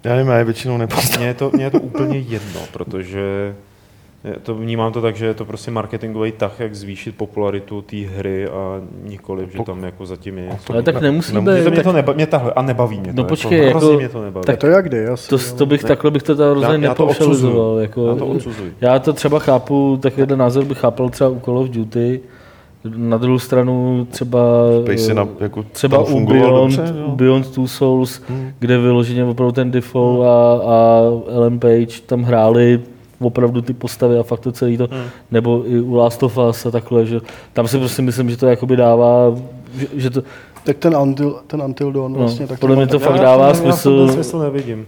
[0.06, 1.18] Já nevím, já je většinou nepoznám.
[1.20, 3.54] Mně je to, mně je to úplně jedno, protože
[4.42, 8.48] to vnímám to tak, že je to prostě marketingový tah, jak zvýšit popularitu té hry
[8.48, 10.72] a nikoli, že tam jako zatím je něco.
[10.72, 11.70] Ale tak nemusí nemůže Mě to, být.
[11.70, 13.16] mě Tak, to neba, mě tahle, a nebaví mě to.
[13.16, 14.44] No jako, počkej, hrozně jako- mě to nebaví.
[14.46, 15.28] tak To jak jde, asi.
[15.28, 15.88] to, to bych, Ne.
[15.88, 17.60] takhle bych to teda rozhodně já to nepaušalizoval.
[17.60, 17.78] odsuzuju.
[17.82, 18.74] Jako, Já to odsuzuji.
[18.80, 22.20] já to třeba chápu, takovýhle názor bych chápal třeba u Call of Duty,
[22.96, 24.38] na druhou stranu třeba,
[24.96, 27.08] si na, jako třeba u Beyond, dobře, jo.
[27.10, 28.50] Beyond Two Souls, Hmm.
[28.58, 32.80] kde vyloženě opravdu ten Default a, a Ellen Page tam hráli
[33.20, 35.04] opravdu ty postavy a fakt to celý to, Hmm.
[35.30, 37.20] nebo i u Last of Us a takhle, že
[37.52, 39.34] tam si prostě myslím, že to jakoby dává,
[39.78, 40.22] že, že to,
[40.64, 42.46] Tak ten Until, ten Until Dawn no, vlastně.
[42.46, 44.06] tak podle mě to fakt Já dává já smysl.
[44.06, 44.86] ten smysl nevidím.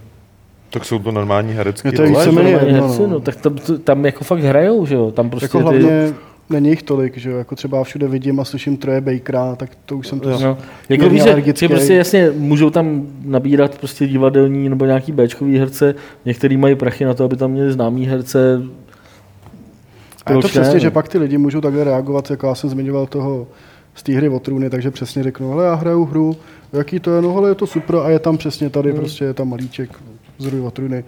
[0.71, 2.37] Tak jsou to normální herecké Je to i role, více že?
[2.37, 3.09] méně normální jedno, herci, no.
[3.09, 6.15] no, tak tam, tam jako fakt hrajou, že jo, tam prostě Jako ty, hlavně
[6.51, 9.97] není jich tolik, že jo, jako třeba všude vidím a slyším Troje Bakera, tak to
[9.97, 10.31] už jsem to...
[10.31, 10.59] No,
[10.89, 11.23] jako víš,
[11.55, 15.95] že, prostě jasně můžou tam nabírat prostě divadelní nebo nějaký Bčkový herce,
[16.25, 18.63] některý mají prachy na to, aby tam měli známý herce.
[20.27, 20.81] A je to Proč ne, přesně, no?
[20.81, 23.47] že pak ty lidi můžou takhle reagovat, jako já jsem zmiňoval toho
[23.95, 26.37] z té hry o trůny, takže přesně řeknu, hele, já hraju hru,
[26.73, 28.99] jaký to je, no hele, je to super a je tam přesně tady, Hmm.
[29.01, 29.91] prostě je tam malíček
[30.39, 31.05] z hry o trůny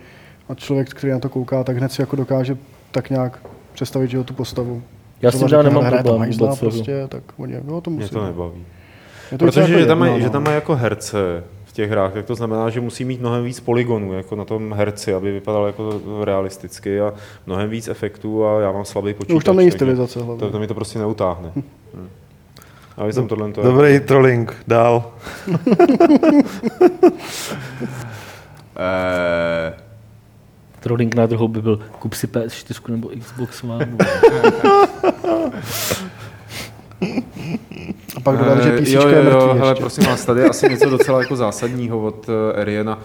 [0.49, 2.57] a člověk, který na to kouká, tak hned si jako dokáže
[2.91, 3.39] tak nějak
[3.73, 4.83] představit, že jo, tu postavu.
[5.23, 6.57] Já s tím teda řekne, nemám problém hajzla jako.
[6.57, 8.15] prostě, tak oni, jo, to Mě musí.
[8.15, 8.65] to nebaví.
[9.33, 10.33] Je to Protože jako že tam, jedno, mají, že no.
[10.33, 13.61] tam mají jako herce v těch hrách, tak to znamená, že musí mít mnohem víc
[13.61, 17.15] polygonů jako na tom herci, aby vypadal jako realisticky a
[17.47, 19.31] mnohem víc efektů a já mám slabý počítač.
[19.31, 20.41] No, už tam není stylizace hlavně.
[20.41, 21.53] To, to mi to prostě neutáhne.
[21.57, 22.09] Hm.
[22.97, 23.63] A vy jsem tohle to...
[23.63, 25.13] Dobrý trolling, dál.
[28.83, 29.75] Eh,
[30.81, 33.89] Trolling na druhou by byl kup si PS4 nebo Xbox One.
[38.17, 39.81] A pak dodali, že Eh, PC jo, je mrtvý hele, ještě.
[39.81, 42.99] prosím vás, tady je asi něco docela jako zásadního od uh, Ariana.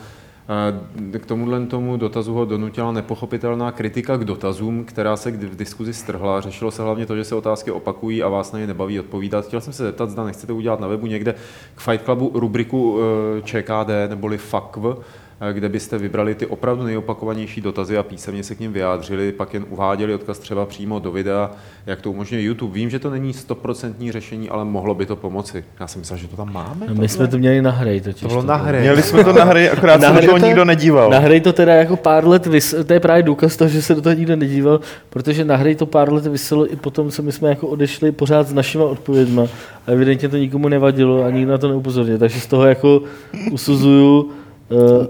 [1.13, 5.93] Eh, K tomuhle tomu dotazu ho donutila nepochopitelná kritika k dotazům, která se v diskuzi
[5.93, 6.41] strhla.
[6.41, 9.45] Řešilo se hlavně to, že se otázky opakují a vás na ně nebaví odpovídat.
[9.45, 11.35] Chtěl jsem se zeptat, zda nechcete udělat na webu někde
[11.75, 12.99] k Fight Clubu rubriku
[13.37, 14.95] eh, ČKD neboli FAKV, eh,
[15.51, 19.65] kde byste vybrali ty opravdu nejopakovanější dotazy a písemně se k ním vyjádřili, pak jen
[19.69, 21.51] uváděli odkaz třeba přímo do videa,
[21.85, 22.73] jak to umožňuje YouTube.
[22.73, 25.63] Vím, že to není stoprocentní řešení, ale mohlo by to pomoci.
[25.79, 26.85] Já jsem myslel, že to tam máme.
[26.87, 28.21] No, my jsme to měli na hry totiž.
[28.21, 28.79] To bylo na hry.
[28.79, 30.47] Měli jsme to na hry, akorát se do toho Nahrajete?
[30.47, 31.09] nikdo nedíval.
[31.09, 32.75] Na hry to teda jako pár let vys...
[32.87, 34.79] to je právě důkaz toho, že se do toho nikdo nedíval,
[35.09, 38.47] protože na hry to pár let vyselo i potom, co my jsme jako odešli pořád
[38.47, 39.43] s našima odpověďma
[39.87, 43.01] a evidentně to nikomu nevadilo a nikdo na to neupozornil, takže z toho jako
[43.51, 44.44] usuzuju eh,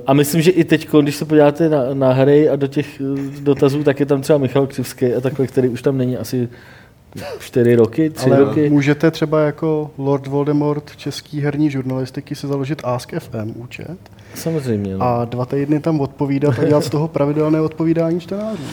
[0.07, 3.41] a myslím, že i teď, když se podíváte na, na hry a do těch eh,
[3.41, 6.49] dotazů, tak je tam třeba Michal Křivský a takhle, který už tam není asi
[7.39, 8.69] čtyři roky, tři Ale roky.
[8.69, 13.97] můžete třeba jako Lord Voldemort český herní žurnalistiky si založit Ask FM účet
[14.33, 14.97] Samozřejmě.
[14.97, 15.03] No.
[15.05, 18.63] a dva týdny tam odpovídat a dělat z toho pravidelné odpovídání čtenářů.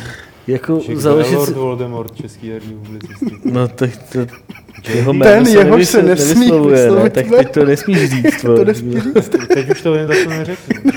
[0.46, 1.34] Jako Však založit...
[1.36, 3.50] Lord si- Voldemort, český herní publicistický.
[3.52, 4.18] No tak to,
[4.94, 8.42] jeho Ten, jméno se, nesmí vyslovit tak teď to nesmíš říct.
[8.56, 9.28] To nesmí říct.
[9.54, 10.90] Teď už to jen tak to neřeknu.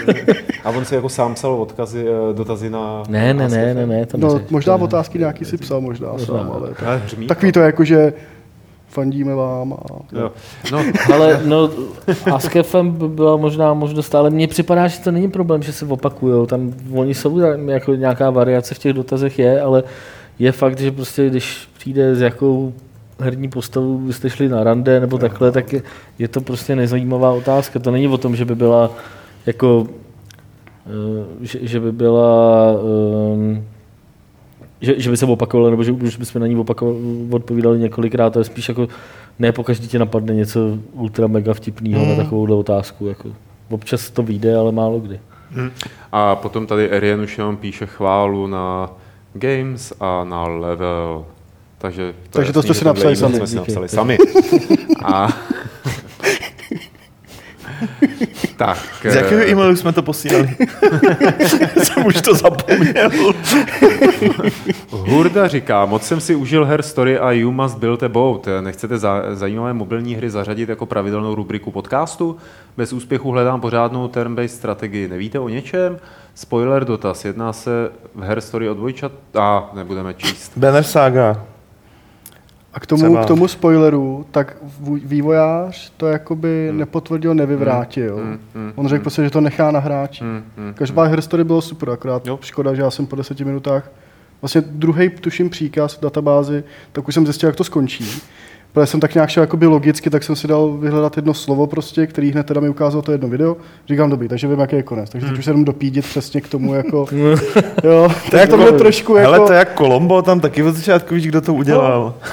[0.64, 3.04] A on si jako sám psal odkazy, eh, dotazy na...
[3.10, 6.70] Ne, ne, ne, ne, ne, to No, možná otázky nějaký si psal, možná sám, ale
[6.70, 7.28] tak, Ale hřmí.
[7.28, 8.14] takový to jako, že
[8.96, 9.78] fandíme vám a
[10.12, 10.32] Jo.
[10.72, 11.70] No, Ale no,
[12.34, 16.46] Askefem by byla možná možnost, ale mně připadá, že to není problém, že se opakujou.
[16.46, 19.84] Tam oni jsou tam jako nějaká variace v těch dotazech je, ale
[20.40, 22.74] je fakt, že prostě když přijde s jakou
[23.20, 25.82] herní postavu byste šli na rande nebo takhle, tak je,
[26.20, 27.80] je to prostě nezajímavá otázka.
[27.80, 28.92] To není o tom, že by byla
[29.46, 29.88] jako
[30.88, 33.66] eh, že, že by byla um,
[34.82, 36.66] že, že by se opakovala, nebo že už bychom na ní
[37.32, 38.88] odpovídali několikrát, to je spíš jako
[39.40, 40.60] ne po každý tě napadne něco
[40.94, 42.18] ultra mega vtipného Hmm.
[42.18, 43.08] na takovouhle otázku.
[43.08, 43.30] Jako.
[43.70, 45.20] Občas to vyjde, ale málo kdy.
[46.12, 48.90] a potom tady Arian už jenom píše chválu na
[49.34, 51.26] Games a na Level.
[51.78, 53.36] Takže to, Takže je to jasný, jste si napsali sami.
[53.36, 54.18] Jsme si napsali sami.
[55.06, 55.28] A...
[58.58, 58.78] tak.
[59.10, 60.56] Z jakého eh, e-mailu jsme to posílali?
[61.84, 63.10] jsem už to zapomněl.
[64.90, 68.48] Hurda říká, moc jsem si užil her story a you must build a boat.
[68.62, 72.38] Nechcete za, zajímavé mobilní hry zařadit jako pravidelnou rubriku podcastu?
[72.78, 75.08] Bez úspěchu hledám pořádnou turn-based strategii.
[75.08, 75.98] Nevíte o něčem?
[76.36, 77.26] Spoiler dotaz.
[77.26, 79.12] Jedná se v her story o dvojčat...
[79.36, 80.52] A, nebudeme číst.
[80.58, 81.55] Banner Saga.
[82.76, 83.24] A k tomu, Třeba.
[83.24, 84.58] k tomu spoileru, tak
[85.04, 86.80] vývojář to jakoby Hmm.
[86.80, 88.18] nepotvrdil, nevyvrátil.
[88.18, 90.24] Mm, mm, On řekl prostě, že to nechá na hráči.
[90.24, 92.40] mm, mm, Každopádně Herstory bylo super, akorát Jo.
[92.42, 93.92] škoda, že já jsem po deseti minutách,
[94.42, 98.06] vlastně druhý tuším příkaz v databázi, tak už jsem zjistil, jak to skončí.
[98.76, 102.08] Protože jsem tak nějak šel jakoby logicky, tak jsem si dal vyhledat jedno slovo prostě,
[102.08, 103.58] který hned teda mi ukázal to jedno video.
[103.88, 105.10] Říkám dobrý, takže vím, jaký je konec.
[105.10, 107.06] Takže teď už se jenom dopídit přesně k tomu, jako,
[107.84, 109.32] jo, tak to bylo trošku jako...
[109.32, 112.14] Hele, to je jak Colombo, tam taky od začátku víš, kdo to udělal.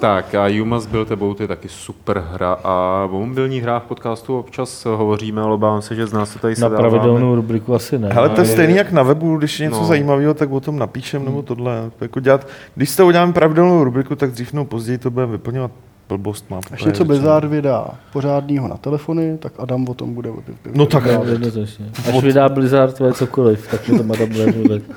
[0.00, 4.38] Tak a Jumas byl tebou, to je taky super hra a o mobilních hrách podcastu
[4.38, 8.08] občas hovoříme, ale obávám se, že z nás se tady Na pravidelnou rubriku asi ne.
[8.12, 9.86] Hele, to je stejný jak na webu, když je něco No.
[9.86, 11.90] zajímavého, tak o tom napíšem nebo tohle.
[12.00, 15.70] Jako dělat, když to uděláme pravidelnou rubriku, tak dřív nebo později to bude vyplňovat
[16.08, 16.50] blbost.
[16.50, 20.30] Má Až něco Blizzard vydá pořádného na telefony, tak Adam o tom bude.
[20.74, 21.86] No tak- No, jednoznačně.
[22.08, 24.84] Až vydá Blizzard tvoje cokoliv, tak mi to Madame bude mluvit.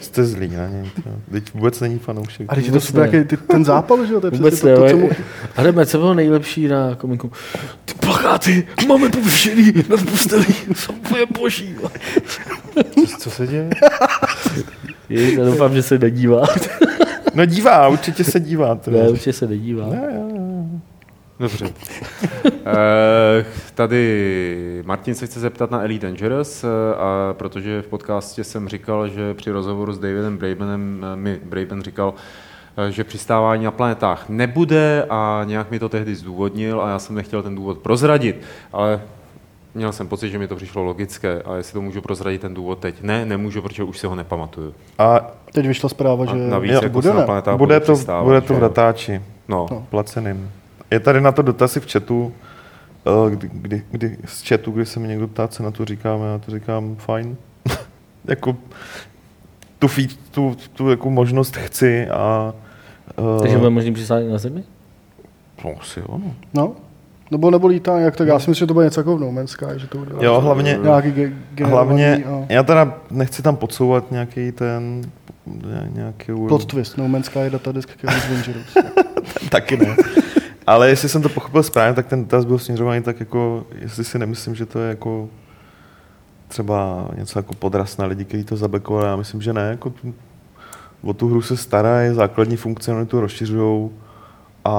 [0.00, 0.90] Jste zlý na něj.
[1.04, 1.10] to.
[1.32, 2.46] Teď vůbec není fanoušek.
[2.48, 4.20] A když je to super, jaký ty, ten zápal, že jo?
[4.20, 4.76] To je Vůbec přesně ne.
[4.76, 5.10] to, to, co ale- mu,
[5.56, 7.32] Adame, co bylo nejlepší na komiku?
[7.84, 10.44] Ty plakáty máme pověšený nad postelí,
[10.74, 11.74] jsou úplně boží.
[13.18, 13.70] Co se děje?
[15.08, 16.46] Já doufám, že se nedívá.
[17.34, 18.74] No dívá, určitě se dívá.
[18.74, 19.02] teda.
[19.02, 19.86] Ne, určitě se nedívá.
[21.40, 21.72] Dobře.
[22.66, 23.44] Eh,
[23.74, 29.08] tady Martin se chce zeptat na Elite Dangerous, eh, a protože v podcastě jsem říkal,
[29.08, 32.14] že při rozhovoru s Davidem Brabenem eh, mi Braben říkal,
[32.90, 37.42] že přistávání na planetách nebude a nějak mi to tehdy zdůvodnil a já jsem nechtěl
[37.42, 38.42] ten důvod prozradit,
[38.72, 39.00] ale
[39.74, 42.78] měl jsem pocit, že mi to přišlo logické a jestli to můžu prozradit ten důvod
[42.78, 43.02] teď.
[43.02, 44.74] Ne, nemůžu, protože už si ho nepamatuju.
[44.98, 48.54] A teď vyšla zpráva, A že navíc jo, jako bude, na bude to, bude to
[48.54, 49.66] v datáči, No.
[49.70, 49.86] No.
[49.90, 50.50] placeným.
[50.90, 52.32] Je tady na to dotazy v chatu,
[53.06, 56.26] eh, kdy, kdy, kdy, z chatu, kdy se mi někdo ptá, co na to říkáme,
[56.26, 57.36] já to říkám fajn.
[58.24, 58.56] jako
[59.78, 62.54] tu, feed, tu, tu jako možnost chci a
[63.18, 64.64] uh, Takže bude možný přistát na zemi?
[65.64, 66.34] no, asi jo, no.
[66.54, 66.72] No,
[67.30, 68.28] nebo, nebo lítá jak tak.
[68.28, 70.24] Já si myslím, že to bude něco jako v No Man's Sky, že to udělá.
[70.24, 71.08] Jo, hlavně, Nějaký
[71.54, 75.02] ge- hlavně, a já teda nechci tam podsouvat nějaký ten,
[75.46, 76.98] ně- nějaký plot twist.
[76.98, 78.76] No Man's Sky je datadisk Chaos Dangerous.
[79.50, 79.96] Taky ne.
[80.66, 84.18] Ale jestli jsem to pochopil správně, tak ten dotaz byl směřovaný tak jako, jestli si
[84.18, 85.28] nemyslím, že to je jako
[86.48, 89.06] třeba něco jako podraz na lidi, kteří to zabekovali.
[89.06, 89.68] Já myslím, že ne.
[89.70, 90.14] Jako tu,
[91.02, 93.90] o tu hru se starají, základní funkcionalitu rozšiřují
[94.64, 94.70] a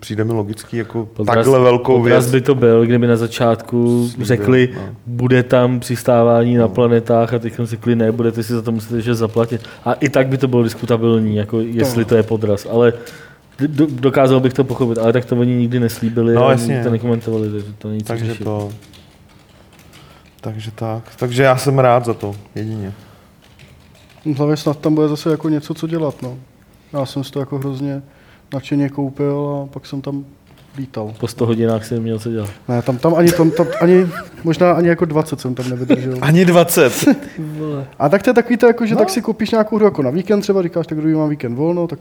[0.00, 2.32] přijde mi logický jako Podraz- takhle velkou podraz věc.
[2.32, 4.80] by to byl, kdyby na začátku Slíbil, řekli, no.
[5.06, 9.14] bude tam přistávání na planetách a teď řekli, ne, budete si za to muset ještě
[9.14, 9.60] zaplatit.
[9.84, 12.66] A i tak by to bylo diskutabilní, jako jestli to je podraz.
[12.70, 12.92] Ale
[13.66, 16.66] do, dokázal bych to pochopit, ale tak to oni nikdy neslíbili No, a jasně.
[16.66, 18.44] nikdy to nekomentovali, takže to není co Takže řešit.
[18.44, 18.70] to...
[20.40, 21.02] Takže tak.
[21.16, 22.92] Takže já jsem rád za to, jedině.
[24.36, 26.22] Hlavně snad tam bude zase jako něco, co dělat.
[26.22, 26.38] No.
[26.92, 28.02] Já jsem si to jako hrozně
[28.52, 30.24] nadšeně koupil a pak jsem tam
[30.76, 31.14] lítal.
[31.20, 32.50] Po 100 hodinách jsem měl co dělat.
[32.68, 34.06] Ne, tam, tam, ani, tam, tam ani,
[34.44, 36.18] možná ani jako 20 jsem tam nevydržel.
[36.20, 37.08] Ani 20.
[37.98, 38.98] A tak to je takový to, jako, že no.
[38.98, 41.86] tak si koupíš nějakou hru jako na víkend třeba, říkáš, tak druhý mám víkend volno,
[41.86, 41.98] tak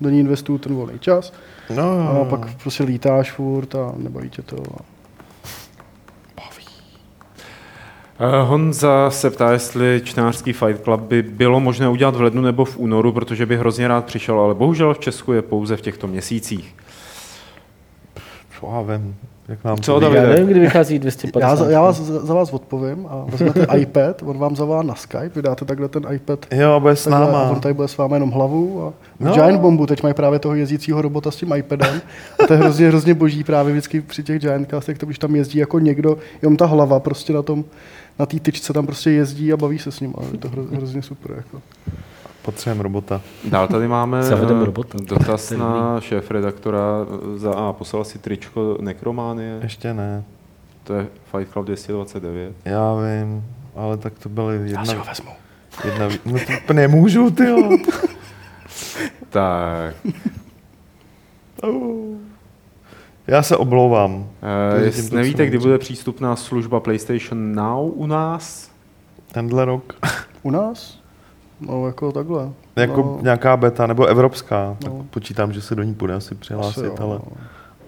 [0.00, 1.32] do ní investuju ten volný čas.
[1.76, 4.56] No, A pak prostě lítáš furt a nebaví tě to.
[4.56, 4.80] A...
[4.80, 4.98] Eh,
[8.44, 12.78] Honza se ptá, jestli čtenářský Fight Club by bylo možné udělat v lednu nebo v
[12.78, 16.74] únoru, protože by hrozně rád přišel, ale bohužel v Česku je pouze v těchto měsících.
[18.60, 19.16] Co já vím,
[19.48, 20.20] jak nám Co, to Davide?
[20.22, 21.48] Já nevím, kdy vychází 250.
[21.48, 25.30] Já, za, já vás, za vás odpovím a vezmete iPad, on vám zavolá na Skype,
[25.34, 27.50] vydáte takhle ten iPad Jo, a bude s a náma.
[27.50, 29.26] on tady bude s vámi jenom hlavu a No.
[29.28, 29.34] no.
[29.34, 32.00] Giant Bombu teď mají právě toho jezdícího robota s tím iPadem
[32.44, 35.36] a to je hrozně, hrozně boží právě vždycky při těch Giant Castech, to když tam
[35.36, 37.64] jezdí jako někdo, jenom ta hlava prostě na tom,
[38.18, 40.62] na té tyčce tam prostě jezdí a baví se s ním a je to hro,
[40.64, 41.32] hrozně super.
[41.36, 41.62] Jako.
[42.42, 43.20] Potřebujeme robota.
[43.44, 44.98] Dál tady máme eh, robota.
[45.02, 46.80] dotaz na šéf-redaktora
[47.34, 47.72] eh, za A.
[47.72, 50.24] Poslal si tričko Nekrománie, Ještě ne.
[50.84, 52.52] to je Fight Club 229.
[52.64, 53.44] Já vím,
[53.76, 55.30] ale tak to byly Já si ho jedna, vezmu.
[55.84, 57.70] jedna no to nemůžu, ty jo.
[59.30, 59.94] Tak,
[63.28, 64.26] Já se oblouvám.
[64.86, 68.70] eh, tím to, nevíte, kdy bude přístupná služba PlayStation Now u nás?
[69.32, 69.92] Tenhle rok.
[70.42, 70.98] U nás?
[71.60, 72.50] No jako takhle.
[72.76, 74.76] Jako no, nějaká beta, nebo evropská.
[74.82, 75.06] Tak No.
[75.10, 77.36] počítám, že se do ní bude asi přihlásit, asi jo, ale, no.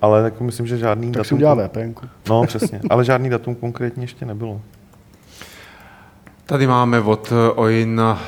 [0.03, 1.37] ale jako myslím, že žádný Tak si datum...
[1.37, 2.07] udělá VPNku.
[2.29, 2.81] No, přesně.
[2.91, 4.61] Ale žádný datum konkrétně ještě nebylo.
[6.47, 8.21] Tady máme od eh, Oina,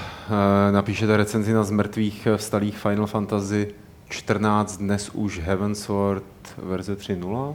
[0.69, 3.69] eh, napíšete recenzi na zmrtvých eh, vstalých Final Fantasy
[4.13, 6.23] 14, dnes už Heavensward
[6.59, 7.55] verze 3.0.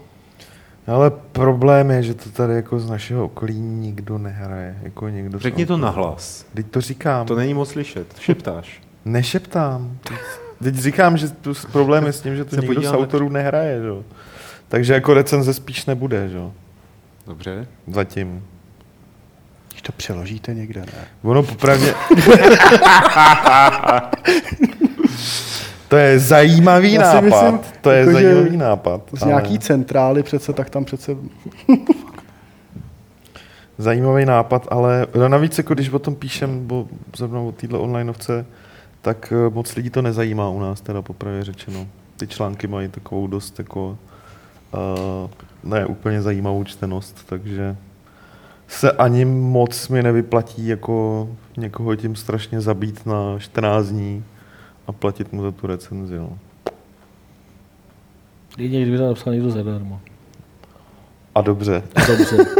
[0.88, 4.78] Ale problém je, že to tady jako z našeho okolí nikdo nehraje.
[4.82, 6.46] Jako někdo Řekni to nahlas.
[6.54, 7.28] Teď to říkám.
[7.28, 8.82] To není moc slyšet, šeptáš.
[9.06, 9.98] Nešeptám.
[10.64, 12.98] Teď říkám, že tu problém je s tím, že to Se nikdo z podíváme.
[12.98, 13.82] autorů nehraje.
[13.82, 13.88] Že?
[13.88, 14.04] jo.
[14.68, 16.30] Takže jako recenze spíš nebude.
[16.30, 16.38] Že?
[16.38, 16.54] jo.
[17.28, 17.68] Dobře.
[17.88, 18.44] Zatím.
[19.70, 21.08] Když to přeložíte někde, ne?
[21.24, 21.94] Ono popravdě...
[25.88, 27.22] To je zajímavý Já nápad.
[27.22, 29.02] myslím, to je jako, zajímavý nápad.
[29.14, 31.16] Z ale- nějaký centrály přece, tak tam přece...
[33.78, 36.88] Zajímavý nápad, ale no navíc, jako když o tom píšem, bo
[37.18, 38.46] zrovna o této onlineovce,
[39.02, 41.88] tak eh, moc lidí to nezajímá u nás, teda popravě řečeno.
[42.18, 43.98] Ty články mají takovou dost jako
[44.74, 45.30] uh,
[45.64, 47.76] ne úplně zajímavou čtenost, takže
[48.68, 54.24] se ani moc mi nevyplatí jako někoho tím strašně zabít na 14 dní
[54.88, 56.18] a platit mu za tu recenzi.
[56.18, 56.38] No.
[58.58, 60.00] Jedině, kdyby to napsal někdo zadarmo.
[61.36, 61.84] A dobře.
[62.08, 62.38] Dobře.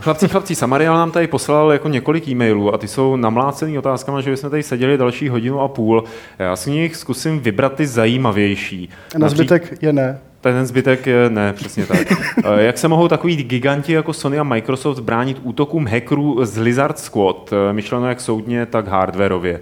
[0.00, 4.30] Chlapci, chlapci, Samariel nám tady poslal jako několik e-mailů a ty jsou namlácený otázkami, že
[4.30, 6.04] bychom tady seděli další hodinu a půl.
[6.38, 8.88] Já si z nich zkusím vybrat ty zajímavější.
[9.14, 10.18] A na Napří- zbytek je ne.
[10.40, 12.12] Ten zbytek je ne, přesně tak.
[12.44, 16.98] Eh, Jak se mohou takový giganti jako Sony a Microsoft bránit útokům hackerů z Lizard
[16.98, 19.60] Squad, eh, myšleno jak soudně, tak hardwareově?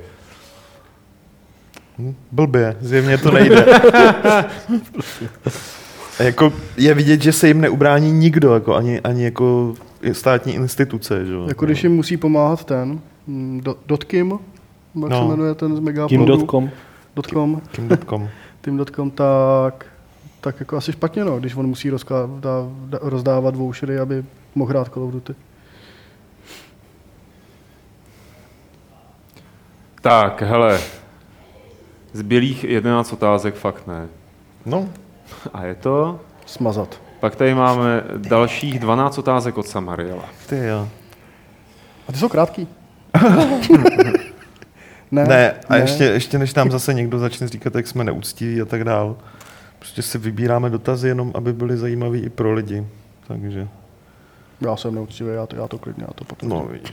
[1.99, 3.67] Hm, Blbě, zjevně to nejde.
[6.21, 9.75] Jako je vidět, že se jim neubrání nikdo, jako ani, ani jako
[10.13, 11.27] státní instituce.
[11.27, 11.33] Že?
[11.33, 11.45] jo.
[11.49, 15.23] Jako když jim musí pomáhat ten, mm, do- Dotkim, jak No.
[15.23, 16.27] se jmenuje ten z Megapolu.
[16.27, 16.71] Kim.com.
[17.17, 18.29] Dotcom, Kim.com.
[18.61, 19.87] Tim.com, tak,
[20.41, 22.51] tak jako asi špatně, no, když on musí rozká, dá,
[22.87, 25.35] dá, rozdávat vouchery, aby mohl hrát Call of Duty.
[30.03, 30.79] Tak, hele,
[32.13, 34.07] zbylých 11 otázek fakt ne.
[34.67, 34.89] No,
[35.53, 36.21] A je to?
[36.47, 37.01] Smazat.
[37.21, 40.25] Pak tady máme dalších 12 otázek od Samariela.
[40.49, 40.89] ty jo.
[42.09, 42.69] A ty jsou krátký.
[45.11, 48.65] ne, Ne, a ještě, ještě než nám zase někdo začne říkat, jak jsme neúctiví a
[48.65, 49.17] tak dál,
[49.79, 52.87] prostě si vybíráme dotazy jenom, aby byly zajímavý i pro lidi.
[53.29, 53.69] Takže,
[54.61, 56.49] Já jsem neúctivý, já to, já to klidně, já to potom.
[56.49, 56.91] no vidíš.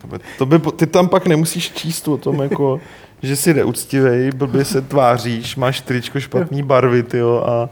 [0.00, 2.80] To by, to by, ty tam pak nemusíš číst o tom, jako,
[3.22, 7.68] že jsi neúctivý, blbě se tváříš, máš tričko špatný barvy, tyjo, a,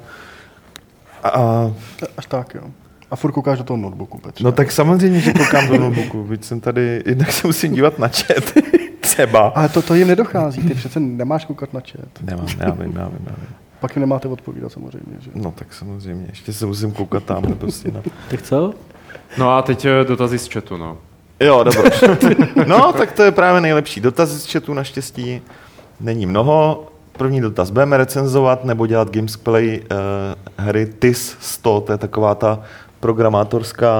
[1.28, 1.70] a
[2.16, 2.62] Až tak, jo.
[3.10, 4.44] A furt koukáš do toho notebooku, Petře.
[4.44, 8.08] No tak samozřejmě, že koukám do notebooku, byť jsem tady, jednak se musím dívat na
[8.08, 8.52] chat,
[9.00, 9.52] třeba.
[9.54, 12.08] Ale to, to jim nedochází, ty přece nemáš koukat na chat.
[12.22, 13.48] Nemám, já vím, já vím, já vím.
[13.80, 15.30] Pak jim nemáte odpovídat samozřejmě, že?
[15.34, 18.02] No tak samozřejmě, ještě se musím koukat tam prostě na...
[18.30, 18.74] Tak co?
[19.38, 20.98] No a teď eh, dotazy z chatu, no.
[21.40, 21.82] Jo, dobře.
[22.66, 24.00] No, tak to je právě nejlepší.
[24.00, 25.42] Dotazy z chatu naštěstí
[26.00, 26.86] není mnoho.
[27.18, 27.70] První dotaz.
[27.70, 32.60] Budeme recenzovat nebo dělat gamesplay uh, hry TIS 100, to je taková ta
[33.00, 33.92] programátorská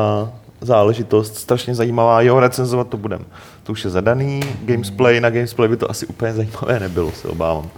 [0.60, 2.20] záležitost, strašně zajímavá.
[2.20, 3.24] Jo, recenzovat to budeme.
[3.62, 4.40] To už je zadaný.
[4.64, 7.68] Gamesplay, na Gamesplay by to asi úplně zajímavé nebylo, se obávám.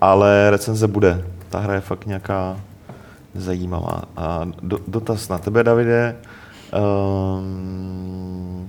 [0.00, 1.24] Ale recenze bude.
[1.48, 2.56] Ta hra je fakt nějaká
[3.34, 4.02] zajímavá.
[4.16, 6.16] A do, dotaz na tebe, Davide.
[6.72, 8.68] Um,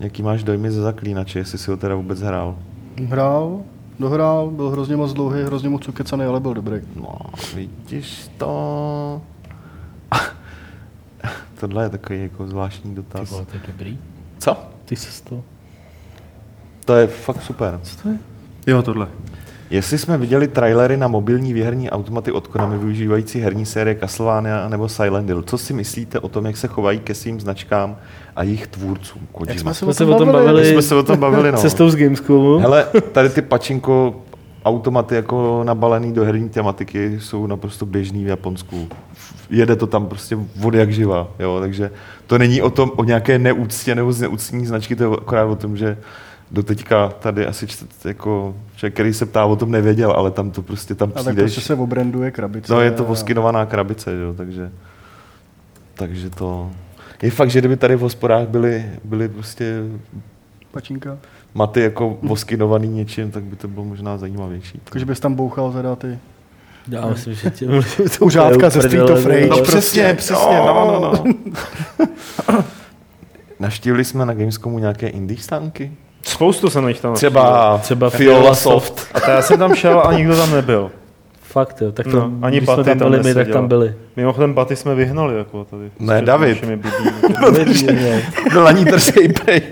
[0.00, 2.56] jaký máš dojmy ze zaklínače, jestli si ho teda vůbec hrál?
[3.06, 3.60] Hrál,
[3.98, 6.80] dohrál, byl hrozně moc dlouhý, hrozně moc ukecaný, ale byl dobrý.
[6.96, 7.18] No,
[7.54, 9.22] vidíš to.
[11.60, 13.30] Tohle je takový jako zvláštní Ty dotaz.
[13.30, 13.98] vole, to je dobrý.
[14.38, 14.56] Co?
[14.84, 15.42] Ty se to...
[16.84, 17.80] To je fakt super.
[17.82, 18.18] Co to je?
[18.66, 19.08] Jo, tohle.
[19.70, 24.88] Jestli jsme viděli trailery na mobilní výherní automaty od Konami využívající herní série Castlevania nebo
[24.88, 27.96] Silent Hill, co si myslíte o tom, jak se chovají ke svým značkám
[28.36, 29.22] a jejich tvůrcům?
[29.32, 29.50] Kojima?
[29.52, 30.46] Jak jsme se Jsme o se tom o tom bavili?
[30.46, 30.62] bavili.
[30.68, 31.58] My jsme se o tom bavili, no.
[31.58, 32.58] Cestou z Gamescomu.
[32.58, 34.14] Hele, tady ty pačinko
[34.64, 38.88] automaty jako nabalený do herní tematiky jsou naprosto běžný v Japonsku.
[39.50, 41.90] Jede to tam prostě od jak živa, jo, takže
[42.26, 45.76] to není o tom, o nějaké neúctě nebo zneúctění značky, to je akorát o tom,
[45.76, 45.98] že
[46.50, 50.50] do teďka tady asi čtet, jako člověk, který se ptá, o tom nevěděl, ale tam
[50.50, 51.42] to prostě tam A tak přijdeš.
[51.52, 52.72] prostě se obranduje krabice.
[52.72, 54.70] No je to a- voskinovaná krabice, jo, takže,
[55.94, 56.70] takže to...
[57.22, 59.74] Je fakt, že kdyby tady v hospodách byly, byly prostě
[60.72, 61.18] Pačinka.
[61.54, 64.80] maty jako voskinovaný něčím, tak by to bylo možná zajímavější.
[64.84, 66.18] Jakože bys tam bouchal teda ty
[66.88, 67.66] Já myslím, že tě...
[68.18, 69.46] to Užátka ze Street of Rage.
[69.46, 70.14] No přesně, prostě.
[70.16, 71.24] přesně, no, no, no.
[73.60, 75.92] Navštívili jsme na Gamescomu nějaké indie stánky?
[76.28, 79.06] Spoustu jsem jich tam Třeba, Třeba Fiola Soft.
[79.14, 80.90] A to já jsem tam šel a nikdo tam nebyl.
[81.42, 83.94] Fakt jo, tak to, No, ani když jsme tam tam byli my, tak tam byli.
[84.16, 85.90] Mimochodem baty jsme vyhnali jako tady.
[86.00, 86.64] Ne, David.
[88.52, 89.62] Byl ani drsej prej.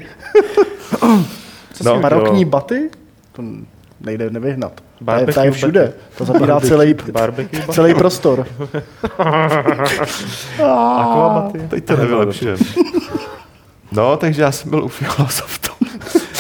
[1.73, 2.49] Co No, barokní jo.
[2.49, 2.91] baty?
[3.33, 3.43] To
[4.01, 4.73] nejde nevyhnat.
[4.75, 5.93] To je, Barbecue to je všude.
[6.19, 8.47] To zabírá celý, Barbecue celý prostor.
[10.99, 11.59] Aqua baty.
[11.69, 12.59] Teď to nevylepšujeme.
[13.93, 15.71] No, takže já jsem byl u Fiola Softu.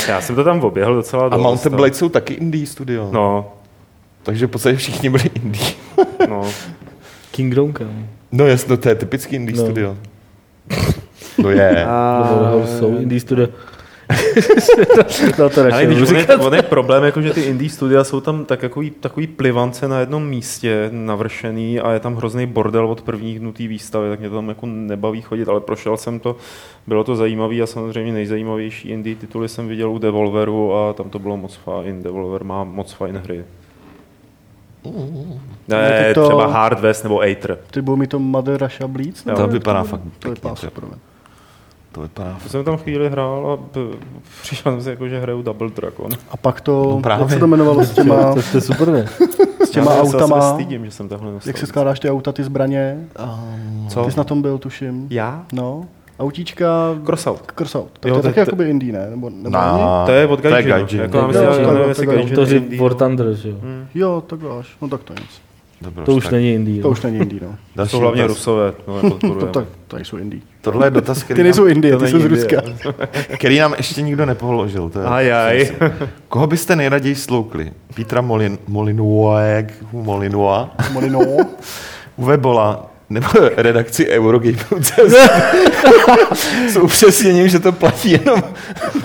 [0.08, 1.40] Já jsem to tam oběhl docela A dost.
[1.40, 1.76] Mountain no.
[1.76, 3.08] Blade jsou taky indie studio.
[3.12, 3.52] No,
[4.22, 5.64] Takže v podstatě všichni byli indie.
[6.28, 6.42] no.
[7.30, 8.06] Kingdom Come.
[8.32, 9.64] No jasno, to je typický indie No.
[9.64, 9.96] studio.
[11.42, 11.72] To je.
[12.44, 13.48] Nebo jsou indie studio.
[15.38, 18.20] no to Ale když on je, on je problém, jako že ty indie studia jsou
[18.20, 23.02] tam tak takový, takový plivance na jednom místě navršený a je tam hrozný bordel od
[23.02, 26.36] prvních dnů té výstavy, tak mě to tam jako nebaví chodit, ale prošel jsem to,
[26.86, 31.18] bylo to zajímavé a samozřejmě nejzajímavější indie tituly jsem viděl u Devolveru a tam to
[31.18, 32.02] bylo moc fajn.
[32.02, 33.44] Devolver má moc fajn hry.
[35.68, 37.58] Ne, ty to- třeba Hard West nebo Aether.
[37.70, 38.88] Ty budou mi to Mother Russia
[39.26, 40.96] nebo To vypadá fakt To pěkně, vypadá
[41.96, 42.00] to-?
[42.00, 43.78] To vypadá To jsem tam chvíli hrál a
[44.42, 46.10] přišel jsem si jako, že hraju Double Dragon.
[46.30, 47.22] A pak to, No právě.
[47.22, 49.06] jak se to jmenovalo s těma, To, to je super, ne?
[49.64, 52.44] s těma Já se autama, stydím, že jsem takhle jak se skládáš ty auta, ty
[52.44, 53.06] zbraně?
[53.88, 54.04] Co?
[54.04, 55.06] Ty jsi na tom byl, tuším.
[55.10, 55.44] Já?
[55.52, 55.84] No,
[56.18, 56.66] autíčka,
[57.04, 57.52] Crossout.
[57.58, 57.90] Crossout.
[58.00, 59.10] Tak Jo, to je to- taky to- jakoby indie, ne?
[59.10, 59.84] Nebo, nebo není?
[60.06, 60.68] To je od to je Gaijin.
[60.70, 61.00] Gaijin.
[61.00, 61.74] Jako, já To myslím, je že Gaijin.
[61.74, 62.98] nevím, jestli To je Gaijin To je je indie, War no.
[62.98, 63.56] Thunder, že jo?
[63.94, 64.76] Jo, tak až.
[64.82, 65.30] No tak to je nic.
[65.80, 66.82] Dobroš, To už tak není indie.
[66.82, 66.92] To no.
[66.92, 67.54] už není indie, no.
[67.76, 68.36] další Jsou hlavně dotaz.
[68.36, 69.52] rusové, no, To, podporujeme.
[69.52, 70.42] tak, to jsou indie.
[70.60, 72.62] Tohle je dotaz, který, Ty nejsou nám, indie, to ty jsou z Ruska.
[73.34, 74.88] který nám ještě nikdo nepoložil.
[74.90, 75.70] To je, Ajaj.
[76.28, 77.72] Koho byste nejraději sloukli?
[77.94, 79.40] Petra Molin, Molinoa,
[79.92, 81.20] Molinoa, Molino.
[82.16, 85.14] Uwe Bola, nebo redakci Eurogamer.cz
[86.72, 88.42] s upřesněním, že to platí jenom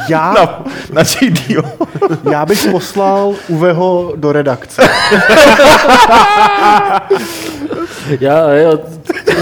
[0.09, 1.63] Já, na, na JDO.
[2.31, 4.81] já bych poslal Uveho do redakce.
[8.19, 8.79] Já, jo,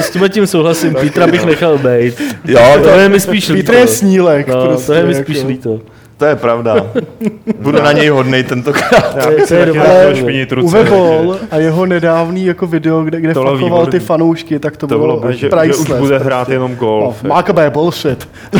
[0.01, 2.21] s tím tím souhlasím, Petra bych nechal být.
[2.45, 3.65] Jo, To je mi spíš líto.
[3.71, 4.47] Petr je snílek.
[4.47, 5.23] No, prostě, to je mi jako.
[5.23, 5.79] spíš líto.
[6.19, 6.75] To je pravda.
[7.59, 9.15] Budu na něj hodnej tentokrát.
[9.47, 10.13] To je dobré.
[10.61, 13.99] Uwe Boll a jeho nedávný jako video, kde, kde To fakoval ty výborný.
[13.99, 17.23] fanoušky, tak to, To bylo, bylo že, že už bude hrát jenom No, golf.
[17.23, 18.29] Mákabé bullshit.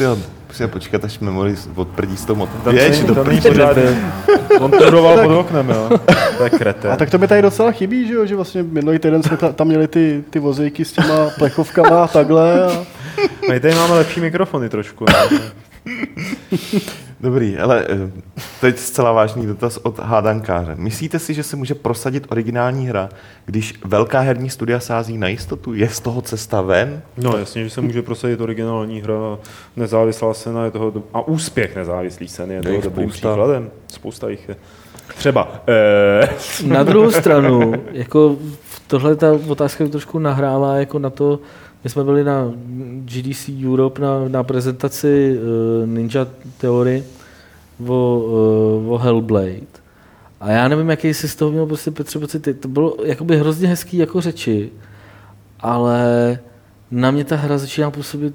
[0.00, 0.16] Jo,
[0.48, 2.60] musíme počkat, až memory odprdí s tou motem.
[2.64, 3.50] Tam Jež, není- do tam není prdě.
[3.50, 3.76] pořád.
[4.60, 5.90] On turoval pod oknem, jo.
[6.38, 6.88] To je krete.
[6.90, 9.52] A tak to mi tady docela chybí, že jo, že vlastně minulý týden jsme ta,
[9.52, 12.64] tam měli ty, ty vozejky s těma plechovkama a takhle.
[12.64, 12.70] A...
[13.50, 15.04] My tady máme lepší mikrofony trošku.
[15.04, 15.40] Ne?
[17.20, 18.10] Dobrý, ale eh,
[18.60, 20.74] teď zcela vážný dotaz od hádankáře.
[20.76, 23.08] Myslíte si, že se může prosadit originální hra,
[23.46, 25.74] když velká herní studia sází na jistotu?
[25.74, 27.02] Je z toho cesta ven?
[27.16, 29.38] No jasně, že se může prosadit originální hra,
[29.76, 31.02] nezávislá scéna je toho, do...
[31.14, 33.28] a úspěch nezávislý scény je Je toho dobrým spousta.
[33.28, 33.70] příkladem.
[33.88, 34.56] Spousta jich je.
[35.16, 35.62] Třeba.
[35.68, 36.28] Eh,
[36.66, 38.36] Na druhou stranu, jako
[38.86, 41.38] tohle ta otázka trošku nahrává jako na to,
[41.84, 42.52] my jsme byli na
[43.04, 46.26] GDC Europe na, na prezentaci uh, Ninja
[46.58, 47.04] Theory
[47.86, 48.18] o,
[48.84, 49.82] uh, o Hellblade.
[50.40, 52.60] A já nevím, jaký jsi z toho měl prostě Petře pocit.
[52.60, 54.70] To bylo jakoby hrozně hezký jako řeči,
[55.60, 56.38] ale
[56.90, 58.34] na mě ta hra začíná působit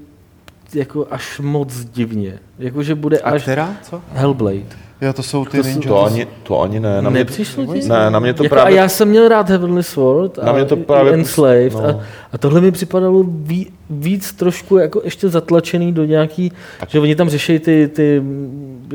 [0.73, 2.39] jako až moc divně.
[2.59, 3.75] Jakože bude až která?
[3.83, 4.01] Co?
[4.13, 4.86] Hellblade.
[5.01, 5.87] Jo, to jsou ty To.
[5.87, 7.01] To ani, to ani ne.
[7.01, 7.87] Na mě, Nepřišlo ti?
[7.87, 8.73] ne, na mě to jako, právě...
[8.79, 11.79] A já jsem měl rád Heavenly Sword a Na mě to právě- Enslaved no.
[11.89, 11.99] a,
[12.33, 16.51] a tohle mi připadalo ví, víc trošku jako ještě zatlačený do nějaký,
[16.87, 18.23] že oni tam řeší ty, ty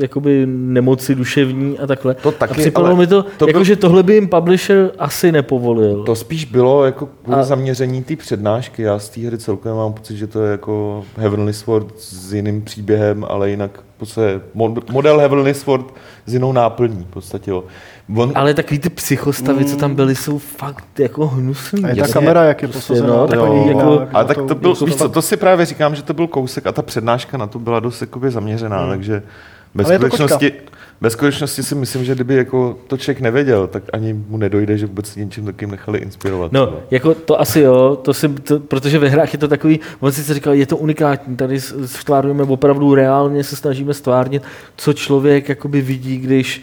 [0.01, 2.13] jakoby nemoci duševní a takhle.
[2.13, 5.31] To taky, a připadalo mi to, to jako byl- že tohle by jim publisher asi
[5.31, 6.03] nepovolil.
[6.03, 8.81] To spíš bylo jako kvůli A- zaměření té přednášky.
[8.81, 12.61] Já z té hry celkově mám pocit, že to je jako Heavenly Sword s jiným
[12.61, 15.93] příběhem, ale jinak podstatě mod- model Heavenly Sword
[16.25, 17.03] s jinou náplní.
[17.09, 17.63] V podstatě, jo.
[18.17, 21.83] On, Ale takový ty psychostavy, co tam byly, jsou fakt jako hnusný.
[21.83, 22.13] A je ta Jasně.
[22.13, 23.13] kamera, jak je Prostě, posazená.
[23.17, 25.95] no, takový takový nějak jako- ale tak to byl, víš co, to si právě říkám,
[25.95, 28.89] že to byl kousek a ta přednáška na to byla dost jakoby zaměřená, Hmm.
[28.89, 29.23] takže
[29.75, 30.51] ve Ale je to skutečnosti,
[31.03, 34.85] ve skutečnosti si myslím, že kdyby jako to člověk nevěděl, tak ani mu nedojde, že
[34.85, 36.51] vůbec něčím takým nechali inspirovat.
[36.51, 36.81] No, třeba.
[36.91, 40.33] jako to asi jo, to si, to, protože ve hrách je to takový, on si
[40.33, 44.43] říkal, je to unikátní, tady s- stvárňujeme opravdu reálně, se snažíme stvárnit,
[44.75, 46.61] co člověk jakoby vidí, když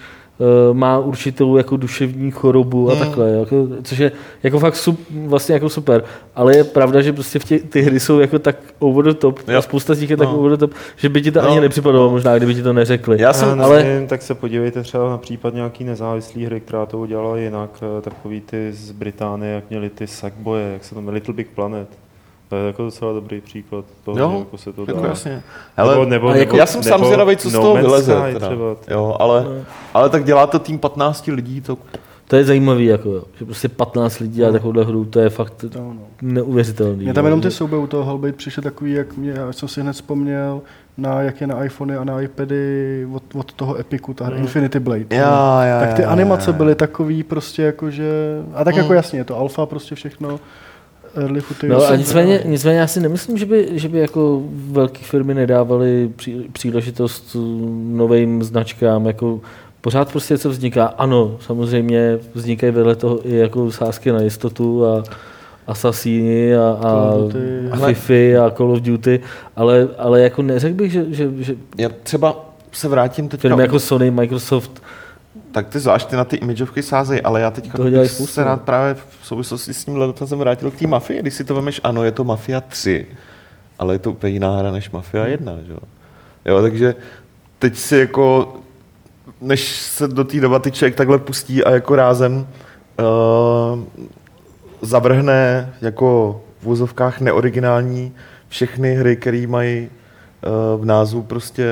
[0.73, 3.05] má určitou jako duševní chorobu a Hmm.
[3.05, 4.13] takhle, jako, což je
[4.43, 6.05] jako fakt sup, vlastně jako super,
[6.37, 9.41] ale je pravda, že prostě v tě, ty hry jsou jako tak over the top,
[9.49, 9.59] Jo.
[9.59, 10.39] a spousta z nich je tak No.
[10.39, 11.49] over the top, že by ti to No.
[11.51, 13.21] ani nepřipadalo možná, kdyby ti to neřekli.
[13.21, 16.87] Já jsem- Já ale- nevím, tak se podívejte třeba na případ nějaký nezávislý hry, která
[16.87, 17.71] to udělala jinak.
[17.99, 21.47] eh, Takový ty z Británie, jak měli ty Sackboye, jak se to jmenuje, Little Big
[21.55, 21.89] Planet.
[22.51, 25.09] To je jako docela dobrý příklad toho, Jo, že jako se to Jako dá.
[25.09, 25.43] jasně.
[25.77, 28.15] Hele, nebo, nebo, jako- já jsem sám zvědavý, co z No toho vyleze.
[28.33, 28.47] Teda.
[28.49, 28.77] třeba.
[28.91, 29.51] Jo, ale, No.
[29.95, 31.79] ale tak dělá to tým 15 lidí, to
[32.29, 35.65] To je zajímavý, jako, jo, že prostě 15 lidí a takovouhle hru, to je fakt
[35.77, 36.01] No, no.
[36.23, 37.05] neuvěřitelný.
[37.05, 39.81] Mě tam jenom ty souboje u toho Hellblade přišly takový, jak mě, já jsem si
[39.81, 40.61] hned vzpomněl,
[40.99, 44.81] na, jak je na iPhony a na iPady od, od toho Epiku, ta hra Infinity
[44.81, 45.05] Blade.
[45.11, 46.57] Já, já, tak ty já, já, animace já.
[46.57, 48.11] byly takový prostě jako, že...
[48.55, 48.81] A tak Mm.
[48.81, 50.41] jako jasně, je to alfa prostě všechno.
[51.15, 51.73] Early footage.
[51.73, 56.11] No a nicméně, nicméně já si nemyslím, že by, že by jako velké firmy nedávaly
[56.17, 57.37] pří, příležitost
[57.85, 59.41] novým značkám, jako
[59.81, 60.87] pořád prostě co vzniká.
[60.87, 65.03] Ano, samozřejmě vznikají vedle toho i jako sázky na jistotu a,
[65.67, 67.15] Assassini a, a,
[67.71, 69.21] a Fifi a Call of Duty,
[69.57, 73.49] ale, ale jako neřekl bych, že, že, že Já třeba se vrátím teďka...
[73.49, 74.83] firmy jako Sony, Microsoft,
[75.53, 77.71] Tak ty zvlášť ty na ty imageovky sázejí, ale já teď
[78.25, 81.21] se rád právě v souvislosti s tímhle dotazem vrátil k té mafii.
[81.21, 83.07] Když si to vemeš, ano, je to Mafia 3,
[83.79, 85.79] ale je to úplně jiná hra než Mafia 1, že jo?
[86.45, 86.95] jo takže
[87.59, 88.55] teď si jako,
[89.41, 92.47] než se do té debaty člověk takhle pustí a jako rázem
[92.99, 93.81] uh,
[94.83, 98.13] zavrhne jako v úzovkách neoriginální
[98.49, 101.65] všechny hry, které mají uh, v názvu prostě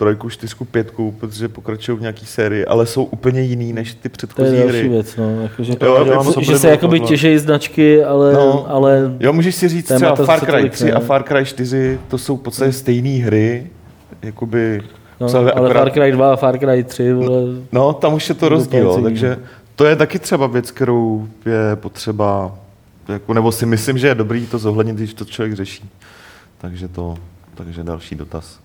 [0.00, 4.08] trojku, čtyřku, pětku, protože pokračují v nějaký sérii, ale jsou úplně jiný než ty to
[4.08, 4.88] je předchozí další hry.
[4.88, 8.66] věc, no, jako, že, Jo, že, jako že se jakoby těžejí značky, ale, No.
[8.70, 10.92] ale Jo, můžeš si říct třeba Far se Cry tolik 3 ne.
[10.92, 13.66] a Far Cry 4, to jsou v podstatě stejné hry,
[14.22, 14.82] jakoby
[15.20, 18.40] no, ale Far Cry 2 a Far Cry 3, vole, No, tam už je to
[18.40, 19.36] To rozdíl, jo, takže
[19.76, 22.54] to je taky třeba věc, kterou je potřeba,
[23.08, 25.88] jako, nebo si myslím, že je dobrý to zohlednit, když to člověk řeší.
[26.60, 27.16] Takže to,
[27.54, 28.60] takže další dotaz.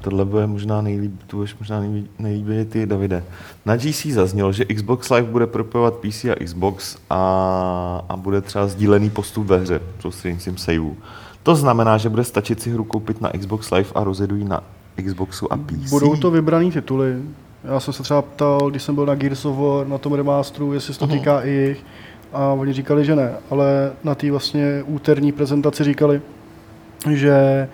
[0.00, 1.82] Tohle bude možná nejlíp, tu budeš možná
[2.18, 3.24] nejlíběji ty, Davide.
[3.66, 8.66] Na GC zaznělo, že Xbox Live bude propojovat PC a Xbox a, a bude třeba
[8.66, 10.96] sdílený postup ve hře prostřednictvím saveů.
[11.42, 14.62] To znamená, že bude stačit si hru koupit na Xbox Live a rozjedu ji na
[15.06, 15.90] Xboxu a PC.
[15.90, 17.16] Budou to vybraný tituly.
[17.64, 20.72] Já jsem se třeba ptal, když jsem byl na Gears of War, na tom remasteru,
[20.72, 21.84] jestli se to týká i jich.
[22.32, 23.32] A oni říkali, že ne.
[23.50, 26.20] Ale na té vlastně úterní prezentaci říkali,
[27.10, 27.68] že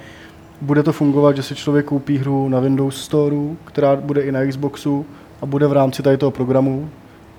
[0.64, 4.46] bude to fungovat, že si člověk koupí hru na Windows Store, která bude i na
[4.46, 5.06] Xboxu
[5.42, 6.88] a bude v rámci tady toho programu,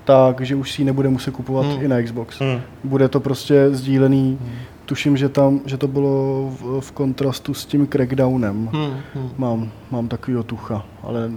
[0.04, 1.82] takže už si ji nebude muset kupovat Hmm.
[1.84, 2.40] i na Xbox.
[2.40, 2.60] Hmm.
[2.84, 4.38] Bude to prostě sdílený.
[4.84, 8.68] Tuším, že tam, že to bylo v, v kontrastu s tím crackdownem.
[8.72, 8.94] Hmm.
[9.14, 9.30] Hmm.
[9.38, 11.30] Mám, mám takovýho tucha, ale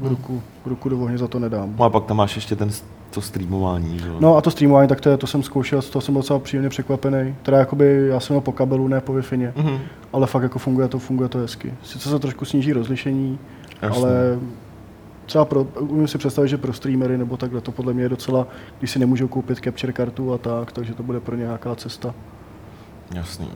[0.00, 1.74] ruku, ruku do ohně za to nedám.
[1.78, 2.70] No a pak tam máš ještě ten,
[3.14, 4.04] to streamování, že?
[4.20, 6.38] No a to streamování, tak to, je, to jsem zkoušel, z toho jsem byl docela
[6.38, 7.34] příjemně překvapený.
[7.42, 9.22] Teda jakoby, já jsem měl po kabelu, ne po wi
[9.56, 9.78] Mhm.
[10.12, 11.74] ale fakt jako funguje to, funguje to hezky.
[11.82, 13.38] Sice se trošku sníží rozlišení,
[13.82, 14.02] Jasně.
[14.02, 14.38] ale
[15.26, 18.46] třeba pro, umím si představit, že pro streamery nebo takhle to podle mě je docela,
[18.78, 22.14] když si nemůžou koupit capture kartu a tak, takže to bude pro ně nějaká cesta.
[23.14, 23.48] Jasný.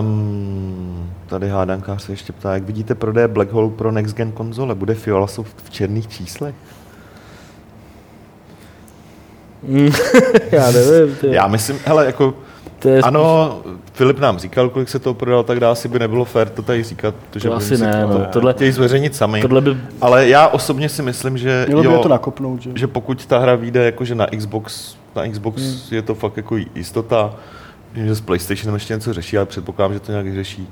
[0.00, 4.74] Um, tady hádankář se ještě ptá, jak vidíte prodej Black Hole pro Next Gen konzole?
[4.74, 5.26] Bude Fiola
[5.64, 6.54] v černých číslech?
[9.68, 9.90] Mm,
[10.52, 12.34] já nevím, ty, Já myslím, hele, jako,
[12.78, 13.58] to je ano,
[13.92, 16.82] Filip nám říkal, kolik se toho prodal, tak dá, asi by nebylo fér to tady
[16.82, 19.42] říkat, protože To oni asi si ne, to no, tohle- chtějí zveřejnit sami.
[19.42, 22.70] tohle by, Ale já osobně si myslím, že, Mělo by jo, je to nakopnout, že?
[22.74, 25.74] že pokud ta hra vyjde jakože na Xbox, na Xbox Hmm.
[25.90, 27.34] je to fakt jako jistota,
[27.94, 30.68] Vím, že s PlayStationem ještě něco řeší, ale předpokládám, že to nějak řeší.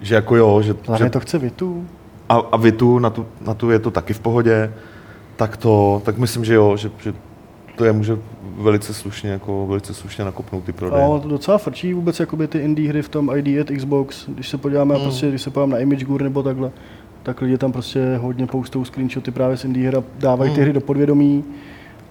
[0.00, 1.86] Že jako jo, že, Hlavně že to chce Vitu.
[2.28, 4.72] a, a Vitu, na tu, na tu je to taky v pohodě,
[5.36, 7.12] tak to, tak myslím, že jo, že, že
[7.80, 8.18] to je může
[8.56, 11.02] velice slušně, jako velice slušně nakopnout ty prodeje.
[11.02, 14.28] No, to docela frčí vůbec jakoby ty indie hry v tom ID at Xbox.
[14.28, 15.02] Když se podíváme, Hmm.
[15.04, 15.08] mm.
[15.10, 16.70] prostě, když se podíváme na Image Gur nebo takhle,
[17.22, 20.64] tak lidi tam prostě hodně postou screenshoty právě z indie hry a dávají ty Hmm.
[20.64, 21.44] hry do podvědomí.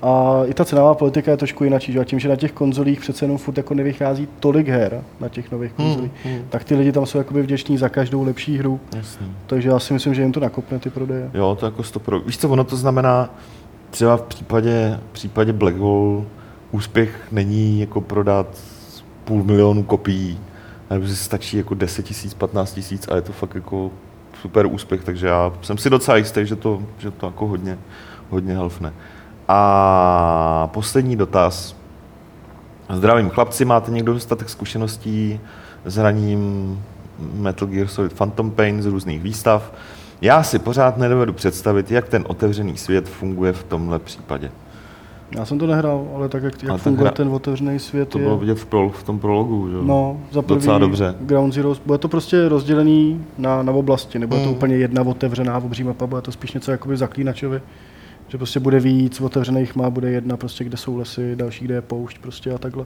[0.02, 2.00] A i ta cenová politika je trošku jinak, že?
[2.00, 5.52] A tím, že na těch konzolích přece jenom furt jako nevychází tolik her na těch
[5.52, 6.40] nových Hmm, konzolích, hmm.
[6.50, 8.80] tak ty lidi tam jsou jakoby vděční za každou lepší hru.
[8.96, 9.28] Jasný.
[9.48, 11.30] Takže já si myslím, že jim to nakopne ty prodeje.
[11.34, 12.20] Jo, to jako stopro.
[12.20, 13.30] Víš co, ono to znamená,
[13.90, 16.26] třeba v případě, v případě Black Hole
[16.72, 18.48] úspěch není jako prodat
[19.24, 20.40] půl milionu kopií,
[20.90, 23.92] ale že stačí jako 10 tisíc, 15 tisíc a je to fakt jako
[24.42, 27.78] super úspěch, takže já jsem si docela jistý, že to, že to jako hodně,
[28.30, 28.94] hodně helfne.
[29.48, 31.76] A poslední dotaz.
[32.90, 35.40] Zdravím chlapci, máte někdo dostatek zkušeností
[35.86, 36.84] s hraním
[37.34, 39.74] Metal Gear Solid Phantom Pain z různých výstav?
[40.22, 44.52] Já si pořád nedovedu představit, jak ten otevřený svět funguje v tomhle případě.
[45.38, 48.24] Já jsem to nehrál, ale tak, jak, jak funguje hra- ten otevřený svět, To je...
[48.24, 49.76] bylo vidět v, pro, v tom prologu, že?
[49.76, 49.82] jo?
[49.84, 51.16] No, za první Docela dobře.
[51.20, 54.56] Ground Zero, bude to prostě rozdělený na, na oblasti, nebude to Hmm.
[54.56, 57.62] úplně jedna otevřená obří mapa, bude to spíš něco jakoby zaklínačovi,
[58.28, 61.82] že prostě bude víc otevřených má, bude jedna prostě, kde jsou lesy, další, kde je
[61.82, 62.86] poušť prostě a takhle.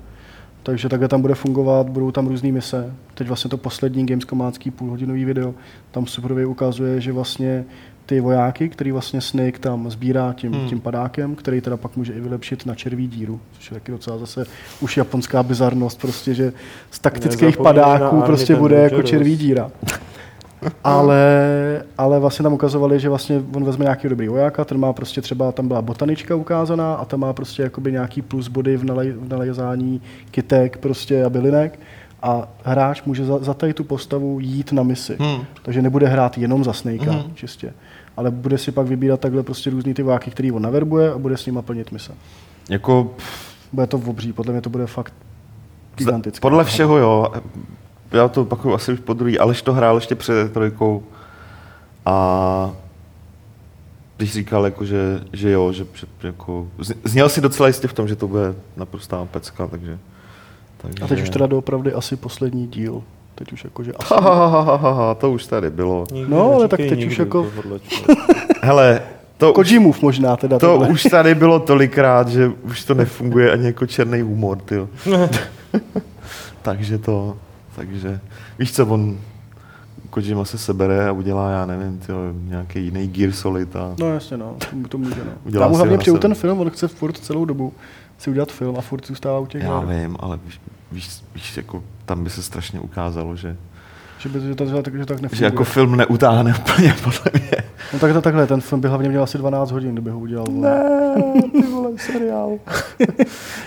[0.63, 2.93] Takže takhle tam bude fungovat, budou tam různé mise.
[3.13, 5.53] Teď vlastně to poslední Gamescománský půlhodinový video,
[5.91, 7.65] tam superově ukazuje, že vlastně
[8.05, 10.69] ty vojáky, který vlastně Snake tam sbírá tím, Hmm.
[10.69, 14.17] tím padákem, který teda pak může i vylepšit na červí díru, což je taky docela
[14.17, 14.45] zase
[14.81, 16.53] už japonská bizarnost, prostě, že
[16.91, 19.71] z taktických padáků prostě bude jako červí díra.
[20.83, 25.21] Ale, ale vlastně tam ukazovali, že vlastně on vezme nějaký dobrý vojáka, ten má prostě
[25.21, 29.11] třeba, tam byla botanička ukázaná a tam má prostě jakoby nějaký plus body v, nalej,
[29.11, 31.79] v nalezání kytek prostě a bylinek
[32.21, 35.15] a hráč může za, za tady tu postavu jít na misi.
[35.19, 35.43] Hmm.
[35.61, 37.33] Takže nebude hrát jenom za Snakea Mhm.
[37.35, 37.73] čistě.
[38.17, 41.37] Ale bude si pak vybírat takhle prostě různý ty vojáky, který on naverbuje a bude
[41.37, 42.11] s nima plnit mise.
[42.69, 43.11] Jako,
[43.73, 45.13] Bude to v obří, podle mě to bude fakt
[45.95, 46.41] gigantická.
[46.41, 47.27] Podle všeho jo.
[48.13, 49.39] Já to opakuju asi už po druhý.
[49.39, 51.03] Aleš to hrál ještě před trojkou.
[52.05, 52.71] A
[54.17, 56.67] když říkal, jako, že, že jo, že, že jako,
[57.03, 59.97] zněl si docela jistě v tom, že to bude naprostá pecka, takže...
[60.77, 63.03] takže A teď už teda doopravdy asi poslední díl.
[63.35, 64.13] Teď už jako, že asi...
[64.13, 66.05] Ha, ha, ha, ha, ha, ha, to už tady bylo.
[66.27, 67.47] No, ale tak teď už jako-
[68.61, 69.01] Hele,
[69.37, 70.59] to, už, Kojimův možná teda.
[70.59, 70.87] to tohle.
[70.87, 74.89] už tady bylo tolikrát, že už to nefunguje ani jako černý humor, tyjo.
[76.61, 77.37] takže to,
[77.75, 78.19] takže,
[78.59, 79.17] víš co, on
[80.09, 84.37] Kojima se sebere a udělá, já nevím, tyjo, nějaký jiný Gear Solid a No jasně,
[84.37, 84.55] no.
[84.59, 85.31] To, to může, no.
[85.45, 86.19] Udělá Já mu hlavně sebe.
[86.19, 87.73] ten film, on chce furt celou dobu
[88.17, 89.87] si udělat film a furt zůstává u těch já her.
[90.01, 93.55] vím, ale víš, víš, víš, jako tam by se strašně ukázalo, že,
[94.19, 95.37] Že, by, že, to, že, tak, že tak nefunguje.
[95.39, 97.51] že jako film neutáhne úplně, podle mě.
[97.93, 100.45] No tak to takhle, ten film by hlavně měl asi 12 hodin, kdyby ho udělal.
[100.51, 100.69] vole.
[100.69, 102.51] Ne, ty vole, seriál.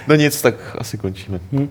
[0.08, 1.40] no nic, tak asi končíme.
[1.52, 1.68] Hm.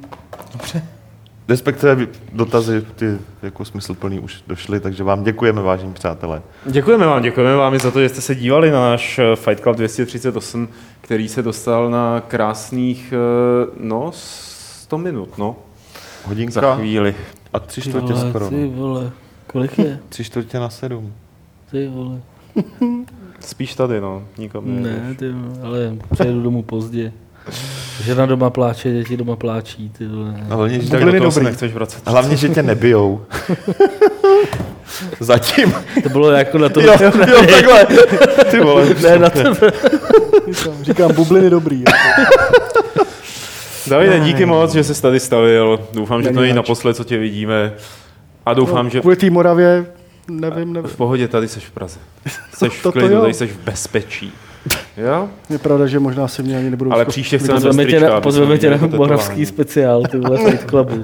[1.47, 6.41] Respektive dotazy, ty jako smysluplný už došly, takže vám děkujeme, vážení přátelé.
[6.65, 9.63] Děkujeme vám, děkujeme vám i za to, že jste se dívali na náš eh, Fight
[9.63, 10.67] Club 238,
[11.01, 15.55] který se dostal na krásných, eh, no, 100 minut, no,
[16.23, 17.15] za Hodinka chvíli.
[17.53, 18.49] a tři Ty čtvrtě vole, skoro.
[18.49, 18.69] ty no.
[18.69, 19.11] vole,
[19.47, 19.99] kolik je?
[20.09, 21.13] Tři čtvrtě na sedm.
[21.71, 22.21] Ty vole.
[23.39, 24.81] Spíš tady, no, nikam ne.
[24.81, 27.11] Ne, ty vole, ale přejdu domů pozdě.
[28.03, 30.35] Žena doma pláče, děti doma pláčí, ty vole.
[30.49, 32.01] A hlavně, že, Tak Bubliny do toho se nechceš vracet.
[32.05, 33.21] a hlavně, že tě nebijou.
[35.19, 35.73] Zatím.
[36.03, 37.11] To bylo jako na to, Jo, jo,
[37.51, 37.87] takhle.
[38.51, 38.85] Ty vole.
[39.01, 39.71] ne, na tebe.
[40.81, 41.79] Říkám, bubliny dobrý.
[41.87, 42.21] Jako.
[43.87, 45.79] Davide, díky moc, že jsi tady stavil.
[45.93, 47.73] Doufám, že to Není naposled, co tě vidíme.
[48.45, 49.85] A doufám, že Kvůli té Moravě,
[50.27, 50.89] nevím, nevím.
[50.89, 51.99] v pohodě tady seš v Praze.
[52.57, 53.21] Seš v To- to klidu, jo.
[53.21, 54.33] tady seš v bezpečí.
[54.97, 55.29] Jo?
[55.49, 58.47] Je pravda, že možná si mě ani nebudou Ale příště chceme Pozveme tě na, pozveme
[58.47, 61.03] jsme tě na to moravský speciál, ty vole Fight Clubu.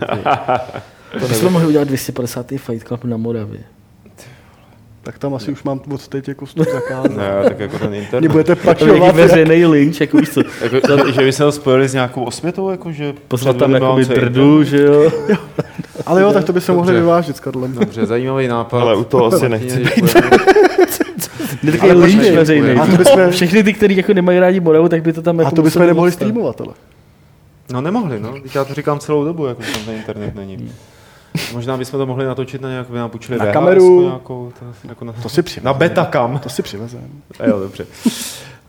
[1.30, 2.48] My jsme mohli udělat 250.
[2.58, 3.60] Fight Club na Moravě.
[5.04, 7.18] Tak tam asi už mám od teď jako vstup zakázat.
[7.18, 8.32] Ne, tak jako ten Mě internet.
[8.32, 9.06] budete To je nějaký pačovat.
[9.08, 12.70] jak- veřejný lynč, jako víš co, Jako, že by se ho spojili s nějakou osvětou,
[12.70, 13.14] jako že...
[13.28, 15.12] poslat tam jakoby drdu, že jo.
[16.06, 17.02] Ale jo, tak to by se mohli Dobře.
[17.02, 17.74] vyvážit s Karlem.
[17.74, 18.80] Dobře, zajímavý nápad.
[18.82, 20.30] Ale u toho asi nechci děkujeme.
[21.64, 22.70] Ne takový Ale veřejný.
[22.72, 25.44] a to bychom- Všechny ty, kteří jako nemají rádi Moravu, tak by to tam A
[25.44, 26.74] jako to bychom nemohli streamovat, ale.
[27.74, 28.34] No nemohli, no.
[28.42, 30.72] Teď já to říkám celou dobu, jako že tam ten internet není.
[31.54, 34.02] Možná bychom to mohli natočit na nějak, by nám půjčili Na VHS kameru.
[34.02, 35.66] Nějakou, to, jako na, To si přivezem.
[35.66, 36.40] na Betacam.
[36.40, 37.08] To si přivezem.
[37.40, 37.86] A jo, dobře.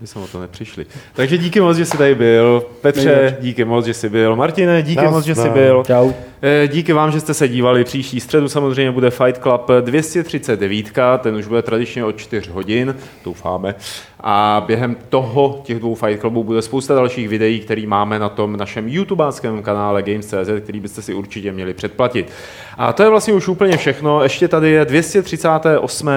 [0.02, 0.86] My jsme o to nepřišli.
[1.12, 2.64] Takže díky moc, že jsi tady byl.
[2.80, 4.36] Petře, díky moc, že jsi byl.
[4.36, 5.12] Martine, díky Nazdar.
[5.14, 5.82] moc, že jsi byl.
[5.86, 6.10] Čau.
[6.42, 7.84] Eh, Díky vám, že jste se dívali.
[7.84, 13.74] Příští středu samozřejmě bude Fight Club 239, ten už bude tradičně od 4 hodin, doufáme.
[14.20, 18.56] A během toho, těch dvou Fight Clubů, bude spousta dalších videí, které máme na tom
[18.56, 22.32] našem YouTubeáckém kanále Games.cz, který byste si určitě měli předplatit.
[22.78, 24.22] A to je vlastně už úplně všechno.
[24.22, 26.08] Ještě tady je 238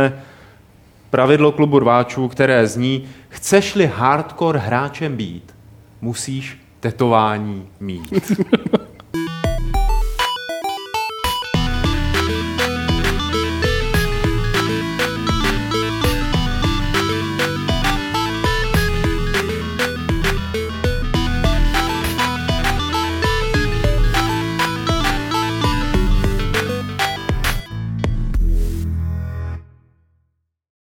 [1.16, 5.56] pravidlo klubu rváčů, které zní, chceš-li hardcore hráčem být,
[6.02, 8.32] musíš tetování mít.